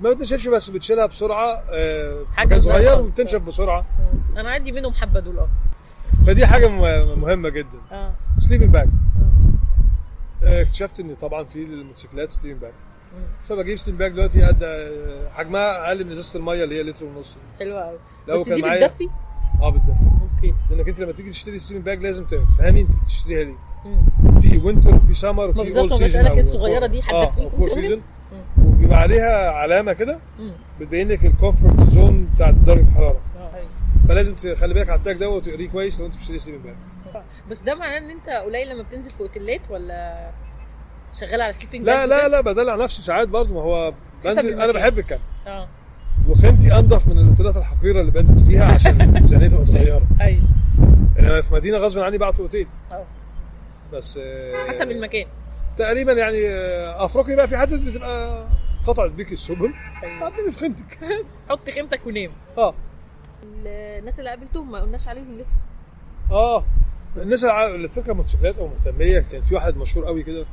ما 0.00 0.10
بتنشفش 0.10 0.48
بس 0.48 0.70
بتشيلها 0.70 1.06
بسرعة 1.06 1.64
آه، 1.70 2.22
في 2.30 2.36
حاجة 2.36 2.46
مكان 2.46 2.60
صغيرة 2.60 2.78
صغير 2.78 2.96
خالص. 2.96 3.10
وبتنشف 3.10 3.40
بسرعة. 3.42 3.78
آه. 4.36 4.40
أنا 4.40 4.50
عندي 4.50 4.72
منهم 4.72 4.92
حبة 4.94 5.20
دول 5.20 5.38
آه. 5.38 5.48
فدي 6.26 6.46
حاجة 6.46 6.68
مهمة 7.14 7.48
جدا. 7.48 7.78
آه. 7.92 8.14
sleeping 8.38 8.70
bag 8.70 8.88
اكتشفت 10.42 11.00
إن 11.00 11.14
طبعا 11.14 11.44
في 11.44 11.62
الموتوسيكلات 11.62 12.30
sleeping 12.30 12.60
bag. 12.62 12.72
فبجيب 13.42 13.78
sleeping 13.78 14.00
bag 14.00 14.12
دلوقتي 14.12 14.42
قد 14.42 14.62
آه، 14.62 15.28
حجمها 15.28 15.86
أقل 15.88 16.04
من 16.04 16.10
إزازة 16.10 16.38
المية 16.38 16.64
اللي 16.64 16.76
هي 16.78 16.82
لتر 16.82 17.06
ونص. 17.06 17.36
حلوة 17.58 17.80
قوي 17.80 17.98
لو 18.28 18.40
بس 18.40 18.48
كان 18.48 18.54
دي 18.56 18.62
معايا 18.62 18.86
بتدفي؟ 18.86 19.08
آه 19.62 19.70
بالدفا 19.70 19.94
okay. 20.36 20.54
لأنك 20.70 20.88
أنت 20.88 21.00
لما 21.00 21.12
تيجي 21.12 21.30
تشتري 21.30 21.58
sleeping 21.58 21.84
bag 21.86 22.00
لازم 22.02 22.24
تفهمي 22.24 22.80
أنت 22.80 23.00
بتشتريها 23.02 23.44
ليه. 23.44 23.56
في 24.40 24.58
winter 24.64 24.94
وفي 24.94 25.14
summer 25.14 25.50
وفي 25.50 25.58
بالظبط، 25.62 25.78
all 25.92 25.98
season 25.98 26.22
بسألك 26.22 26.38
الصغيرة 26.38 26.86
دي 26.86 27.00
هتدفيك 27.00 27.48
four 27.48 27.62
وتمام؟ 27.68 27.80
season. 27.82 28.02
وبيبقى 28.66 28.98
عليها 28.98 29.50
علامة 29.50 29.92
كده. 29.92 30.18
بتبين 30.80 31.08
لك 31.08 31.24
ال 31.24 31.31
comfort 31.31 31.80
zone 31.80 32.28
بتاعت 32.34 32.54
درجة 32.54 32.80
الحراره 32.88 33.20
آه 33.38 33.54
أيوه. 33.56 33.68
فلازم 34.08 34.34
تخلي 34.34 34.74
بالك 34.74 34.88
على 34.88 34.98
ال 34.98 35.02
tag 35.02 35.16
ده 35.16 35.28
وتقريه 35.28 35.68
كويس 35.68 36.00
لو 36.00 36.06
أنت 36.06 36.16
بتشتري 36.16 36.38
sleeping 36.38 36.64
bag 36.64 37.22
بس 37.50 37.62
ده 37.62 37.74
معناه 37.74 37.98
إن 37.98 38.10
أنت 38.10 38.28
قليل 38.28 38.68
لما 38.70 38.82
بتنزل 38.82 39.10
في 39.10 39.20
أوتيلات 39.20 39.60
ولا 39.70 40.30
شغال 41.12 41.40
على 41.40 41.52
sleeping 41.52 41.82
لا 41.86 42.06
لا 42.06 42.28
لا 42.28 42.40
بدلع 42.40 42.74
نفسي 42.76 43.02
ساعات 43.02 43.28
برضه. 43.28 43.54
ما 43.54 43.60
هو 43.60 43.94
بنزل 44.24 44.60
أنا. 44.62 44.72
بحب 44.72 44.98
ال 44.98 45.02
camp. 45.02 45.20
آه. 45.46 45.68
وخيمتي 46.28 46.78
أنضف 46.78 47.08
من 47.08 47.18
الأوتيلات 47.18 47.56
الحقيرة 47.56 48.00
اللي 48.00 48.10
بنزل 48.12 48.46
فيها 48.46 48.74
عشان 48.74 49.10
ميزانيتي 49.20 49.50
تبقى 49.50 49.64
صغيرة. 49.64 50.02
أيوه. 50.20 50.42
أنا 51.18 51.40
في 51.40 51.54
مدينة 51.54 51.78
غصب 51.78 51.98
عني 51.98 52.18
بعت 52.18 52.40
أوتيل. 52.40 52.66
آه. 52.92 53.04
بس 53.92 54.18
آه، 54.22 54.68
حسب 54.68 54.90
المكان. 54.90 55.26
تقريبا 55.76 56.12
يعني 56.12 56.48
آه، 56.48 57.04
افريقيا 57.04 57.36
بقى 57.36 57.48
في 57.48 57.56
حتت 57.56 57.80
بتبقى 57.80 58.46
قطعت 58.86 59.10
بيك 59.10 59.32
السبل 59.32 59.72
أيوة. 60.02 60.26
قدمي 60.26 60.50
في 60.50 60.58
خيمتك 60.58 60.98
حط 61.50 61.70
خيمتك 61.70 62.06
ونام. 62.06 62.30
آه. 62.58 62.74
الناس 63.66 64.18
اللي 64.18 64.30
قابلتهم 64.30 64.70
ما 64.72 64.80
قلناش 64.80 65.08
عليهم 65.08 65.38
لسه. 65.38 65.52
آه. 66.30 66.64
الناس 67.16 67.44
اللي 67.44 67.88
بتركب 67.88 68.16
موتوسيكلات 68.16 68.58
أو 68.58 68.68
مهتمية 68.68 69.24
كان 69.32 69.42
في 69.42 69.54
واحد 69.54 69.76
مشهور 69.76 70.06
قوي 70.06 70.22
كده. 70.22 70.46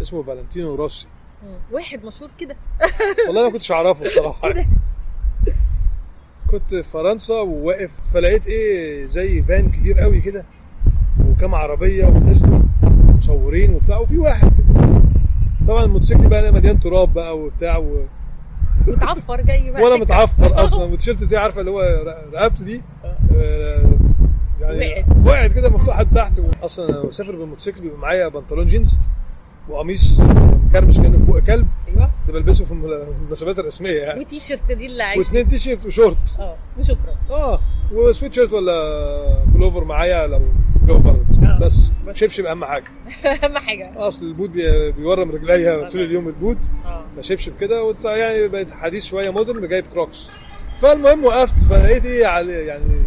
اسمه 0.00 0.22
فالنتينو 0.22 0.74
روسي. 0.74 1.06
واحد 1.72 2.04
مشهور 2.04 2.30
كده. 2.38 2.56
والله 3.26 3.40
أنا 3.40 3.48
ما 3.48 3.52
كنتش 3.52 3.72
أعرفه 3.72 4.06
الصراحه 4.06 4.48
كنت 6.50 6.74
في 6.74 6.82
فرنسا 6.82 7.34
وواقف 7.40 8.00
فلقيت 8.14 8.46
إيه 8.46 9.06
زي 9.06 9.42
فان 9.42 9.70
كبير 9.70 9.98
قوي 10.00 10.20
كده 10.20 10.44
وكام 11.28 11.54
عربية 11.54 12.04
ونزلوا 12.04 12.60
مصورين 12.88 13.74
وبتاع 13.74 13.98
وفي 13.98 14.18
واحد 14.18 14.48
كده. 14.58 15.02
طبعا 15.68 15.84
الموتوسيكل 15.84 16.28
بقى 16.28 16.52
مليان 16.52 16.80
تراب 16.80 17.14
بقى 17.14 17.38
وبتاع 17.38 17.76
و... 17.76 18.04
متعفر 18.88 19.40
جاي 19.40 19.70
بقى. 19.70 19.82
وأنا. 19.82 19.96
متعفر 19.96 20.64
أصلا. 20.64 20.84
والتيشيرت 20.84 21.24
بتاعي 21.24 21.42
عارفة 21.42 21.60
اللي 21.60 21.70
هو 21.70 21.80
رقبته 22.34 22.64
دي؟ 22.64 22.82
آه، 23.36 23.90
يعني 24.60 24.78
وقعت. 24.88 25.26
وقعت 25.26 25.52
كده 25.52 25.70
مفتوحة 25.70 26.02
لتحت. 26.02 26.40
أصلا 26.62 26.88
أنا 26.88 27.00
بسافر 27.02 27.36
بالموتوسيكل 27.36 27.80
بيبقى 27.80 27.98
معايا 27.98 28.28
بنطلون 28.28 28.66
جينز. 28.66 28.98
وقميص 29.68 30.20
مكرمش 30.20 30.96
كأنه 30.96 31.18
في 31.18 31.24
بق 31.32 31.38
كلب. 31.38 31.66
أيوه. 31.88 32.10
ده 32.26 32.32
بلبسه 32.32 32.64
في 32.64 32.72
المناسبات 32.72 33.58
الرسمية 33.58 34.00
يعني. 34.00 34.20
وتي 34.20 34.40
shirt 34.40 34.72
دي 34.72 34.86
اللي 34.86 35.02
عايش 35.02 35.18
واثنين 35.18 35.48
T-shirt 35.48 35.58
و 35.58 35.86
short. 35.86 36.18
آه 36.40 36.56
وشكرا. 36.78 37.14
آه 37.30 37.60
وسويت 37.92 38.32
شيرت 38.34 38.52
ولا 38.52 39.44
بلوفر 39.44 39.84
معايا 39.84 40.26
لو 40.26 40.40
جو 40.86 40.98
برد. 40.98 41.44
آه. 41.44 41.58
بس. 41.58 41.90
بس. 42.06 42.16
شبشب 42.16 42.44
أهم 42.44 42.64
حاجة. 42.64 42.84
أهم 43.44 43.58
حاجة. 43.58 43.92
أصل 44.08 44.22
البوت 44.24 44.50
بي- 44.50 44.92
بيورم 44.92 45.30
رجليا 45.30 45.88
طول 45.88 46.00
اليوم 46.00 46.28
البوت. 46.28 46.70
آه. 46.84 47.04
فشبشب 47.16 47.52
كده 47.60 47.84
وت- 47.84 48.04
يعني 48.04 48.48
بقيت 48.48 48.70
حديث 48.72 49.04
شوية 49.06 49.30
modern 49.30 49.68
جايب 49.68 49.84
Crocs. 49.94 50.28
فالمهم 50.82 51.24
وقفت. 51.24 51.62
فلقيت 51.68 52.04
إيه 52.04 52.26
على 52.26 52.52
يعني 52.52 53.02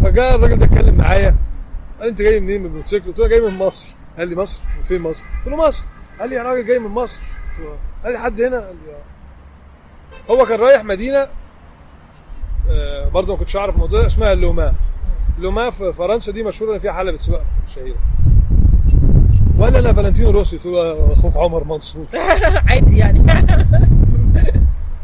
فجاء 0.00 0.34
الراجل 0.36 0.56
ده 0.58 0.64
اتكلم 0.66 0.94
معايا. 0.94 1.36
قال 2.00 2.08
أنت 2.08 2.22
جاي 2.22 2.40
منين 2.40 2.60
من 2.60 2.66
الموتوسيكل؟ 2.66 3.06
قلت 3.06 3.18
له 3.18 3.28
جاي 3.28 3.40
من 3.40 3.58
مصر. 3.58 3.88
قال 4.18 4.28
لي 4.28 4.36
مصر؟ 4.36 4.60
فين 4.84 5.00
مصر؟ 5.02 5.24
قلت 5.44 5.48
له 5.54 5.68
مصر. 5.68 5.84
قال 6.20 6.30
لي 6.30 6.36
يا 6.36 6.42
راجل 6.42 6.66
جاي 6.66 6.78
من 6.78 6.90
مصر. 6.90 7.20
آه. 7.60 7.76
قال 8.04 8.12
لي 8.12 8.18
حد 8.18 8.40
هنا؟ 8.40 8.56
قال 8.56 8.76
لي 8.86 8.92
آه. 8.92 10.32
هو 10.32 10.46
كان 10.46 10.60
رايح 10.60 10.84
مدينة 10.84 11.26
آه 12.70 13.08
برضه 13.08 13.32
ما 13.32 13.38
كنتش 13.38 13.56
أعرف 13.56 13.74
الموضوع 13.74 14.00
ده 14.00 14.06
اسمها 14.06 14.34
لوما. 14.34 14.72
لوما 15.38 15.70
في 15.70 15.92
فرنسا 15.92 16.32
دي 16.32 16.42
مشهورة 16.42 16.74
إن 16.74 16.78
فيها 16.78 16.92
حلبة 16.92 17.18
سباق 17.18 17.44
شهيرة. 17.74 17.96
ولا 19.58 19.78
أنا 19.78 19.92
فالنتينو 19.92 20.30
روسي؟ 20.30 20.56
قلت 20.56 20.66
له 20.66 20.78
آه، 20.80 21.12
أخوك 21.12 21.36
عمر 21.36 21.64
منصور. 21.64 22.04
عادي 22.70 22.98
يعني. 22.98 23.18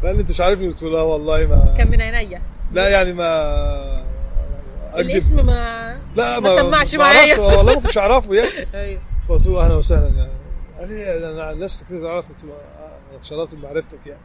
قال 0.03 0.15
لي 0.15 0.21
أنت 0.21 0.29
مش 0.29 0.41
عارفني؟ 0.41 0.67
قلت 0.67 0.83
له 0.83 0.89
لا 0.89 1.01
والله 1.01 1.45
ما 1.45 1.73
كان 1.77 1.91
من 1.91 2.01
عينيا. 2.01 2.41
لا 2.73 2.89
يعني 2.89 3.13
ما 3.13 4.03
اكذب 4.93 5.09
الاسم 5.09 5.45
ما 5.45 5.99
لا 6.15 6.39
ما 6.39 6.55
سمعش 6.57 6.95
ما 6.95 7.03
أعرفش، 7.03 7.19
معايا. 7.39 7.39
والله 7.39 7.73
ما 7.75 7.81
كنتش 7.81 7.97
أعرفه 7.97 8.33
يعني 8.33 8.49
أيوه. 8.73 9.01
فقلت 9.29 9.47
له 9.47 9.65
أهلا 9.65 9.75
وسهلا 9.75 10.07
يعني. 10.07 10.31
قال 10.79 10.89
لي 10.89 11.31
أنا 11.31 11.51
الناس 11.51 11.83
كتير 11.83 12.01
تعرفني. 12.01 12.35
قلت 12.35 12.43
له 12.43 12.53
آه، 12.53 13.17
اتشرفت 13.17 13.55
بمعرفتك 13.55 13.99
يعني. 14.05 14.21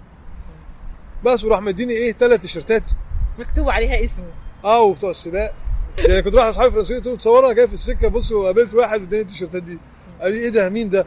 بس 1.25 1.45
وراح 1.45 1.61
مديني 1.61 1.93
إيه 1.93 2.13
ثلاث 2.13 2.41
تيشيرتات 2.41 2.91
مكتوب 3.39 3.69
عليها 3.69 4.05
اسمه. 4.05 4.33
آه 4.65 4.81
وبتوع 4.83 5.11
السباق. 5.11 5.55
يعني 5.99 6.23
كنت 6.23 6.35
رايح 6.35 6.47
لاصحابي 6.47 6.69
الفرنسيين 6.69 6.99
قلت 6.99 7.07
لهم 7.07 7.17
تصوروا 7.17 7.47
أنا 7.47 7.55
جاي 7.55 7.69
في 7.69 7.75
السكة. 7.75 8.09
بصوا 8.09 8.43
وقابلت 8.43 8.75
واحد 8.75 9.01
واداني 9.01 9.23
التيشيرتات 9.23 9.63
دي. 9.63 9.79
قال 10.21 10.33
لي 10.33 10.39
إيه 10.39 10.49
ده 10.49 10.69
مين 10.69 10.91
ده؟ 10.91 11.05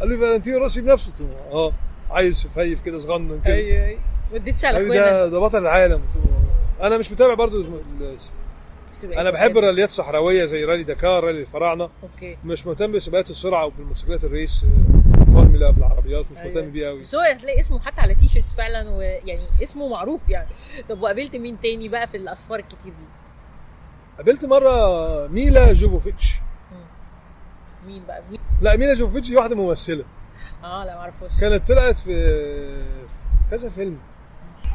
قال 0.00 0.08
لي 0.08 0.16
فالنتينو 0.16 0.58
روسي 0.58 0.80
بنفسه. 0.80 1.06
قلت 1.10 1.20
له 1.20 1.36
آه 1.52 1.72
عايز 2.10 2.36
سفيف 2.36 2.80
كده 2.80 3.00
صغنن 3.00 3.40
كده. 3.44 3.54
أيوه 3.54 3.86
أيوه. 3.86 4.00
ما 4.30 4.36
اديتش 4.36 4.64
على 4.64 4.84
ده 4.88 5.28
ده 5.28 5.38
بطل 5.38 5.58
العالم. 5.58 6.02
له 6.14 6.86
أنا 6.86 6.98
مش 6.98 7.12
متابع 7.12 7.34
برضو 7.34 7.64
ال- 9.04 9.14
أنا 9.14 9.30
بحب 9.30 9.58
الراليات 9.58 9.88
الصحراويه 9.88 10.44
زي 10.44 10.64
رالي 10.64 10.82
دكار 10.84 11.24
رالي 11.24 11.40
الفراعنة. 11.40 11.90
Okay. 12.02 12.38
مش 12.44 12.66
مهتم 12.66 12.92
بسباقات 12.92 13.30
السرعة 13.30 13.66
وبالموتوسيكلات 13.66 14.24
ال 14.24 14.32
race 14.32 14.64
آه، 14.64 15.24
فورمولا 15.32 15.70
بالعربيات 15.70 16.24
مش 16.32 16.38
أيوة. 16.38 16.48
مهتم 16.54 16.70
بيها 16.70 16.88
قوي 16.88 17.00
بس 17.00 17.14
هو 17.14 17.20
هتلاقي 17.20 17.60
اسمه 17.60 17.80
حتى 17.80 18.00
على 18.00 18.14
T-shirts 18.14 18.54
فعلا 18.54 18.90
ويعني 18.90 19.48
اسمه 19.62 19.88
معروف 19.88 20.28
يعني. 20.28 20.48
طب 20.88 21.02
وقابلت 21.02 21.36
مين 21.36 21.60
تاني 21.60 21.88
بقى 21.88 22.06
في 22.08 22.16
الأسفار 22.16 22.58
الكتير 22.58 22.92
دي؟ 22.92 23.04
قابلت 24.16 24.44
مرة 24.44 25.26
ميلا 25.26 25.72
جوفوفيتش. 25.72 26.34
مين 27.86 28.02
بقى؟ 28.08 28.22
مين؟ 28.30 28.40
لا 28.60 28.76
ميلا 28.76 28.94
جوفوفيتش 28.94 29.28
دي 29.28 29.36
واحدة 29.36 29.56
ممثلة. 29.56 30.04
آه 30.64 30.84
لا 30.84 30.94
ما 30.94 31.00
أعرفوش. 31.00 31.40
كانت 31.40 31.68
طلعت 31.68 31.96
في 31.98 32.14
في 33.06 33.50
كذا 33.50 33.68
فيلم. 33.70 33.98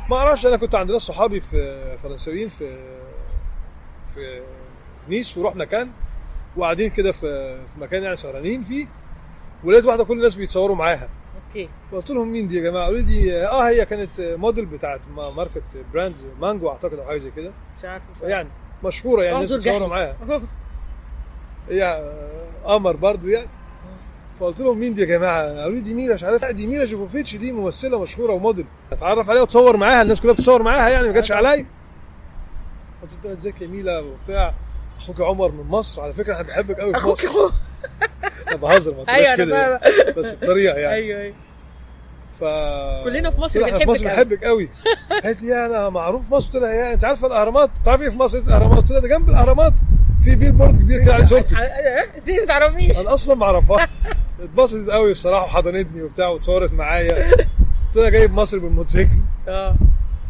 ما 0.09 0.17
أعرفش 0.17 0.45
أنا 0.45 0.57
كنت 0.57 0.75
عند 0.75 0.91
ناس 0.91 1.01
صحابي 1.01 1.41
في 1.41 1.97
فرنساويين 1.97 2.49
في 2.49 2.77
في 4.15 4.41
نيس 5.09 5.37
ورحنا 5.37 5.65
كان 5.65 5.89
وقاعدين 6.57 6.89
كده 6.89 7.11
في 7.11 7.19
في 7.73 7.79
مكان 7.81 8.03
يعني 8.03 8.15
سهرانين 8.15 8.63
فيه 8.63 8.87
ولقيت 9.63 9.85
واحدة 9.85 10.03
كل 10.03 10.17
الناس 10.17 10.35
بيتصوروا 10.35 10.75
معاها. 10.75 11.09
Okay. 11.47 11.69
فقلت 11.91 12.11
لهم 12.11 12.31
مين 12.31 12.47
دي 12.47 12.57
يا 12.57 12.61
جماعة؟ 12.63 12.85
قالوا 12.85 12.99
لي 12.99 13.03
دي 13.05 13.35
آه 13.37 13.69
هي 13.69 13.85
كانت 13.85 14.21
موديل 14.21 14.65
بتاعت 14.65 15.01
ما- 15.15 15.29
ماركه 15.29 15.61
brand 15.93 16.15
مانجو 16.41 16.69
أعتقد 16.69 16.93
أو 16.99 17.05
حاجة 17.05 17.17
زي 17.17 17.31
كده. 17.31 17.51
مش 17.79 17.85
عارفه 17.85 18.05
يعني 18.27 18.49
مشهورة 18.83 19.23
يعني 19.23 19.35
الناس 19.35 19.51
بيتصوروا. 19.51 19.87
معاها. 19.87 20.15
هي 21.69 21.83
آه، 21.83 22.73
قمر 22.73 22.95
برضو 22.95 23.27
يعني. 23.27 23.47
فقلت 24.39 24.61
لهم 24.61 24.77
مين 24.79 24.93
دي 24.93 25.01
يا 25.01 25.05
جماعة؟ 25.05 25.43
قالوا 25.61 25.75
لي 25.75 25.81
دي 25.81 25.93
ميلا 25.93 26.13
مش 26.13 26.23
عارف. 26.23 26.45
دي 26.45 26.67
ميلا 26.67 26.85
جوفوفيتش 26.85 27.35
دي 27.35 27.51
ممثلة 27.51 28.01
مشهورة 28.01 28.33
وموديل. 28.33 28.65
أتعرف 28.91 29.29
عليها 29.29 29.41
وتصور 29.41 29.77
معاها 29.77 30.01
الناس 30.01 30.21
كلها 30.21 30.33
بتصور 30.33 30.63
معاها 30.63 30.89
يعني 30.89 31.07
ما 31.07 31.13
جاتش 31.13 31.31
عليا. 31.31 31.65
لها 33.25 33.33
ازيك 33.33 33.61
يا 33.61 33.67
ميلا 33.67 33.99
وبتاع. 33.99 34.53
أخوك 34.97 35.21
عمر 35.21 35.51
من 35.51 35.63
مصر 35.63 36.01
على 36.01 36.13
فكرة 36.13 36.33
أنا 36.33 36.41
بحبك 36.43 36.79
قوي 36.79 36.95
أخوك 36.95 37.25
مصر. 37.25 37.51
أنا 38.47 38.55
بهزر 38.55 38.91
ما 38.95 39.03
تقولش 39.03 39.25
أنا 39.27 39.35
كده 39.35 39.61
يعني. 39.61 40.11
بس 40.17 40.25
الطريقة 40.33 40.77
يعني. 40.77 40.93
أيوه 40.95 41.21
أيوه. 41.21 41.35
ف 42.39 42.43
كلنا 43.03 43.31
في 43.31 43.41
مصر 43.41 43.63
إحنا 43.63 43.77
في 43.79 43.85
بنحبك 43.85 43.89
مصر. 43.89 44.03
بنحبك 44.03 44.43
قوي 44.43 44.69
قالت 45.23 45.43
لي 45.43 45.65
أنا 45.65 45.89
معروف 45.89 46.25
في 46.27 46.33
مصر. 46.33 46.45
قلت 46.45 46.55
لها 46.55 46.73
يا 46.73 46.93
أنت 46.93 47.05
عارفه 47.05 47.27
الأهرامات؟ 47.27 47.69
تعرفي 47.85 48.03
إيه 48.03 48.09
في 48.09 48.17
مصر؟ 48.17 48.37
الأهرامات. 48.37 48.77
قلت 48.77 48.91
لها 48.91 48.99
ده 48.99 49.07
جنب 49.07 49.29
الأهرامات 49.29 49.73
في 50.23 50.35
بيل 50.35 50.51
بورد 50.51 50.77
كبير 50.77 51.03
كده 51.03 51.13
عليه 51.13 51.25
صورتي. 51.25 51.55
إزاي 52.17 52.39
ما 52.39 52.45
تعرفيش. 52.45 52.99
أنا 52.99 53.13
أصلا 53.13 53.35
ما 53.35 53.45
أعرفها. 53.45 53.89
اتبسطت 54.41 54.89
قوي 54.89 55.13
بصراحة 55.13 55.43
وحضنتني 55.45 56.03
وبتاع 56.03 56.27
وتصورت 56.27 56.73
معايا. 56.73 57.31
قلت 57.31 57.95
لها 57.95 58.09
جايب 58.09 58.33
مصر 58.33 58.59
بالموتوسيكل. 58.59 59.09
آه. 59.47 59.75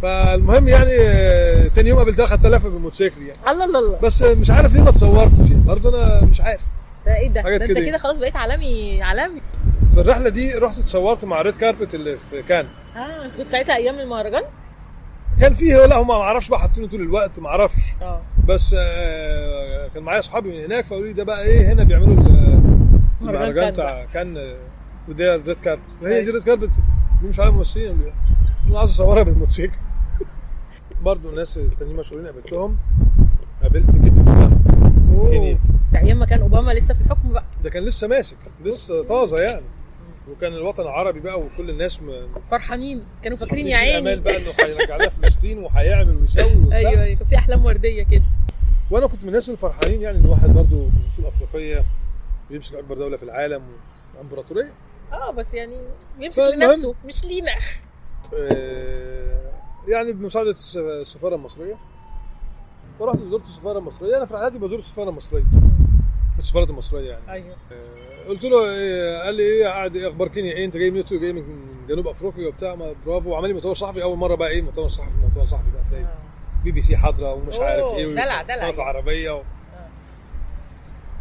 فالمهم 0.06 0.68
يعني 0.68 0.91
آه، 0.99 1.68
تاني 1.68 1.89
يوم 1.89 1.97
قابلتها 1.99 2.26
خدت 2.26 2.45
لفة 2.45 2.70
بالموتوسيكل 2.70 3.22
يعني. 3.22 3.39
الله 3.51 3.66
الله 3.66 3.80
الله. 3.80 3.99
بس 4.03 4.22
مش 4.22 4.49
عارف 4.51 4.74
ليه 4.74 4.82
ما 4.82 4.89
اتصورتش 4.89 5.38
يعني. 5.39 5.56
برضه 5.68 5.89
أنا 5.89 6.26
مش 6.26 6.41
عارف. 6.41 6.62
ده 7.06 7.16
إيه 7.18 7.30
ده؟ 7.30 7.41
ده 7.41 7.56
أنت 7.56 7.64
كده. 7.64 7.86
كده 7.86 7.97
خلاص 7.97 8.18
بقيت 8.18 8.36
عالمي 8.36 9.01
عالمي. 9.03 9.39
في 9.93 10.01
الرحلة 10.01 10.30
دي 10.30 10.53
رحت 10.53 10.78
اتصورت 10.80 11.26
مع 11.26 11.41
ريد 11.41 11.56
كاربت 11.56 11.95
اللي 11.95 12.18
في 12.18 12.41
كان. 12.43 12.66
آه 12.95 13.26
أنت 13.26 13.36
كنت 13.38 13.47
ساعتها 13.47 13.76
أيام 13.76 13.95
المهرجان؟ 13.99 14.43
كان 15.41 15.53
فيه 15.53 15.86
لا 15.86 15.95
هم 15.97 16.08
ما 16.08 16.14
أعرفش 16.14 16.49
بقى 16.49 16.60
حاطينه 16.60 16.88
طول 16.88 17.01
الوقت 17.01 17.39
ما 17.39 17.47
أعرفش. 17.49 17.82
آه. 18.01 18.22
بس 18.47 18.76
آه، 18.80 19.88
كان 19.93 20.03
معايا 20.03 20.20
اصحابي 20.20 20.49
من 20.58 20.64
هناك 20.64 20.86
فقالوا 20.86 21.08
لي 21.08 21.14
ده 21.14 21.24
بقى 21.24 21.43
إيه 21.43 21.74
هنا 21.74 21.84
بيعملوا 21.84 22.14
ال- 22.14 22.62
مهرجان 23.22 23.41
المهرجان 23.41 23.72
بتاع 23.72 24.06
كان 24.14 24.38
آه، 24.38 24.56
وده 25.10 25.36
red 25.36 25.57
carpet 25.63 25.82
وهي. 26.01 26.24
دي 26.24 26.32
red 26.32 26.43
carpet 26.43 26.69
دي 27.22 27.28
مش 27.28 27.39
عارف 27.39 27.53
ممثلين 27.53 27.91
ولا 27.91 28.06
إيه. 28.06 28.14
أنا 28.70 28.80
عايز 28.80 28.89
أصورها 28.91 29.24
بالموتوسيكل. 29.24 29.78
برضه 31.06 31.30
الناس 31.30 31.58
التانيين 31.58 31.97
مشهورين 31.97 32.26
قابلتهم. 32.28 32.78
قابلت 33.62 33.95
جدة 33.95 34.19
أوباما 34.19 35.30
في 35.32 35.39
كينيا. 35.39 35.59
ده 35.93 35.99
أيام 35.99 36.20
ما 36.20 36.26
كان 36.26 36.41
أوباما 36.41 36.72
لسه 36.72 36.93
في 36.93 37.01
الحكم 37.01 37.34
بقى. 37.34 37.45
ده 37.64 37.70
كان 37.70 37.84
لسه 37.86 38.08
ماسك 38.08 38.38
لسه 38.66 39.03
طازة 39.03 39.38
يعني. 39.41 39.66
وكان 40.32 40.53
الوطن 40.53 40.84
العربي 40.84 41.20
بقى 41.20 41.39
وكل 41.39 41.70
الناس 41.70 42.01
م- 42.01 42.28
فرحانين. 42.51 43.03
كانوا 43.24 43.38
فاكرين 43.38 43.68
يا 43.68 43.78
فيه 43.78 43.97
امال 43.97 44.08
عيني 44.08 44.22
بقى 44.22 44.38
إنه 44.38 44.51
هيرجع 44.60 44.95
لنا 44.97 45.10
فلسطين 45.10 45.58
وهيعمل 45.60 46.18
ويسوي 46.18 46.56
وبتاع. 46.64 46.78
أيوه. 46.78 47.03
أيوه 47.03 47.16
كان 47.20 47.28
في 47.28 47.36
أحلام 47.36 47.66
وردية 47.66 48.03
كده. 48.03 48.24
وأنا 48.91 49.08
كنت 49.08 49.24
من 49.24 49.30
الناس 49.30 49.49
الفرحانين 49.49 50.01
يعني 50.01 50.18
إن 50.18 50.26
واحد 50.26 50.49
برضه 50.49 50.76
من 50.86 51.06
اصول 51.08 51.26
أفريقية 51.26 51.86
بيمسك 52.49 52.76
أكبر 52.76 52.95
دولة 52.95 53.18
في 53.18 53.24
العالم 53.24 53.62
وأمبراطورية. 54.18 54.72
آه 55.14 55.32
بس 55.32 55.53
يعني 55.53 55.78
يمسك 56.20 56.38
فالمهم- 56.43 56.70
لنفسه 56.70 56.95
مش 57.06 57.26
لينا. 57.26 57.51
آه، 58.34 59.14
يعني 59.88 60.13
بمساعدة 60.13 60.49
الس- 60.51 60.77
السفارة 60.77 61.36
المصرية. 61.36 61.75
فرحت 62.99 63.17
زرت 63.31 63.43
السفارة 63.45 63.77
المصرية. 63.79 64.17
أنا 64.17 64.25
في 64.25 64.33
رحلاتي 64.33 64.59
بزور 64.59 64.79
السفارة 64.79 65.09
المصرية. 65.09 65.43
السفارة 66.39 66.69
المصرية 66.69 67.09
يعني. 67.11 67.31
أيوه. 67.31 67.55
آه، 67.71 68.29
قلت 68.29 68.43
له 68.45 68.69
إيه 68.71 69.21
قال 69.23 69.36
لي 69.36 69.43
إيه 69.43 69.65
قاعد 69.67 69.95
إيه 69.95 70.07
أخبار 70.07 70.27
كينيا 70.27 70.53
إيه 70.53 70.65
أنت 70.65 70.77
جاي 70.77 70.89
قلت 70.89 71.11
له 71.11 71.19
جاي 71.19 71.33
من 71.33 71.43
جنوب 71.89 72.07
أفريقيا 72.07 72.47
وبتاع. 72.47 72.75
برافو. 73.05 73.29
وعمل 73.29 73.47
لي 73.47 73.53
مؤتمر 73.53 73.73
صحفي. 73.73 74.03
أول 74.03 74.17
مرة 74.17 74.36
بقى 74.36 74.49
إيه 74.49 74.61
مؤتمر 74.61 74.88
صحفي 74.88 75.17
مؤتمر 75.23 75.43
صحفي 75.43 75.71
بقى 75.73 75.81
تلاقي 75.89 76.05
بي 76.63 76.71
بي 76.71 76.81
سي 76.81 76.97
حاضرة 76.97 77.33
ومش 77.33 77.55
أوه، 77.55 77.65
عارف 77.65 77.86
إيه 77.86 78.05
دلع- 78.15 78.41
دلع 78.41 78.55
يعني. 78.55 78.69
العربيه 78.75 79.31
و... 79.31 79.41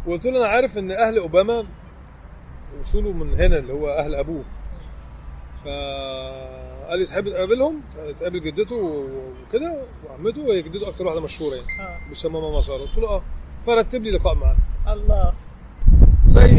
وقلت 0.07 0.25
له 0.25 0.37
أنا 0.37 0.47
عارف 0.47 0.77
إن 0.77 0.91
أهل 0.91 1.17
أوباما 1.17 1.65
وصوله 2.79 3.11
من 3.11 3.35
هنا 3.35 3.57
اللي 3.57 3.73
هو 3.73 3.89
أهل 3.89 4.15
أبوه. 4.15 4.43
فقال 6.85 6.99
لي 6.99 7.05
تحب 7.05 7.29
تقابلهم؟ 7.29 7.81
تقابل 8.19 8.41
جدته 8.43 8.75
وكده 8.75 9.83
وعمته 10.09 10.41
وهي 10.41 10.61
جدته 10.61 10.87
أكتر 10.87 11.05
واحدة 11.05 11.21
مشهورة 11.21 11.55
يعني. 11.55 11.81
آه. 11.81 12.09
بيسموها 12.09 12.49
ماما 12.49 12.61
سارة. 12.61 12.77
قلت 12.81 12.97
له 12.97 13.09
آه. 13.09 13.21
فرتب 13.67 14.03
لي 14.03 14.11
لقاء 14.11 14.35
معاه 14.35 14.55
الله. 14.93 15.33
زي 16.29 16.49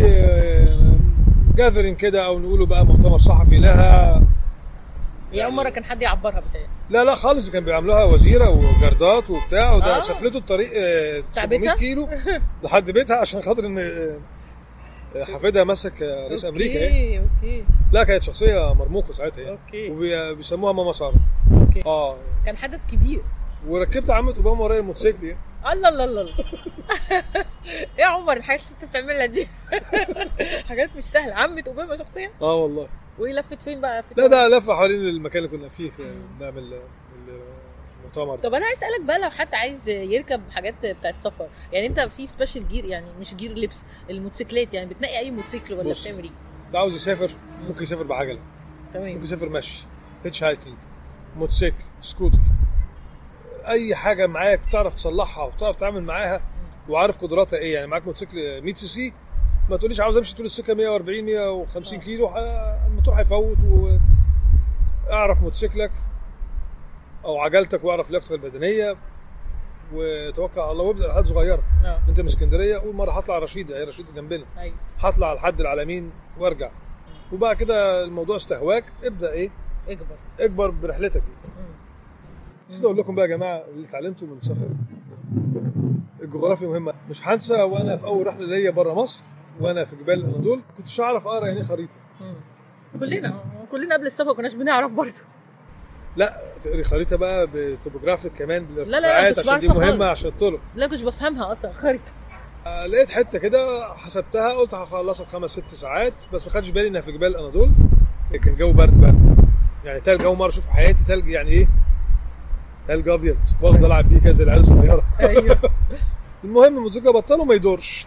جاذرين 1.57 1.95
كده 1.95 2.27
أو 2.27 2.39
نقوله 2.39 2.67
بقى 2.67 2.87
مؤتمر 2.87 3.19
صحفي 3.19 3.57
لها. 3.59 4.23
هي 5.33 5.45
أول 5.45 5.55
مرة 5.55 5.69
كان 5.69 5.85
حد 5.85 6.03
يعبرها 6.03 6.41
بتاعي 6.51 6.67
لا 6.91 7.05
لا 7.05 7.15
خالص. 7.15 7.51
كان 7.51 7.65
بيعملوها 7.65 8.05
وزيرة 8.05 8.51
وجردات 8.51 9.31
وبتاع 9.31 9.75
وده 9.75 9.97
آه. 9.97 10.01
سافرته 10.01 10.37
الطريق 10.39 10.71
آه، 10.77 11.21
بتاع 11.21 11.43
700 11.43 11.61
بيتها؟ 11.61 11.75
كيلو 11.77 12.09
لحد 12.65 12.91
بيتها 12.91 13.17
عشان 13.17 13.43
خاطر 13.43 13.67
إن 13.67 13.79
آه، 13.79 14.19
حفيدها 15.25 15.65
مسك 15.65 16.03
رئيس 16.03 16.45
أمريكا. 16.45 16.79
يعني. 16.79 17.19
Okay. 17.19 17.29
Okay 17.43 17.65
لا 17.93 18.05
كانت 18.05 18.23
شخصية 18.23 18.75
مرموقة 18.75 19.13
ساعتها 19.13 19.43
يعني. 19.43 19.59
Okay. 19.67 19.91
وبيسموها 20.33 20.73
ماما 20.73 20.93
سارة. 20.93 21.15
Okay. 21.61 21.83
آه. 21.87 22.17
كان 22.47 22.57
حدث 22.57 22.87
كبير. 22.87 23.23
وركبت 23.69 24.11
عمة 24.11 24.35
أوباما 24.37 24.61
ورايا 24.65 24.81
الموتوسيكل 24.81 25.25
يعني. 25.27 25.39
الله 25.73 25.89
الله 25.89 26.05
الله. 26.05 26.23
إيه 27.99 28.05
يا 28.05 28.07
عمر 28.07 28.37
الحاجات 28.37 28.63
اللي 28.63 28.75
أنت 28.83 28.91
بتعملها 28.91 29.27
دي؟ 29.27 29.47
حاجات 30.69 30.91
مش 30.97 31.05
سهلة. 31.05 31.35
عمة 31.35 31.65
أوباما 31.67 31.97
شخصيا 31.97 32.31
آه 32.43 32.55
والله. 32.55 32.89
وايه 33.19 33.33
لفت 33.33 33.63
فين 33.63 33.81
بقى؟ 33.81 34.03
في 34.03 34.15
لا 34.21 34.27
ده 34.27 34.49
لفة 34.49 34.75
حوالين 34.75 35.09
المكان 35.09 35.45
اللي 35.45 35.57
كنا 35.59 35.69
فيه 35.69 35.91
في 35.91 36.03
نعمل 36.41 36.79
المؤتمر 38.07 38.39
طب 38.39 38.55
أنا 38.55 38.67
عايز 38.67 38.79
أسألك 38.79 39.01
بقى 39.07 39.19
لو 39.19 39.31
حد 39.31 39.55
عايز 39.55 39.89
يركب 39.89 40.41
حاجات 40.51 40.75
بتاعت 40.87 41.21
سفر 41.21 41.49
يعني 41.73 41.87
أنت 41.87 42.01
في 42.01 42.27
special 42.27 42.69
gear 42.69 42.85
يعني 42.85 43.07
مش 43.21 43.35
gear 43.35 43.53
لبس 43.59 43.85
الموتوسيكلات 44.11 44.75
يعني 44.75 44.89
بتنقي 44.89 45.19
أي 45.19 45.31
موتوسيكل 45.31 45.75
ولا. 45.75 45.93
بتعمل 45.93 46.23
إيه؟ 46.25 46.31
اللي 46.67 46.79
عاوز 46.79 46.95
يسافر 46.95 47.31
ممكن 47.69 47.83
يسافر 47.83 48.05
بعجلة. 48.05 48.39
تمام. 48.95 49.09
ممكن 49.13 49.23
يسافر 49.25 49.49
مشي 49.49 49.85
hitchhiking 50.25 50.75
موتوسيكل 51.37 51.85
سكوتر. 52.01 52.39
أي 53.69 53.95
حاجة 53.95 54.27
معاك 54.27 54.61
تعرف 54.73 54.95
تصلحها 54.95 55.45
وتعرف 55.45 55.77
تتعامل 55.77 56.03
معاها 56.03 56.41
وعارف 56.89 57.19
قدراتها 57.23 57.59
إيه. 57.59 57.75
يعني 57.75 57.87
معاك 57.87 58.07
موتوسيكل 58.07 58.63
100 58.63 58.75
سي 58.75 58.87
سي 58.87 59.13
ما 59.71 59.77
تقوليش 59.77 60.01
عاوز 60.01 60.17
أمشي 60.17 60.37
طول 60.37 60.47
السكة 60.47 60.75
140 60.75 61.25
150 61.25 61.99
آه. 61.99 62.03
كيلو 62.05 62.31
الموتور 62.87 63.15
هيفوت 63.15 63.57
واعرف 65.09 65.43
موتوسيكلك. 65.43 65.93
أو 67.27 67.39
عجلتك 67.39 67.85
وأعرف 67.85 68.11
لياقتك 68.11 68.33
البدنية. 68.33 68.97
وتوكل 69.95 70.61
على 70.61 70.73
الله 70.73 70.85
وابدأ 70.85 71.07
رحلات 71.07 71.27
صغيرة. 71.27 71.63
آه 71.85 72.01
أنت 72.09 72.21
من 72.21 72.27
اسكندرية 72.27 72.77
أول 72.81 72.95
مرة 72.95 73.11
هطلع 73.11 73.39
رشيد 73.39 73.73
هي 73.73 73.85
رشيد 73.85 74.07
جنبنا. 74.15 74.45
أيوه. 74.59 74.77
هطلع 74.99 75.33
لحد 75.35 75.61
العلمين 75.61 76.11
وأرجع. 76.39 76.71
وبعد 77.33 77.57
كده 77.57 78.05
الموضوع 78.05 78.37
استهواك 78.37 78.85
ابدأ 79.05 79.33
إيه؟ 79.33 79.51
اكبر. 79.89 80.17
اكبر 80.41 80.71
برحلتك. 80.71 81.23
مم. 81.59 81.67
بس 82.71 82.85
أقول 82.85 82.99
لكم 82.99 83.15
بقى 83.15 83.25
يا 83.25 83.37
جماعة 83.37 83.65
اللي 83.75 83.89
اتعلمته 83.89 84.27
من 84.27 84.39
السفر 84.39 84.69
الجغرافيا 86.23 86.69
مهمة. 86.69 86.95
مش 87.11 87.29
هنسى 87.29 87.63
وأنا 87.63 87.97
في 87.97 88.05
أول 88.05 88.27
رحلة 88.27 88.47
ليا 88.47 88.71
بره 88.71 88.95
مصر 88.95 89.23
وأنا 89.61 89.85
في 89.85 89.97
جبال 89.97 90.15
الاناضول 90.15 90.61
كنتش 90.77 91.01
أعرف 91.01 91.27
اقرا 91.27 91.47
يعني 91.47 91.65
خريطة. 91.65 91.95
مم. 92.21 92.35
كلنا. 93.01 93.41
كلنا 93.71 93.95
قبل 93.95 94.07
السفر 94.07 94.33
كناش 94.33 94.55
بنعرف 94.55 94.93
برضه. 94.93 95.21
لا 96.17 96.41
تقري 96.63 96.85
خريطة 96.85 97.17
بقى 97.17 97.49
ب 97.55 97.61
topographic 97.61 98.33
كمان 98.33 98.67
لا، 98.77 98.83
لا، 98.83 98.85
بالارتفاعات 98.85 99.39
عشان 99.39 99.59
دي 99.59 99.69
مهمة 99.69 99.85
خالص. 99.91 100.03
عشان 100.03 100.29
الطرق. 100.29 100.61
لا 100.77 100.87
كنتش 100.87 101.03
بفهمها 101.03 101.53
أصلا 101.53 101.73
خريطة. 101.73 102.13
آه، 102.67 102.87
لقيت 102.87 103.11
حتة 103.11 103.39
كده 103.39 103.85
حسبتها 103.97 104.53
قلت 104.53 104.75
هخلصها 104.75 105.27
في 105.27 105.33
خمس 105.33 105.51
ست 105.51 105.71
ساعات 105.71 106.15
بس 106.33 106.47
ما 106.47 106.53
خدش 106.53 106.71
بالي 106.71 106.89
إنها 106.89 107.01
في 107.01 107.13
جبال 107.13 107.29
الاناضول 107.29 107.71
كان 108.45 108.57
جو 108.57 108.73
برد 108.73 109.01
برد. 109.01 109.37
يعني 109.85 110.01
تلج 110.01 110.23
أول 110.23 110.37
مرة 110.37 110.49
أشوف 110.49 110.69
حياتي 110.69 111.05
تلج 111.05 111.29
يعني 111.29 111.51
إيه؟ 111.51 111.69
تلج 112.89 113.09
أبيض. 113.09 113.37
واخد 113.63 113.85
ألعب 113.85 114.09
بيه 114.09 114.33
زي 114.33 114.45
العيال 114.45 114.61
الصغيره 114.61 115.05
أيوه. 115.21 115.59
المهم 116.45 116.65
الموتوسيكل 116.77 117.13
بطل 117.13 117.45
ما 117.45 117.55
يدورش. 117.55 118.07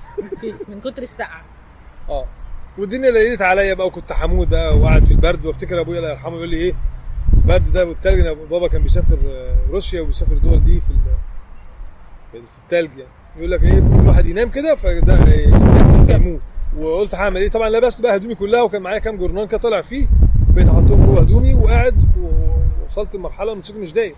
من 0.68 0.82
كتر 0.82 1.02
السقعة. 1.02 1.42
آه. 2.10 2.26
والدنيا 2.78 3.12
ليلت 3.12 3.42
عليا 3.42 3.74
بقى 3.74 3.88
وكنت 3.88 4.14
حمود 4.14 4.50
بقى 4.50 4.78
وقاعد 4.78 5.06
في 5.06 5.12
البرد 5.12 5.46
وأفتكر 5.46 5.82
أبويا 5.82 5.98
الله 6.00 6.10
يرحمه 6.10 6.36
يقول 6.38 6.50
لي 6.50 6.58
إيه؟ 6.58 6.74
البرد 7.34 7.72
ده 7.74 7.86
والتلج 7.86 8.28
بابا 8.50 8.68
كان 8.68 8.84
بيسافر 8.84 9.18
آه، 9.28 9.56
روسيا 9.72 10.02
وبيسافر 10.02 10.32
الدول 10.34 10.64
دي 10.64 10.82
في 10.82 10.94
في 12.32 12.38
التلج 12.64 12.90
يعني. 12.98 13.12
يقول 13.38 13.52
لك 13.52 13.64
إيه 13.64 13.80
كل 13.80 14.08
واحد 14.08 14.26
ينام 14.26 14.50
كده 14.50 14.76
فده 14.76 15.18
يموت 16.10 16.40
وقلت 16.78 17.16
هعمل 17.16 17.38
إيه؟ 17.38 17.50
طبعا 17.50 17.70
لبست 17.70 18.02
بقى 18.02 18.16
هدومي 18.16 18.36
كلها 18.36 18.62
وكان 18.62 18.82
معايا 18.82 19.00
كام 19.00 19.18
جورنان 19.18 19.48
كده 19.48 19.58
طالع 19.58 19.82
فيه. 19.82 20.08
بقيت 20.50 20.68
أحطهم 20.70 21.06
جوه 21.06 21.20
هدومي 21.22 21.54
وقاعد 21.54 22.04
ووصلت 22.18 23.16
لمرحلة 23.16 23.52
الموتوسيكل 23.52 23.80
مش 23.80 23.94
داير 23.94 24.16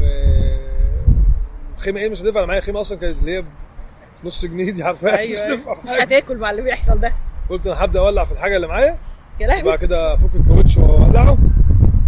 آه، 0.00 0.58
الخيمه 1.76 2.00
إيه؟ 2.00 2.10
مش 2.10 2.20
هتنفع. 2.22 2.44
معايا 2.44 2.60
خيمة 2.60 2.80
أصلا 2.80 2.98
كانت 2.98 3.18
اللي 3.18 3.36
هي 3.38 3.44
نص 4.24 4.44
جنيه 4.44 4.70
دي 4.70 4.82
عارفاها 4.82 5.18
أيوه 5.18 5.32
مش 5.32 5.38
أيوة. 5.44 5.54
هتنفع. 5.54 5.76
مش 5.84 5.90
هتاكل 6.02 6.36
مع 6.38 6.50
اللي 6.50 6.62
بيحصل 6.62 7.00
ده. 7.00 7.12
قلت 7.50 7.66
أنا 7.66 7.84
هبدأ 7.84 8.00
أولع 8.00 8.24
في 8.24 8.32
الحاجة 8.32 8.56
اللي 8.56 8.66
معايا 8.66 8.98
يا 9.40 9.46
لهوي. 9.46 9.62
وبعد 9.62 9.78
كده 9.78 10.14
أفك 10.14 10.34
الكاوتش 10.36 10.76
وأولعه. 10.76 11.38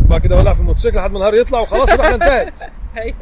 وبعد 0.07 0.21
كده 0.21 0.37
اولع 0.39 0.55
في 0.55 0.61
الموتوسيكل 0.61 0.97
لحد 0.97 1.11
ما 1.11 1.17
النهار 1.17 1.35
يطلع 1.35 1.61
وخلاص 1.61 1.89
الرحله 1.89 2.15
انتهت. 2.15 2.61
أيوه. 2.97 3.17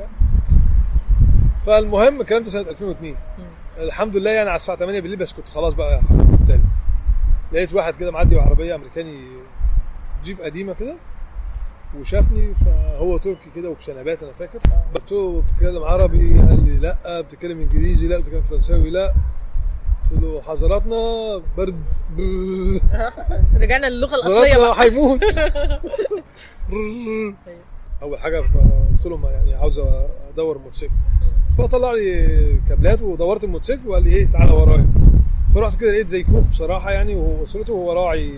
فالمهم 1.66 2.20
الكلام 2.20 2.42
ده 2.42 2.48
سنة 2.50 2.70
2002 2.70 3.14
مم. 3.38 3.44
الحمد 3.78 4.16
لله 4.16 4.30
يعني 4.30 4.48
على 4.48 4.56
الساعة 4.56 4.78
8 4.78 5.00
بالليل 5.00 5.18
بس 5.18 5.32
كنت 5.32 5.48
خلاص 5.48 5.74
بقى 5.74 6.00
التلج. 6.40 6.60
لقيت 7.52 7.72
واحد 7.72 7.94
كده 7.96 8.10
معدي 8.10 8.36
بعربية 8.36 8.74
أمريكاني 8.74 9.18
جيب 10.24 10.40
قديمة 10.40 10.72
كده 10.74 10.96
وشافني 12.00 12.54
فهو 12.54 13.16
تركي 13.16 13.50
كده 13.56 13.70
وبشنبات 13.70 14.22
أنا 14.22 14.32
فاكر. 14.32 14.58
قلت 14.94 15.12
له 15.12 15.42
بتتكلم 15.42 15.82
عربي 15.84 16.38
قال 16.48 16.64
لي 16.64 16.76
لأ 16.76 17.20
بتتكلم 17.20 17.60
إنجليزي 17.60 18.06
لأ 18.08 18.18
بتتكلم 18.18 18.42
فرنساوي 18.42 18.90
لأ. 18.90 19.14
قلت 20.14 20.22
له 20.22 20.42
حضراتنا 20.42 21.42
برد. 21.56 21.84
رجعنا 23.62 23.86
للغة 23.86 24.14
الأصلية 24.14 24.56
بقى. 24.56 24.82
هيموت. 24.84 25.20
أول 28.02 28.18
حاجة 28.18 28.38
قلت 28.38 29.06
له 29.06 29.16
ما 29.16 29.30
يعني 29.30 29.54
عاوز 29.54 29.82
أدور 30.28 30.58
موتوسيكل 30.58 30.92
فطلع 31.58 31.92
لي 31.92 32.60
كابلات 32.68 33.02
ودورت 33.02 33.44
الموتوسيكل 33.44 33.88
وقال 33.88 34.02
لي 34.02 34.10
إيه 34.10 34.26
تعالى 34.32 34.52
ورايا. 34.52 34.86
فرحت 35.54 35.80
كده 35.80 35.90
لقيت 35.92 36.08
زي 36.08 36.22
كوخ 36.22 36.46
بصراحة 36.46 36.90
يعني 36.92 37.14
وأسرته 37.14 37.72
وهو 37.74 37.92
راعي. 37.92 38.32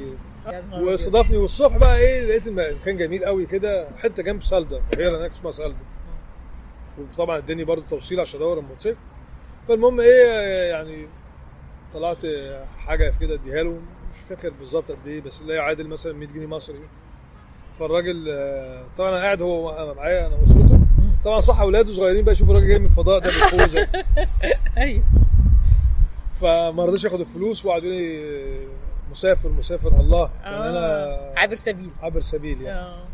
واستضافني. 0.73 1.37
والصبح 1.37 1.77
بقى 1.77 1.99
إيه 1.99 2.21
لقيت 2.27 2.47
المكان 2.47 2.97
جميل 2.97 3.25
قوي 3.25 3.47
كده 3.47 3.89
حتة 3.99 4.23
جنب 4.23 4.43
سالدا. 4.43 4.81
بحيره 4.93 5.19
هناك 5.19 5.31
اسمها 5.31 5.53
سالدا. 5.53 5.77
وطبعا 6.99 7.37
اداني 7.39 7.65
برضو 7.65 7.83
توصيل 7.91 8.21
عشان 8.21 8.41
أدور 8.41 8.59
الموتوسيكل. 8.59 8.99
فالمهم 9.69 10.01
إيه 10.01 10.27
يعني 10.71 11.07
طلعت 11.97 12.23
حاجة 12.79 13.15
كده 13.21 13.35
اديها 13.35 13.63
له 13.63 13.71
مش 14.15 14.21
فاكر 14.29 14.51
بالظبط 14.51 14.91
قد 14.91 15.09
إيه 15.09 15.21
بس 15.21 15.43
لا 15.43 15.55
يعادل 15.55 15.87
مثلا 15.89 16.13
100 16.13 16.29
جنيه 16.29 16.47
مصري. 16.47 16.79
فالراجل 17.79 18.27
آه، 18.31 18.85
طبعا 18.99 19.11
أنا 19.11 19.19
قاعد 19.19 19.43
هو 19.43 19.95
معايا 19.97 20.27
أنا 20.27 20.37
واسرته 20.37 20.81
طبعا 21.25 21.41
صح 21.41 21.61
أولاده 21.61 21.93
صغيرين 21.93 22.25
بقى 22.25 22.33
يشوفوا 22.33 22.53
الراجل 22.55 22.69
جاي 22.69 22.79
من 22.79 22.85
الفضاء 22.85 23.19
ده 23.19 23.25
بالخوذه 23.31 23.89
أيوه. 24.79 25.03
فما 26.41 26.85
رضيش 26.85 27.05
ياخد 27.05 27.21
الفلوس 27.21 27.65
وقعد 27.67 27.85
يقول 27.85 27.97
لي 27.97 28.67
مسافر 29.11 29.49
مسافر 29.49 30.01
الله. 30.01 30.31
يعني 30.45 30.57
أنا 30.69 31.05
آه. 31.07 31.33
عابر 31.37 31.55
سبيل. 31.55 31.91
عبر 32.03 32.21
سبيل 32.21 32.63
يعني. 32.63 32.79
آه. 32.81 33.05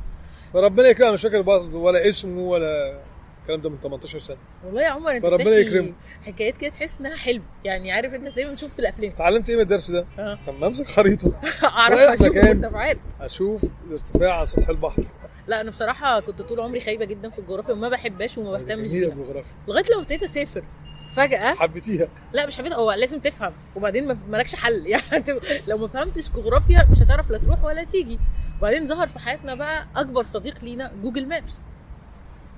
فربنا 0.53 0.89
يكرمه 0.89 1.11
مش 1.13 1.23
فاكر 1.23 1.41
برضه 1.43 1.79
ولا 1.79 2.09
اسمه 2.09 2.41
ولا 2.41 3.01
الكلام 3.43 3.61
ده 3.61 3.71
من 3.71 3.79
18 3.83 4.19
سنة. 4.19 4.37
والله 4.65 4.83
يا 4.83 4.89
عمر 4.89 5.11
انت 5.17 5.23
فربنا 5.27 5.45
بتحكي 5.51 5.61
يكرمه. 5.67 5.93
حكايات 6.27 6.57
كده 6.57 6.71
تحس 6.71 7.01
انها 7.01 7.17
حلم. 7.17 7.43
يعني 7.65 7.93
عارف 7.93 8.15
انت 8.15 8.29
زي 8.29 8.45
ما 8.45 8.51
بنشوف 8.51 8.73
في 8.73 8.79
الأفلام. 8.79 9.11
اتعلمت 9.11 9.49
إيه 9.49 9.57
من 9.57 9.63
الدرس 9.63 9.91
ده؟ 9.91 10.07
آه. 10.19 10.39
لما 10.49 10.67
امسك 10.67 10.87
خريطة. 10.87 11.33
أعرف 11.65 11.99
أشوف. 11.99 12.37
المرتفعات 12.37 12.99
أشوف 13.21 13.65
الارتفاع 13.89 14.41
عن 14.41 14.47
سطح 14.47 14.69
البحر. 14.69 15.03
لا 15.47 15.61
أنا 15.61 15.71
بصراحة 15.71 16.21
كنت 16.21 16.43
طول 16.43 16.61
عمري 16.61 16.81
خايبة 16.81 17.05
جدا 17.05 17.31
في 17.31 17.39
الجغرافيا 17.39 17.73
وما 17.75 17.89
بحبهاش 17.89 18.39
وما 18.39 18.51
بهتمش 18.51 18.91
جميلة 18.91 19.07
بيها. 19.09 19.17
الجغرافيا. 19.23 19.53
لغاية 19.69 19.85
لما 19.93 20.01
ابتديت 20.03 20.23
أسافر. 20.23 20.65
فجأة؟ 21.13 21.55
حبيتيها. 21.55 22.09
لا 22.33 22.47
مش 22.47 22.59
حبيت 22.59 22.73
هو 22.73 22.93
لازم 22.93 23.19
تفهم. 23.21 23.53
وبعدين 23.77 24.09
ما- 24.09 24.19
مالكش 24.31 24.55
حل. 24.55 24.87
يعني 24.93 25.25
لو 25.67 25.79
ما 25.79 25.89
فهمتش 25.89 26.31
جغرافيا 26.31 26.89
مش 26.91 26.99
هتعرف 26.99 27.31
لا 27.31 27.39
تروح 27.39 27.65
ولا 27.65 27.85
تيجي. 27.85 28.19
وبعدين 28.59 28.87
ظهر 28.87 29.07
في 29.07 29.19
حياتنا 29.19 29.55
بقى 29.55 29.87
أكبر 29.97 30.23
صديق 30.23 30.65
لينا 30.65 30.93
Google 31.03 31.29
Maps. 31.29 31.59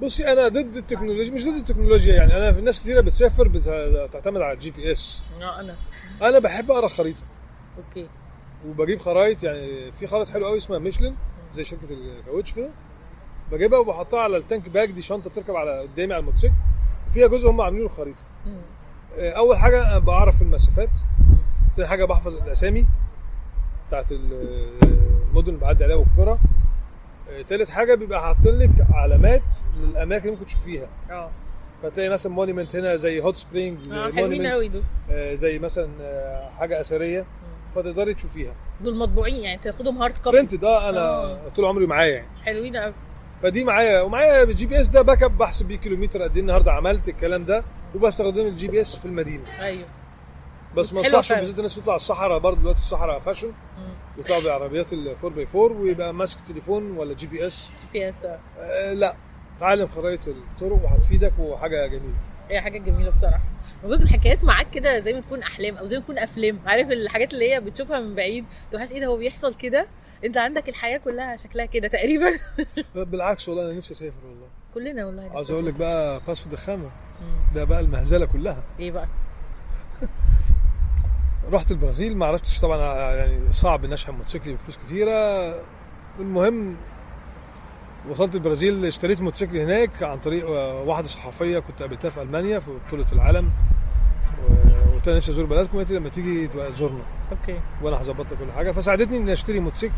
بصي 0.02 0.32
أنا 0.32 0.48
ضد 0.48 0.76
التكنولوجيا 0.76 1.32
مش 1.34 1.44
ضد 1.44 1.54
التكنولوجيا 1.56 2.14
يعني. 2.14 2.36
أنا 2.36 2.52
في 2.52 2.60
ناس 2.60 2.80
كثيرة 2.80 3.00
بتسافر 3.00 3.48
بتعتمد 3.48 4.40
على 4.40 4.52
ال 4.52 4.70
GPS. 4.70 5.22
آه 5.42 5.60
أنا. 5.60 5.76
أنا 6.22 6.38
بحب 6.38 6.70
أقرأ 6.70 6.88
خريطة. 6.88 7.22
Okay. 7.78 8.08
وبجيب 8.66 8.98
خرايط 9.00 9.42
يعني 9.42 9.92
في 9.92 10.06
خرائط 10.06 10.28
حلوة 10.28 10.48
قوي 10.48 10.58
اسمها 10.58 10.78
ميشلين 10.78 11.16
زي 11.52 11.64
شركة 11.64 11.86
الكاوتش 11.90 12.52
كده. 12.52 12.70
بجيبها 13.52 13.78
وبحطها 13.78 14.20
على 14.20 14.36
ال 14.36 14.43
tank 14.43 14.68
bag 14.68 14.90
دي 14.90 15.02
شنطة 15.02 15.30
بتركب 15.30 15.56
على 15.56 15.80
قدامي 15.80 16.12
على 16.14 16.20
الموتوسيكل. 16.20 16.54
وفيها 17.06 17.26
جزء 17.28 17.50
هم 17.50 17.60
عاملينه 17.60 17.86
الخريطة. 17.86 18.24
آه، 19.18 19.30
أول 19.30 19.56
حاجة 19.58 19.98
بعرف 19.98 20.42
المسافات. 20.42 20.90
تاني 21.76 21.88
حاجة 21.88 22.04
بحفظ 22.04 22.36
الأسامي 22.42 22.86
بتاعت 23.88 24.12
ال- 24.12 24.70
المدن 25.30 25.48
اللي 25.48 25.60
بعدي 25.60 25.84
عليها 25.84 25.96
والقرى. 25.96 26.38
تالت 27.42 27.70
حاجة 27.70 27.94
بيبقى 27.94 28.20
حاطين 28.20 28.58
لك 28.58 28.70
علامات 28.94 29.42
للاماكن 29.80 30.24
اللي 30.24 30.30
ممكن 30.36 30.46
تشوفيها. 30.46 30.88
آه. 31.10 31.30
فتلاقي 31.82 32.08
مثلا 32.08 32.32
monument 32.32 32.76
هنا 32.76 32.96
زي 32.96 33.20
hot 33.20 33.36
spring 33.36 33.92
آه 33.92 34.12
حلوين 34.12 34.46
قوي 34.46 34.68
دول. 34.68 34.82
زي 35.34 35.58
مثلا 35.58 35.88
آه، 36.00 36.50
حاجة 36.58 36.80
أثرية. 36.80 37.26
فتقدري 37.74 38.14
تشوفيها. 38.14 38.54
دول 38.80 38.96
مطبوعين 38.96 39.40
يعني 39.40 39.60
تاخدهم 39.62 39.98
hard 40.02 40.18
copy 40.18 40.36
print 40.36 40.54
ده 40.54 40.90
أنا 40.90 41.00
آه. 41.00 41.48
طول 41.48 41.64
عمري 41.64 41.86
معايا 41.86 42.14
يعني. 42.14 42.26
حلوين 42.44 42.76
قوي 42.76 42.92
فدي 43.42 43.64
معايا. 43.64 44.00
ومعايا 44.00 44.42
ال 44.42 44.66
GPS 44.66 44.88
ده 44.88 45.02
backup 45.02 45.38
بحسب 45.38 45.66
بيه 45.66 45.76
كيلومتر 45.76 46.22
قد 46.22 46.34
إيه 46.34 46.40
النهارده 46.42 46.72
عملت 46.72 47.08
الكلام 47.08 47.44
ده 47.44 47.64
وبستخدم 47.94 48.46
ال 48.46 48.68
GPS 48.68 48.96
في 48.96 49.04
المدينة. 49.06 49.44
أيوه. 49.60 49.88
بس 50.76 50.92
ما 50.92 51.00
انصحش. 51.00 51.32
بالذات 51.32 51.58
الناس 51.58 51.74
تطلع 51.76 51.96
الصحراء 51.96 52.38
برضه 52.38 52.60
دلوقتي 52.60 52.78
الصحراء 52.78 53.18
fashion. 53.18 53.52
يطلعوا 54.18 54.42
بعربيات 54.44 54.92
ال 54.92 55.08
4 55.08 55.28
by 55.30 55.46
4 55.54 55.80
ويبقى 55.80 56.14
ماسك 56.14 56.40
تليفون 56.40 56.90
ولا 56.96 57.14
جي 57.14 57.26
بي 57.26 57.46
اس 57.46 57.70
جي 57.80 57.86
بي 57.92 58.08
اس 58.08 58.24
آه. 58.24 58.92
لا. 58.92 59.16
تعلم 59.60 59.88
خرائط 59.88 60.28
الطرق 60.28 60.84
وهتفيدك 60.84 61.32
وحاجة 61.38 61.86
جميلة. 61.86 62.14
هي 62.50 62.60
حاجة 62.60 62.78
جميلة 62.78 63.10
بصراحة. 63.10 63.42
وبيقول 63.84 64.02
الحكايات 64.02 64.44
معاك 64.44 64.70
كده 64.70 65.00
زي 65.00 65.12
ما 65.12 65.20
تكون 65.20 65.42
أحلام 65.42 65.76
أو 65.76 65.86
زي 65.86 65.96
ما 65.96 66.02
تكون 66.02 66.18
أفلام. 66.18 66.60
عارف 66.66 66.88
الحاجات 66.90 67.34
اللي 67.34 67.52
هي 67.54 67.60
بتشوفها 67.60 68.00
من 68.00 68.14
بعيد 68.14 68.44
تبقى 68.68 68.80
حاسس 68.80 68.92
إيه 68.92 69.00
ده 69.00 69.06
هو 69.06 69.16
بيحصل 69.16 69.54
كده؟ 69.54 69.86
أنت 70.24 70.36
عندك 70.36 70.68
الحياة 70.68 70.98
كلها 70.98 71.36
شكلها 71.36 71.66
كده 71.66 71.88
تقريبا. 71.88 72.30
بالعكس 72.94 73.48
والله 73.48 73.64
أنا 73.64 73.72
نفسي 73.72 73.94
أسافر 73.94 74.26
والله. 74.26 74.46
كلنا 74.74 75.06
والله 75.06 75.30
عاوز 75.34 75.50
أقول 75.50 75.66
لك 75.66 75.74
بقى 75.74 76.20
باسو 76.26 76.48
دخامة. 76.50 76.90
مم. 77.20 77.52
ده 77.54 77.64
بقى 77.64 77.80
المهزلة 77.80 78.26
كلها. 78.26 78.62
إيه 78.80 78.90
بقى؟ 78.90 79.08
رحت 81.52 81.70
البرازيل 81.70 82.16
ما 82.16 82.26
عرفتش 82.26 82.60
طبعا 82.60 82.78
يعني 83.14 83.52
صعب 83.52 83.84
ان 83.84 83.92
اشحن 83.92 84.12
موتوسيكل 84.12 84.54
بفلوس 84.54 84.78
كتيرة. 84.86 85.12
المهم 86.20 86.76
وصلت 88.10 88.34
البرازيل 88.34 88.86
اشتريت 88.86 89.20
موتوسيكل 89.20 89.58
هناك 89.58 90.02
عن 90.02 90.18
طريق 90.18 90.50
واحدة 90.86 91.06
صحفية 91.08 91.58
كنت 91.58 91.82
قابلتها 91.82 92.08
في 92.08 92.22
ألمانيا 92.22 92.58
في 92.58 92.70
بطولة 92.86 93.06
العالم. 93.12 93.50
وقلت 94.90 95.08
لها 95.08 95.16
نفسي 95.16 95.30
أزور 95.30 95.46
بلدكم 95.46 95.78
قالت 95.78 95.92
لما 95.92 96.08
تيجي 96.08 96.46
تبقى 96.46 96.72
تزورنا. 96.72 97.02
Okay. 97.32 97.60
وأنا 97.82 98.00
هظبط 98.00 98.26
لك 98.32 98.38
كل 98.38 98.52
حاجة. 98.56 98.72
فساعدتني 98.72 99.16
إني 99.16 99.32
أشتري 99.32 99.60
موتوسيكل 99.60 99.94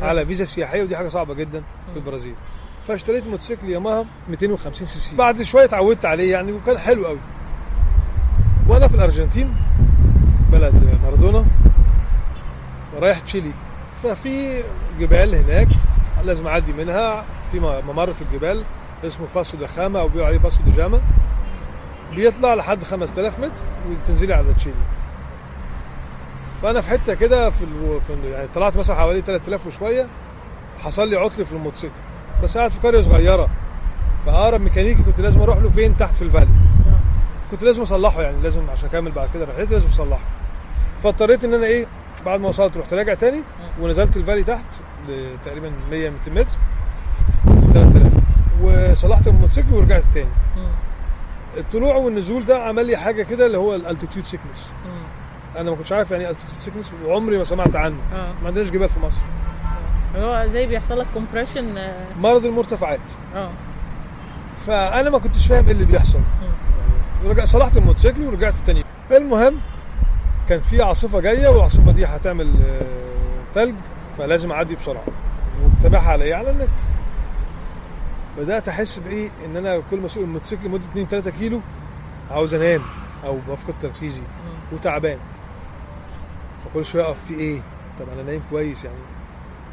على 0.00 0.26
فيزا 0.26 0.44
سياحية 0.44 0.82
ودي 0.82 0.96
حاجة 0.96 1.08
صعبة 1.08 1.34
جدا 1.34 1.62
في 1.92 1.96
البرازيل. 1.96 2.34
فاشتريت 2.86 3.26
موتوسيكل 3.26 3.68
ياماها 3.70 4.06
250 4.28 4.86
سي 4.86 4.98
سي. 4.98 5.16
بعد 5.16 5.42
شوية 5.42 5.64
اتعودت 5.64 6.04
عليه 6.04 6.32
يعني 6.32 6.52
وكان 6.52 6.78
حلو 6.78 7.06
قوي. 7.06 7.18
وأنا 8.68 8.88
في 8.88 8.94
الأرجنتين 8.94 9.56
بلد 10.52 10.98
مارادونا 11.04 11.44
رايح 13.00 13.18
تشيلي. 13.18 13.50
ففي 14.02 14.62
جبال 15.00 15.34
هناك 15.34 15.68
لازم 16.24 16.46
أعدي 16.46 16.72
منها. 16.72 17.24
في 17.52 17.60
ممر 17.88 18.12
في 18.12 18.22
الجبال 18.22 18.64
اسمه 19.04 19.26
باسو 19.34 19.56
دي 19.56 19.74
خاما 19.74 20.00
أو 20.00 20.08
بيقولوا 20.08 20.26
عليه 20.26 20.38
باسو 20.38 20.60
دي 20.66 20.83
جاما 20.83 21.00
بيطلع 22.16 22.54
لحد 22.54 22.84
5000 22.84 23.38
متر 23.38 23.62
وتنزلي 23.90 24.34
على 24.34 24.54
تشيلي. 24.54 24.74
فأنا 26.62 26.80
في 26.80 26.88
حتة 26.90 27.14
كده 27.14 27.50
في, 27.50 27.64
يعني 28.24 28.48
طلعت 28.54 28.76
مثلا 28.76 28.96
حوالي 28.96 29.20
3000 29.20 29.66
وشوية. 29.66 30.06
حصل 30.78 31.08
لي 31.08 31.16
عطل 31.16 31.46
في 31.46 31.52
الموتوسيكل. 31.52 31.94
بس 32.42 32.58
قاعد 32.58 32.70
في 32.70 32.88
قرية 32.88 33.00
صغيرة. 33.00 33.48
فأقرب 34.26 34.60
ميكانيكي 34.60 35.02
كنت 35.02 35.20
لازم 35.20 35.40
أروح 35.40 35.58
له 35.58 35.70
فين؟ 35.70 35.96
تحت 35.96 36.14
في 36.14 36.22
الفالي. 36.22 36.50
كنت 37.50 37.62
لازم 37.62 37.82
أصلحه 37.82 38.22
يعني 38.22 38.42
لازم 38.42 38.70
عشان 38.70 38.88
أكمل 38.88 39.10
بعد 39.10 39.28
كده 39.34 39.44
رحلتي 39.44 39.74
لازم 39.74 39.88
أصلحه. 39.88 40.20
فاضطريت 41.02 41.44
إن 41.44 41.54
أنا 41.54 41.66
إيه 41.66 41.86
بعد 42.26 42.40
ما 42.40 42.48
وصلت 42.48 42.76
رحت 42.76 42.94
راجع 42.94 43.14
تاني 43.14 43.42
ونزلت 43.80 44.16
الفالي 44.16 44.44
تحت 44.44 44.64
تقريبا 45.44 45.72
100 45.90 46.10
200 46.10 46.30
متر 46.30 46.56
3000 47.72 48.12
وصلحت 48.62 49.26
الموتوسيكل 49.28 49.74
ورجعت 49.74 50.02
تاني. 50.14 50.28
الطلوع 51.56 51.96
والنزول 51.96 52.44
ده 52.44 52.64
عمل 52.64 52.86
لي 52.86 52.96
حاجة 52.96 53.22
كده 53.22 53.46
اللي 53.46 53.58
هو 53.58 53.74
ال 53.74 53.80
altitude 53.80 54.26
sickness. 54.26 54.66
أنا 55.56 55.70
ما 55.70 55.76
كنتش 55.76 55.92
عارف 55.92 56.10
يعني 56.10 56.24
إيه 56.24 56.30
altitude 56.30 56.60
sickness 56.60 56.86
وعمري 57.06 57.38
ما 57.38 57.44
سمعت 57.44 57.76
عنه. 57.76 57.96
آه. 58.14 58.32
ما 58.42 58.46
عندناش 58.48 58.70
جبال 58.70 58.88
في 58.88 59.00
مصر. 59.00 59.20
اللي 60.14 60.26
هو 60.26 60.46
زي 60.46 60.66
بيحصل 60.66 60.98
لك 60.98 61.06
compression 61.14 61.78
آه. 61.78 62.04
مرض 62.20 62.44
المرتفعات. 62.46 63.00
آه. 63.34 63.50
فأنا 64.66 65.10
ما 65.10 65.18
كنتش 65.18 65.46
فاهم 65.46 65.64
إيه 65.64 65.72
اللي 65.72 65.84
بيحصل. 65.84 66.20
ورجع 67.24 67.44
صلحت 67.44 67.76
الموتوسيكل 67.76 68.22
ورجعت 68.22 68.58
تاني. 68.58 68.84
المهم 69.10 69.60
كان 70.48 70.60
في 70.60 70.82
عاصفة 70.82 71.20
جاية 71.20 71.48
والعاصفة 71.48 71.92
دي 71.92 72.06
هتعمل 72.06 72.54
آه، 72.62 72.82
تلج 73.54 73.74
فلازم 74.18 74.52
أعدي 74.52 74.74
بسرعة. 74.76 75.02
ومتابعها 75.64 76.10
عليا 76.12 76.36
على 76.36 76.50
النت. 76.50 76.68
بدأت 78.38 78.68
أحس 78.68 78.98
بإيه؟ 78.98 79.28
إن 79.46 79.56
أنا 79.56 79.82
كل 79.90 80.00
ما 80.00 80.06
أسوق 80.06 80.22
الموتوسيكل 80.22 80.66
لمدة 80.68 80.84
2 80.84 81.06
3 81.08 81.30
كيلو 81.30 81.60
عاوز 82.30 82.54
أنام 82.54 82.82
أو 83.24 83.38
بفقد 83.48 83.74
تركيزي 83.82 84.22
وتعبان. 84.72 85.18
فكل 86.64 86.84
شوية 86.84 87.02
أقف 87.04 87.24
في 87.28 87.34
إيه؟ 87.34 87.60
طب 88.00 88.06
أنا 88.14 88.22
نايم 88.22 88.42
كويس 88.50 88.84
يعني 88.84 88.96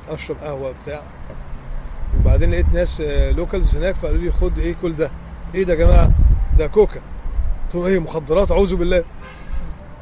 أشرب 0.09 0.37
قهوة 0.43 0.73
بتاع. 0.83 1.01
وبعدين 2.19 2.51
لقيت 2.51 2.65
ناس 2.73 3.01
لوكالز 3.37 3.75
هناك 3.77 3.95
فقالوا 3.95 4.21
لي 4.21 4.31
خد 4.31 4.59
إيه 4.59 4.75
كل 4.81 4.95
ده؟ 4.95 5.11
إيه 5.55 5.63
ده 5.63 5.73
يا 5.73 5.77
جماعة؟ 5.77 6.11
ده 6.57 6.67
كوكا. 6.67 7.01
قلت 7.73 7.85
إيه 7.85 7.99
مخدرات؟ 7.99 8.51
أعوذ 8.51 8.75
بالله. 8.75 9.03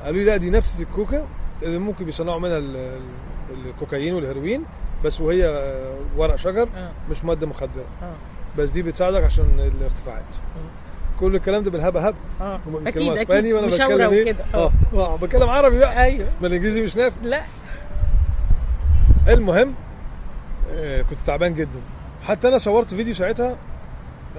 قالوا 0.03 0.19
لي 0.19 0.25
لا 0.25 0.37
دي 0.37 0.49
نبتة 0.49 0.69
الكوكا 0.79 1.25
اللي 1.63 1.77
ممكن 1.77 2.05
بيصنعوا 2.05 2.39
منها 2.39 2.57
ال- 2.57 2.75
ال- 3.51 3.67
الكوكايين 3.69 4.13
والهيروين 4.13 4.63
بس 5.05 5.21
وهي 5.21 5.45
آه، 5.45 5.95
ورق 6.17 6.35
شجر 6.35 6.69
آه. 6.77 6.91
مش 7.09 7.25
ماده 7.25 7.47
مخدرة. 7.47 7.85
آه. 8.03 8.13
بس 8.57 8.69
دي 8.69 8.83
بتساعدك 8.83 9.23
عشان 9.23 9.71
الارتفاعات. 9.77 10.23
كل 11.19 11.35
الكلام 11.35 11.63
ده 11.63 11.71
بالهبة 11.71 12.07
هب 12.07 12.15
آه. 12.41 12.59
أكيد 12.87 13.11
إسباني 13.17 13.53
وأنا 13.53 13.67
بتكلم 13.67 14.11
إيه؟ 14.11 14.35
آه. 14.53 14.71
آه. 14.93 15.15
بتكلم 15.17 15.49
عربي 15.49 15.77
بقى. 15.79 16.03
أيوه. 16.03 16.27
ما 16.41 16.47
الإنجليزي 16.47 16.81
مش 16.81 16.95
نافع. 16.97 17.15
لا. 17.23 17.41
المهم 19.27 19.73
آه، 20.73 21.01
كنت 21.01 21.19
تعبان 21.25 21.53
جدا. 21.55 21.79
حتى 22.23 22.47
أنا 22.47 22.57
صورت 22.57 22.93
فيديو 22.93 23.13
ساعتها 23.13 23.57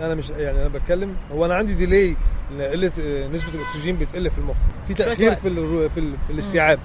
أنا 0.00 0.14
مش 0.14 0.30
يعني 0.30 0.60
أنا 0.60 0.68
بتكلم. 0.68 1.16
هو 1.32 1.44
أنا 1.46 1.54
عندي 1.54 1.74
ديلي 1.74 2.16
لأن 2.58 2.70
قلة 2.72 2.92
آه، 3.00 3.28
نسبة 3.28 3.54
الأكسجين 3.54 3.96
بتقل 3.96 4.30
في 4.30 4.38
المخ. 4.38 4.56
في 4.88 4.94
تأخير. 4.94 5.34
في 5.34 5.48
ال 5.48 5.90
في, 5.90 6.00
ال 6.00 6.12
في 6.26 6.32
الاستيعاب. 6.32 6.78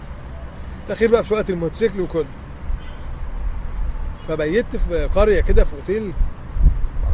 تأخير 0.88 1.12
بقى 1.12 1.24
في 1.24 1.34
وقت 1.34 1.50
الموتوسيكل 1.50 2.02
وكله 2.02 2.26
فبيت 4.28 4.76
في 4.76 5.06
قرية 5.16 5.42
كده 5.42 5.64
في 5.64 5.74
أوتيل. 5.76 6.14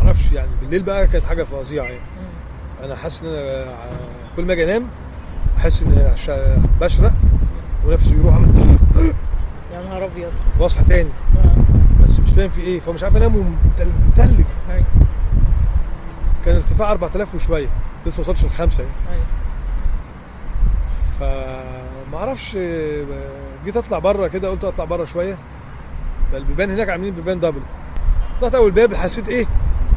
معرفش 0.03 0.31
يعني 0.31 0.49
بالليل 0.61 0.83
بقى 0.83 1.07
كانت 1.07 1.25
حاجة 1.25 1.43
فظيعة 1.43 1.83
يعني. 1.85 1.99
أنا 2.83 2.95
حاسس 2.95 3.21
إن 3.21 3.27
أنا 3.27 3.39
آه، 3.39 3.97
كل 4.35 4.45
ما 4.45 4.53
أجي 4.53 4.63
أنام 4.63 4.87
أحس 5.57 5.83
ان 5.83 6.15
بشرق 6.81 7.13
ونفسي 7.85 8.15
بيروح 8.15 8.33
أعمل 8.33 8.47
يا 9.73 9.81
نهار 9.81 10.05
أبيض. 10.05 10.31
وأصحى 10.59 10.83
تاني. 10.83 11.09
آه. 11.37 12.03
بس 12.03 12.19
مش 12.19 12.29
فاهم 12.31 12.49
في 12.49 12.61
إيه. 12.61 12.79
فمش 12.79 13.03
عارف 13.03 13.17
أنام 13.17 13.35
ومتلج 13.35 14.45
أيوه. 14.69 14.83
كان 16.45 16.55
ارتفاع 16.55 16.91
4000 16.91 17.35
وشوية. 17.35 17.67
لسه 18.05 18.21
ما 18.21 18.29
وصلش 18.29 18.45
لخمسة. 18.45 18.83
يعني 18.83 18.95
أيوه. 19.11 19.25
فما 21.19 22.17
أعرفش 22.17 22.55
آه، 22.57 23.05
جيت 23.65 23.77
اطلع 23.77 23.99
بره 23.99 24.27
كده 24.27 24.49
قلت 24.49 24.63
اطلع 24.63 24.85
بره 24.85 25.05
شوية. 25.05 25.37
فالبيبان 26.31 26.71
هناك 26.71 26.89
عاملين 26.89 27.13
بيبان 27.15 27.39
double 27.39 27.61
طلعت 28.41 28.55
أول 28.55 28.71
باب 28.71 28.93
حسيت 28.93 29.29
إيه؟ 29.29 29.45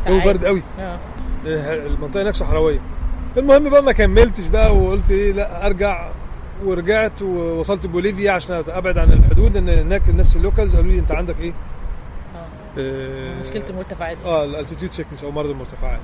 جو. 0.09 0.21
برد 0.21 0.45
قوي. 0.45 0.63
آه. 0.79 0.99
المنطقة 1.47 2.23
هناك 2.23 2.35
صحراوية. 2.35 2.79
المهم 3.37 3.69
بقى 3.71 3.83
ما 3.83 3.93
كملتش 3.93 4.47
بقى 4.47 4.77
وقلت 4.77 5.11
إيه 5.11 5.33
لا 5.33 5.67
أرجع 5.67 6.09
ورجعت 6.65 7.23
ووصلت 7.23 7.87
بوليفيا 7.87 8.33
عشان 8.33 8.65
أبعد 8.69 8.99
عن 8.99 9.13
الحدود 9.13 9.53
لأن 9.57 9.69
هناك 9.69 10.03
الناس 10.09 10.37
ال 10.37 10.42
locals 10.42 10.77
قالوا 10.77 10.93
لي 10.93 10.99
أنت 10.99 11.13
عندك 11.13 11.35
إيه؟ 11.41 11.53
آه. 12.37 12.47
آه، 12.79 13.41
مشكلة 13.41 13.65
المرتفعات. 13.71 14.17
آه 14.25 14.45
ال 14.45 14.50
altitude 14.50 14.93
sickness 14.93 15.25
أو 15.25 15.31
مرض 15.31 15.51
المرتفعات. 15.51 16.01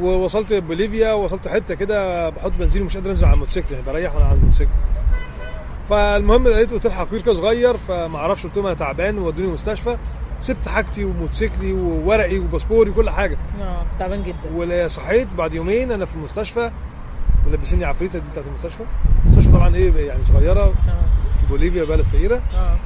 ووصلت 0.00 0.52
بوليفيا 0.52 1.12
وصلت 1.12 1.48
حتة 1.48 1.74
كده 1.74 2.28
بحط 2.30 2.52
بنزين 2.58 2.82
ومش 2.82 2.96
قادر 2.96 3.10
انزل 3.10 3.24
على 3.26 3.34
الموتوسيكل 3.34 3.74
يعني 3.74 3.86
بريح 3.86 4.14
وأنا 4.14 4.26
على 4.26 4.34
الموتوسيكل. 4.34 4.70
فالمهم 5.90 6.48
لقيت 6.48 6.72
اوتيل 6.72 6.92
حقير 6.92 7.22
كده 7.22 7.34
صغير 7.34 7.76
فما 7.76 8.18
أعرفش 8.18 8.44
قلت 8.46 8.56
لهم 8.56 8.66
أنا 8.66 8.74
تعبان 8.74 9.18
وودوني 9.18 9.48
مستشفى 9.48 9.96
سبت 10.40 10.68
حاجتي 10.68 11.04
وموتوسيكلي 11.04 11.72
وورقي 11.72 12.38
وباسبوري 12.38 12.90
وكل 12.90 13.10
حاجة. 13.10 13.36
آه 13.60 13.82
تعبان 13.98 14.22
جدا. 14.22 14.84
وصحيت 14.84 15.28
بعد 15.38 15.54
يومين 15.54 15.92
أنا 15.92 16.04
في 16.04 16.14
المستشفى 16.14 16.70
ولبسني 17.46 17.84
عفريتة 17.84 18.18
دي 18.18 18.24
بتاعت 18.30 18.46
المستشفى. 18.46 18.82
المستشفى 19.24 19.52
طبعا 19.52 19.76
إيه 19.76 20.06
يعني 20.06 20.20
صغيرة 20.28 20.62
آه. 20.62 20.72
في 21.40 21.46
بوليفيا 21.50 21.84
بلد 21.84 22.00
فقيرة. 22.00 22.42
آه. 22.54 22.76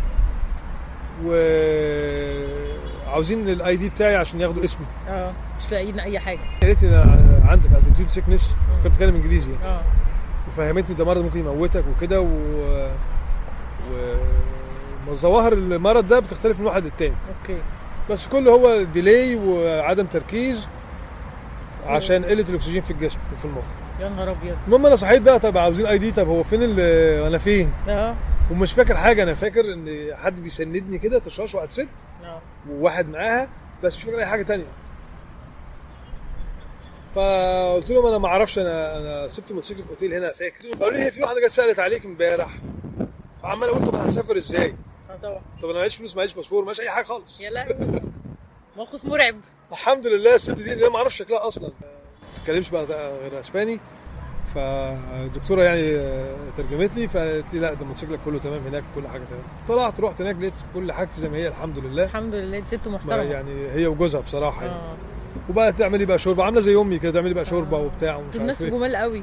وعاوزين 3.07 3.49
ال 3.49 3.77
ID 3.77 3.89
بتاعي 3.89 4.17
عشان 4.17 4.41
ياخدوا 4.41 4.65
اسمي. 4.65 4.87
آه 5.09 5.33
مش 5.61 5.73
لاقيين 5.73 6.01
أي 6.01 6.19
حاجة. 6.19 6.39
قالت 6.63 6.83
لي 6.83 6.89
أنا 6.89 7.43
عندك 7.49 7.71
altitude 7.73 8.11
sickness 8.11 8.55
كنت 8.85 8.93
بتكلم 8.93 9.15
إنجليزي 9.15 9.51
يعني. 9.53 9.65
آه. 9.65 9.81
وفهمتني 10.49 10.97
ده 10.97 11.05
مرض 11.05 11.23
ممكن 11.23 11.39
يموتك 11.41 11.85
وكده 11.97 12.21
و 12.21 12.27
وظواهر 13.93 15.53
المرض 15.53 16.09
ده 16.09 16.19
بتختلف 16.21 16.61
من 16.61 16.67
واحد 16.67 16.85
للتاني. 16.85 17.15
okay. 17.41 17.61
بس 18.11 18.27
كله 18.29 18.51
هو 18.53 18.83
delay 18.83 19.37
وعدم 19.37 20.07
تركيز 20.07 20.67
عشان 21.87 22.25
قلة 22.25 22.45
الأكسجين 22.49 22.83
في 22.83 22.91
الجسم 22.91 23.19
وفي 23.33 23.45
المخ. 23.45 23.65
يا 24.01 24.09
نهار 24.09 24.31
أبيض. 24.31 24.57
المهم 24.67 24.87
أنا 24.87 24.97
صحيت 24.97 25.23
بقى 25.23 25.39
طب 25.39 25.59
عاوزين 25.59 25.87
ID 25.87 26.13
طب 26.13 26.29
هو 26.29 26.43
فين 26.43 26.63
ال- 26.63 26.81
أنا 27.27 27.39
فين؟ 27.39 27.71
آه. 27.89 28.15
ومش 28.51 28.73
فاكر 28.73 28.97
حاجة 28.97 29.23
أنا 29.23 29.35
فاكر 29.35 29.61
إن 29.73 29.89
حد 30.17 30.41
بيسندني 30.41 30.99
كده 30.99 31.19
تشاش 31.19 31.55
واحد 31.55 31.71
ست. 31.71 31.89
آه. 32.25 32.39
وواحد 32.71 33.09
معاها 33.09 33.49
بس 33.83 33.97
مش 33.97 34.03
فاكر 34.03 34.19
أي 34.19 34.27
حاجة 34.27 34.43
تانية. 34.43 34.67
فقلت 37.15 37.91
لهم 37.91 38.07
أنا 38.07 38.19
ما 38.19 38.29
أعرفش 38.29 38.59
أنا 38.59 38.99
أنا 38.99 39.29
سبت 39.29 39.51
الموتوسيكل 39.51 39.83
في 39.83 39.91
أوتيل 39.91 40.15
هنا. 40.15 40.33
فاكر 40.33 40.69
قالوا 40.71 40.91
لي 40.91 40.99
هي 41.05 41.11
في 41.11 41.23
واحدة 41.23 41.47
جت 41.47 41.53
سألت 41.53 41.79
عليك 41.79 42.05
امبارح. 42.05 42.59
فعمال 43.43 43.69
أقول 43.69 43.87
طب 43.87 43.95
أنا 43.95 44.09
هسافر 44.09 44.37
إزاي؟ 44.37 44.77
آه 45.11 45.17
طبعا. 45.23 45.41
طب 45.63 45.69
أنا 45.71 45.79
معيش 45.79 45.97
فلوس 45.97 46.17
معيش 46.17 46.35
باسبور 46.35 46.65
معيش 46.65 46.81
أي 46.81 46.91
حاجة 46.91 47.05
خالص. 47.05 47.41
يا 47.41 47.51
لهوي. 47.51 48.01
موقف 48.77 49.05
مرعب. 49.05 49.41
الحمد 49.73 50.07
لله 50.07 50.35
الست 50.35 50.51
دي 50.51 50.73
اللي 50.73 50.85
أنا 50.85 50.93
ما 50.93 50.99
أعرفش 50.99 51.17
شكلها 51.17 51.49
أصلا. 51.49 51.69
ما 51.69 52.35
تتكلمش 52.37 52.71
بقى 52.71 52.85
غير 53.23 53.41
أسباني. 53.41 53.81
فالدكتوره 54.57 55.63
يعني 55.63 55.97
آه، 55.97 56.35
ترجمت 56.57 56.97
لي 56.97 57.09
فقالت 57.09 57.45
لي 57.53 57.61
لا 57.61 57.73
ده 57.75 57.85
موتوسيكلك 57.87 58.19
كله 58.25 58.39
تمام 58.39 58.61
هناك 58.69 58.85
كل 58.95 59.09
حاجة 59.09 59.23
تمام. 59.31 59.43
طلعت 59.69 60.01
رحت 60.01 60.21
هناك 60.21 60.37
لقيت 60.41 60.53
كل 60.75 60.93
حاجتي 60.93 61.21
زي 61.21 61.29
ما 61.29 61.37
هي 61.37 61.49
الحمد 61.49 61.79
لله. 61.79 62.05
الحمد 62.05 62.35
لله 62.35 62.59
دي 62.59 62.67
ست 62.67 62.89
محترمة. 62.89 63.23
يعني 63.23 63.51
هي 63.73 63.87
وجوزها 63.87 64.21
بصراحة 64.21 64.63
يعني. 64.65 64.75
آه. 64.77 64.95
وبقى 65.51 65.73
تعملي 65.73 66.05
بقى 66.05 66.19
شوربة 66.19 66.45
عاملة 66.45 66.61
زي 66.61 66.77
أمي 66.77 66.99
كده 66.99 67.13
تعملي 67.13 67.35
بقى 67.35 67.45
شوربة 67.47 67.79
وبتاع 67.79 68.17
ومش 68.17 68.37
دول 68.37 68.47
ناس 68.47 68.63
عارف 68.63 68.73
إيه. 68.73 68.79
جمال 68.79 68.97
قوي. 68.97 69.23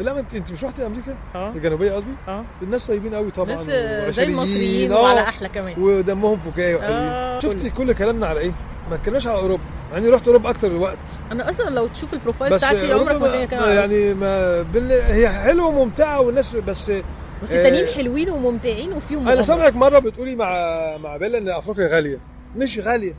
لا 0.00 0.12
ما 0.12 0.20
انت 0.20 0.34
أنت 0.34 0.52
مش 0.52 0.64
رحتي 0.64 0.86
أمريكا؟ 0.86 1.16
آه. 1.34 1.50
الجنوبية 1.52 1.92
قصدي؟ 1.92 2.12
آه. 2.28 2.44
الناس 2.62 2.86
طيبين 2.86 3.14
قوي 3.14 3.30
طبعا 3.30 3.46
ناس 3.54 3.66
آه، 3.70 4.10
زي 4.10 4.24
المصريين 4.24 4.92
آه، 4.92 5.00
وعلى 5.02 5.20
أحلى 5.20 5.48
كمان. 5.48 5.82
ودمهم 5.82 6.38
فكاهي 6.38 6.74
وحلوين. 6.74 6.98
آه. 6.98 7.38
شفتي 7.38 7.70
كل 7.70 7.92
كلامنا 7.92 8.26
على 8.26 8.40
إيه؟ 8.40 8.52
ما 8.90 8.94
اتكلمناش 8.94 9.26
على 9.26 9.38
أوروبا. 9.38 9.62
مع 9.92 9.98
اني 9.98 10.08
رحت 10.08 10.26
أوروبا 10.26 10.50
أكتر 10.50 10.66
الوقت. 10.70 10.98
أنا 11.32 11.50
أصلا 11.50 11.70
لو 11.70 11.86
تشوف 11.86 12.12
ال 12.14 12.19
profile 12.19 12.56
بتاعتي 12.56 12.92
عمرك 12.92 13.20
ما 13.52 13.74
يعني 13.74 14.14
ما 14.14 14.62
بال... 14.62 14.92
هي 14.92 15.28
حلوة 15.28 15.66
وممتعة 15.66 16.20
والناس 16.20 16.50
بس 16.56 16.90
بس 17.42 17.52
آه، 17.52 17.56
التانيين 17.58 17.86
حلوين 17.86 18.30
وممتعين 18.30 18.92
وفيهم 18.92 19.18
أنا 19.20 19.28
مغامرة. 19.30 19.42
سامعك 19.42 19.76
مرة 19.76 19.98
بتقولي 19.98 20.34
مع 20.36 20.50
مع 20.96 21.16
بيلا 21.16 21.38
إن 21.38 21.48
أفريقيا 21.48 21.88
غالية. 21.96 22.18
مش 22.56 22.78
غالية. 22.78 23.14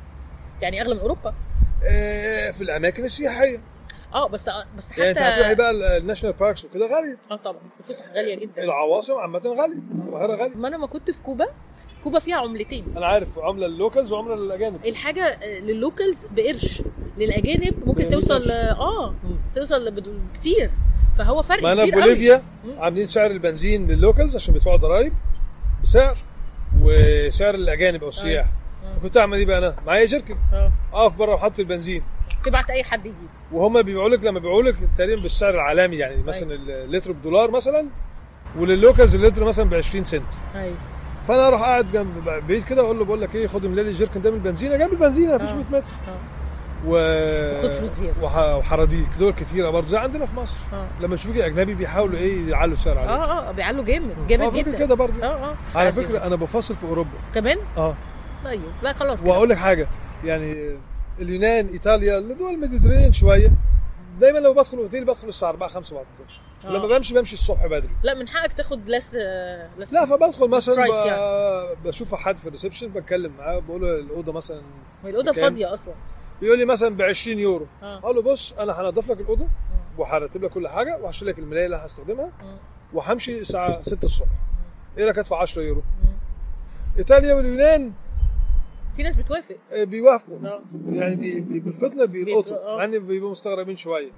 يعني 0.61 0.82
أغلى 0.82 0.93
من 0.95 0.99
أوروبا؟ 1.01 1.34
آه، 1.89 2.51
في 2.51 2.61
الأماكن 2.61 3.03
السياحية. 3.05 3.61
آه 4.13 4.28
بس 4.28 4.49
بس 4.78 4.91
حتى 4.91 5.01
يعني 5.01 5.11
أنت 5.11 5.20
هتروحي 5.20 5.55
بقى 5.55 5.72
ال- 5.72 5.84
ال 5.84 5.89
national 5.89 6.36
parks 6.36 6.66
وكده 6.66 6.86
غالية. 6.86 7.18
آه 7.32 7.36
طبعا. 7.36 7.59
الفسح 7.80 8.05
غالية 8.16 8.36
جدا. 8.36 8.63
العواصم 8.63 9.13
عامة 9.13 9.41
غالية. 9.45 9.80
القاهرة 10.07 10.36
غالية. 10.36 10.55
ما 10.55 10.68
أنا 10.68 10.78
ما 10.78 10.88
كنت 10.88 11.11
في 11.11 11.22
كوبا. 11.22 11.45
كوبا 12.06 12.20
فيها 12.20 12.36
عملتين. 12.36 12.86
أنا 12.97 13.06
عارف 13.06 13.39
عملة 13.39 13.68
لل 13.68 13.78
locals 13.78 14.12
وعملة 14.14 14.36
للأجانب. 14.36 14.86
الحاجة 14.86 15.24
آه، 15.24 15.60
لل 15.60 15.74
locals 15.74 16.18
بقرش 16.36 16.82
للأجانب 17.18 17.74
ممكن 17.86 18.03
100 18.03 18.12
توصل. 18.12 18.51
آه 18.51 19.14
توصل 19.56 20.03
كتير. 20.34 20.70
فهو 21.18 21.41
فرق 21.41 21.64
ما 21.64 21.72
أنا. 21.72 21.86
بوليفيا. 21.86 22.43
عاملين 22.78 23.06
سعر 23.06 23.32
البنزين 23.32 23.88
لل 23.88 23.99
locals 23.99 24.36
عشان 24.36 24.53
بيدفعوا 24.53 24.78
ضرايب 24.78 25.14
بسعر 25.84 26.18
وسعر 26.82 27.56
الأجانب 27.56 28.03
أو 28.03 28.10
السياح. 28.10 28.47
فكنت 28.95 29.18
أعمل 29.18 29.38
إيه 29.38 29.45
بقى 29.45 29.58
أنا؟ 29.58 29.76
معايا 29.88 30.06
جيركن. 30.06 30.38
آه. 30.53 30.72
أقف 30.93 31.16
بره 31.16 31.36
محطه 31.36 31.62
البنزين. 31.62 32.03
تبعت 32.45 32.70
أي 32.70 32.84
حد 32.84 33.06
يجيب. 33.06 33.30
وهم 33.51 33.82
بيبيعوا 33.82 34.10
لك 34.10 34.24
لما 34.24 34.39
بيبيعوا 34.39 34.64
لك 34.64 34.76
تقريبا 34.97 35.22
بالسعر 35.22 35.53
العالمي 35.53 35.95
يعني 35.95 36.24
مثلا 36.24 36.53
اللتر 36.53 37.12
بدولار 37.12 37.51
مثلا 37.51 37.88
ولل 38.60 38.78
locals 38.78 39.16
اللتر 39.16 39.43
مثلا 39.43 39.70
ب 39.70 39.74
20 39.74 40.03
سنت. 40.06 40.24
أيوه 40.56 40.76
فأنا 41.28 41.47
أروح 41.47 41.61
قاعد 41.61 41.91
جنب 41.91 42.23
بعيد 42.47 42.63
كده 42.63 42.82
أقول 42.82 42.99
له 42.99 43.05
بقول 43.05 43.21
لك 43.21 43.36
إيه 43.36 43.47
خد 43.47 43.65
املى 43.65 43.84
لي 43.84 43.89
الجيركن 43.89 44.21
ده 44.21 44.32
من 44.32 44.38
البنزينة 44.38 44.76
جنب 44.78 44.91
البنزينة 44.93 45.36
مفيش 45.36 45.49
آه. 45.49 45.53
100 45.55 45.63
متر. 45.71 45.93
آه. 46.07 46.17
و 46.88 46.91
وخد 47.59 47.71
فلوس 47.73 47.91
زيادة. 47.91 48.21
وح... 48.23 48.38
وحراديك 48.38 49.07
دول 49.19 49.34
كتيرة 49.34 49.69
برضه 49.69 49.88
زي 49.88 49.97
عندنا 49.97 50.26
في 50.26 50.36
مصر. 50.36 50.55
آه. 50.73 50.88
لما 51.01 51.15
يشوفوك 51.15 51.38
أجنبي 51.38 51.73
بيحاولوا 51.73 52.17
إيه 52.19 52.49
يعلوا 52.49 52.73
السعر 52.73 52.97
عليك 52.97 53.09
آه 53.11 53.49
آه 53.49 53.51
بيعلوا 53.51 53.84
جامد 53.84 54.28
جامد 54.28 54.53
جدا. 54.53 54.78
كده 54.80 54.95
برضه. 54.95 55.23
آه 55.23 55.51
آه. 55.51 55.55
على. 55.76 55.93
فكرة 55.93 56.26
أنا 56.26 56.36
بفاصل 56.36 56.76
في 56.76 56.84
أوروبا. 56.88 57.09
كمان؟ 57.36 57.57
آه. 57.78 57.95
طيب 58.45 58.61
لا 58.84 58.93
خلاص. 58.93 59.21
وأقول 59.26 59.49
لك 59.49 59.57
حاجة 59.57 59.88
يعني 60.26 60.78
اليونان 61.19 61.67
إيطاليا 61.67 62.17
الدول 62.17 62.53
ال 62.53 62.58
Mediterranean 62.58 63.12
شوية 63.13 63.51
دايما 64.19 64.38
لما 64.39 64.51
بدخل 64.51 64.78
أوتيل 64.78 65.05
بدخل 65.05 65.28
الساعة 65.28 65.49
4 65.49 65.69
5 65.69 65.95
بعد 65.95 66.05
الظهر 66.19 66.39
آه. 66.66 66.70
ولما 66.70 66.88
بمشي 66.88 67.13
بمشي 67.13 67.34
الصبح 67.34 67.66
بدري. 67.66 67.93
لا 68.03 68.13
من 68.13 68.28
حقك 68.28 68.53
تاخد 68.53 68.89
لس 68.89 69.16
آه، 69.20 69.70
لس 69.78 69.93
لا 69.93 70.05
فبدخل 70.05 70.47
مثلا 70.49 70.76
ب... 70.76 70.89
يعني. 71.07 71.76
بشوف 71.86 72.16
حد 72.16 72.38
في 72.38 72.47
الريسبشن 72.47 72.88
بتكلم 72.88 73.32
معاه 73.38 73.59
بقول 73.59 73.82
له 73.82 73.95
الأوضة 73.99 74.32
مثلا 74.32 74.61
الاوضه؟ 75.05 75.32
فاضية 75.32 75.74
أصلا. 75.74 75.93
بيقول 76.41 76.59
لي 76.59 76.66
مثلا 76.66 76.89
ب 76.95 77.01
20 77.01 77.39
يورو. 77.39 77.68
آه. 77.84 77.97
أقول 77.99 78.16
له 78.16 78.22
بص 78.22 78.53
أنا 78.53 78.82
هنضف 78.82 79.11
لك 79.11 79.20
الأوضة 79.22 79.47
وهرتب 79.97 80.43
لك 80.43 80.49
كل 80.51 80.68
حاجة 80.68 80.97
وهشيل 80.97 81.28
لك 81.28 81.39
الملاية 81.39 81.66
اللي 81.66 81.76
هستخدمها. 81.78 82.32
وهمشي 82.93 83.39
الساعة 83.41 83.84
6 83.84 84.05
الصبح. 84.05 84.28
إيه 84.97 85.05
رأيك 85.05 85.18
أدفع 85.18 85.41
10 85.41 85.61
يورو. 85.61 85.84
إيطاليا 86.97 87.34
واليونان. 87.34 87.93
في 88.97 89.03
ناس 89.03 89.16
بتوافق. 89.16 89.55
آه، 89.74 89.84
بيوافقوا. 89.84 90.39
يعني 90.89 91.16
بي- 91.16 91.59
بالفطنة 91.60 92.06
بيلقطوا 92.05 92.74
آه. 92.74 92.78
مع 92.78 92.84
ان 92.86 92.99
بيبقوا 93.07 93.32
مستغربين 93.32 93.78
شوية. 93.78 94.11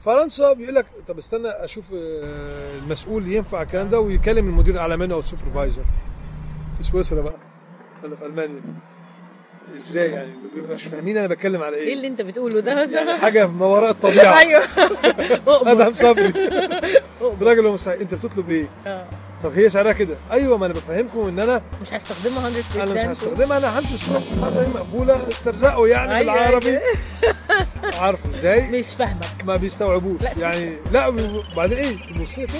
فرنسا 0.00 0.52
بيقول 0.52 0.74
لك 0.74 0.86
طب 1.08 1.18
استنى 1.18 1.48
أشوف 1.48 1.92
آه، 1.94 2.76
المسؤول 2.78 3.32
ينفع 3.32 3.62
الكلام 3.62 3.88
ده 3.88 4.00
ويكلم 4.00 4.48
المدير 4.48 4.74
الاعلى 4.74 4.96
منه 4.96 5.14
أو 5.14 5.20
ال 5.20 5.26
supervisor 5.26 5.84
في 6.76 6.82
سويسرا 6.82 7.22
بقى 7.22 7.36
أنا 8.04 8.16
في 8.16 8.26
ألمانيا. 8.26 8.60
إزاي 9.76 10.10
يعني؟ 10.10 10.30
مش 10.74 10.82
فاهمين 10.82 11.16
أنا 11.16 11.26
بتكلم 11.26 11.62
على 11.62 11.76
إيه. 11.76 11.86
إيه 11.86 11.94
اللي 11.94 12.06
أنت 12.06 12.22
بتقوله 12.22 12.60
ده؟ 12.60 12.84
يعني 12.84 13.18
حاجة 13.18 13.46
ما 13.46 13.66
وراء 13.66 13.90
الطبيعة. 13.90 14.38
أيوه. 14.40 14.62
أدهم 15.72 15.94
صبري. 15.94 16.32
مستحيل 17.70 18.00
أنت 18.00 18.14
بتطلب 18.14 18.50
إيه؟ 18.50 18.68
آه. 18.86 19.06
طب 19.42 19.52
هي 19.52 19.70
سعرها 19.70 19.92
كده. 19.92 20.16
أيوه 20.32 20.58
ما 20.58 20.66
أنا 20.66 20.74
بفهمكم 20.74 21.28
إن 21.28 21.40
أنا 21.40 21.62
مش 21.82 21.92
هستخدمها 21.94 22.50
100% 22.50 22.76
أنا 22.76 22.94
مش 22.94 23.00
هستخدمها. 23.18 23.58
أنا 23.58 23.78
همشي 23.78 23.94
الصبح 23.94 24.22
الحاجة 24.36 24.68
مقفولة 24.68 25.28
استرزقوا 25.28 25.88
يعني 25.88 26.14
أيوة، 26.16 26.32
بالعربي. 26.34 26.68
أيوة. 26.68 26.82
عارف 28.02 28.20
إزاي؟ 28.34 28.68
مش 28.68 28.86
فاهمك. 28.98 29.44
ما 29.44 29.56
بيستوعبوش. 29.56 30.22
لا، 30.22 30.32
يعني 30.38 30.76
لا 30.92 31.06
وبعدين 31.06 31.78
إيه؟ 31.78 31.96
الموسيقى؟ 32.10 32.52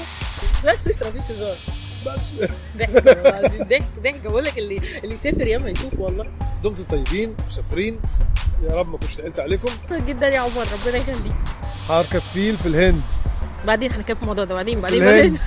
لا 0.65 0.77
سويسرا 0.77 1.09
مفيش 1.09 1.23
هزار. 1.23 1.57
بس. 2.07 2.33
ضحك 2.79 2.91
ضحك 3.69 3.83
ضحك. 4.05 4.21
بقول 4.27 4.45
لك 4.45 4.59
اللي 4.59 4.81
اللي 5.05 5.15
يسافر 5.15 5.47
ياما 5.47 5.71
يشوف 5.71 5.99
والله. 5.99 6.27
دمتم 6.65 6.83
طيبين 6.85 7.37
مسافرين. 7.49 7.99
يا 8.63 8.75
رب 8.75 8.89
ما 8.89 8.99
كنتش 8.99 9.15
تقلت 9.15 9.39
عليكم. 9.41 9.69
شكرا 9.87 9.99
جدا 9.99 10.29
يا 10.29 10.41
عمر 10.41 10.65
ربنا 10.85 10.97
يخليك. 10.97 11.33
هركب 11.89 12.19
فيل 12.35 12.57
في 12.57 12.67
الهند. 12.67 13.03
بعدين 13.67 13.93
هنتكلم 13.93 14.17
في 14.17 14.23
الموضوع 14.23 14.45
ده 14.45 14.55
بعدين 14.55 14.81
بعدين. 14.81 15.05
بعدين. 15.05 15.37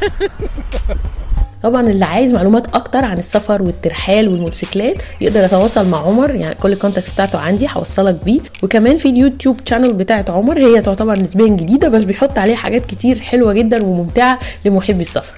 طبعا 1.64 1.82
اللي 1.82 2.06
عايز 2.06 2.34
معلومات 2.34 2.76
أكتر 2.76 3.06
عن 3.06 3.18
السفر 3.18 3.62
والترحال 3.62 4.30
والموتوسيكلات 4.30 4.96
يقدر 5.22 5.44
يتواصل 5.44 5.88
مع 5.90 5.98
عمر 5.98 6.36
يعني 6.36 6.56
كل 6.56 6.72
ال 6.72 6.77
contacts 6.77 7.14
بتاعته 7.14 7.40
عندي 7.40 7.68
هوصلك 7.72 8.24
بيه. 8.26 8.40
وكمان 8.64 8.98
في 8.98 9.10
ال 9.10 9.16
YouTube 9.16 9.60
channel 9.66 9.94
بتاعت 9.94 10.30
عمر 10.30 10.60
هي 10.60 10.82
تعتبر 10.82 11.20
نسبيا 11.20 11.48
جديدة 11.48 11.90
بس 11.90 12.04
بيحط 12.04 12.38
عليها 12.38 12.56
حاجات 12.56 12.86
كتير 12.86 13.20
حلوة 13.20 13.54
جدا 13.54 13.84
وممتعة 13.84 14.40
لمحبي 14.66 15.02
السفر. 15.02 15.38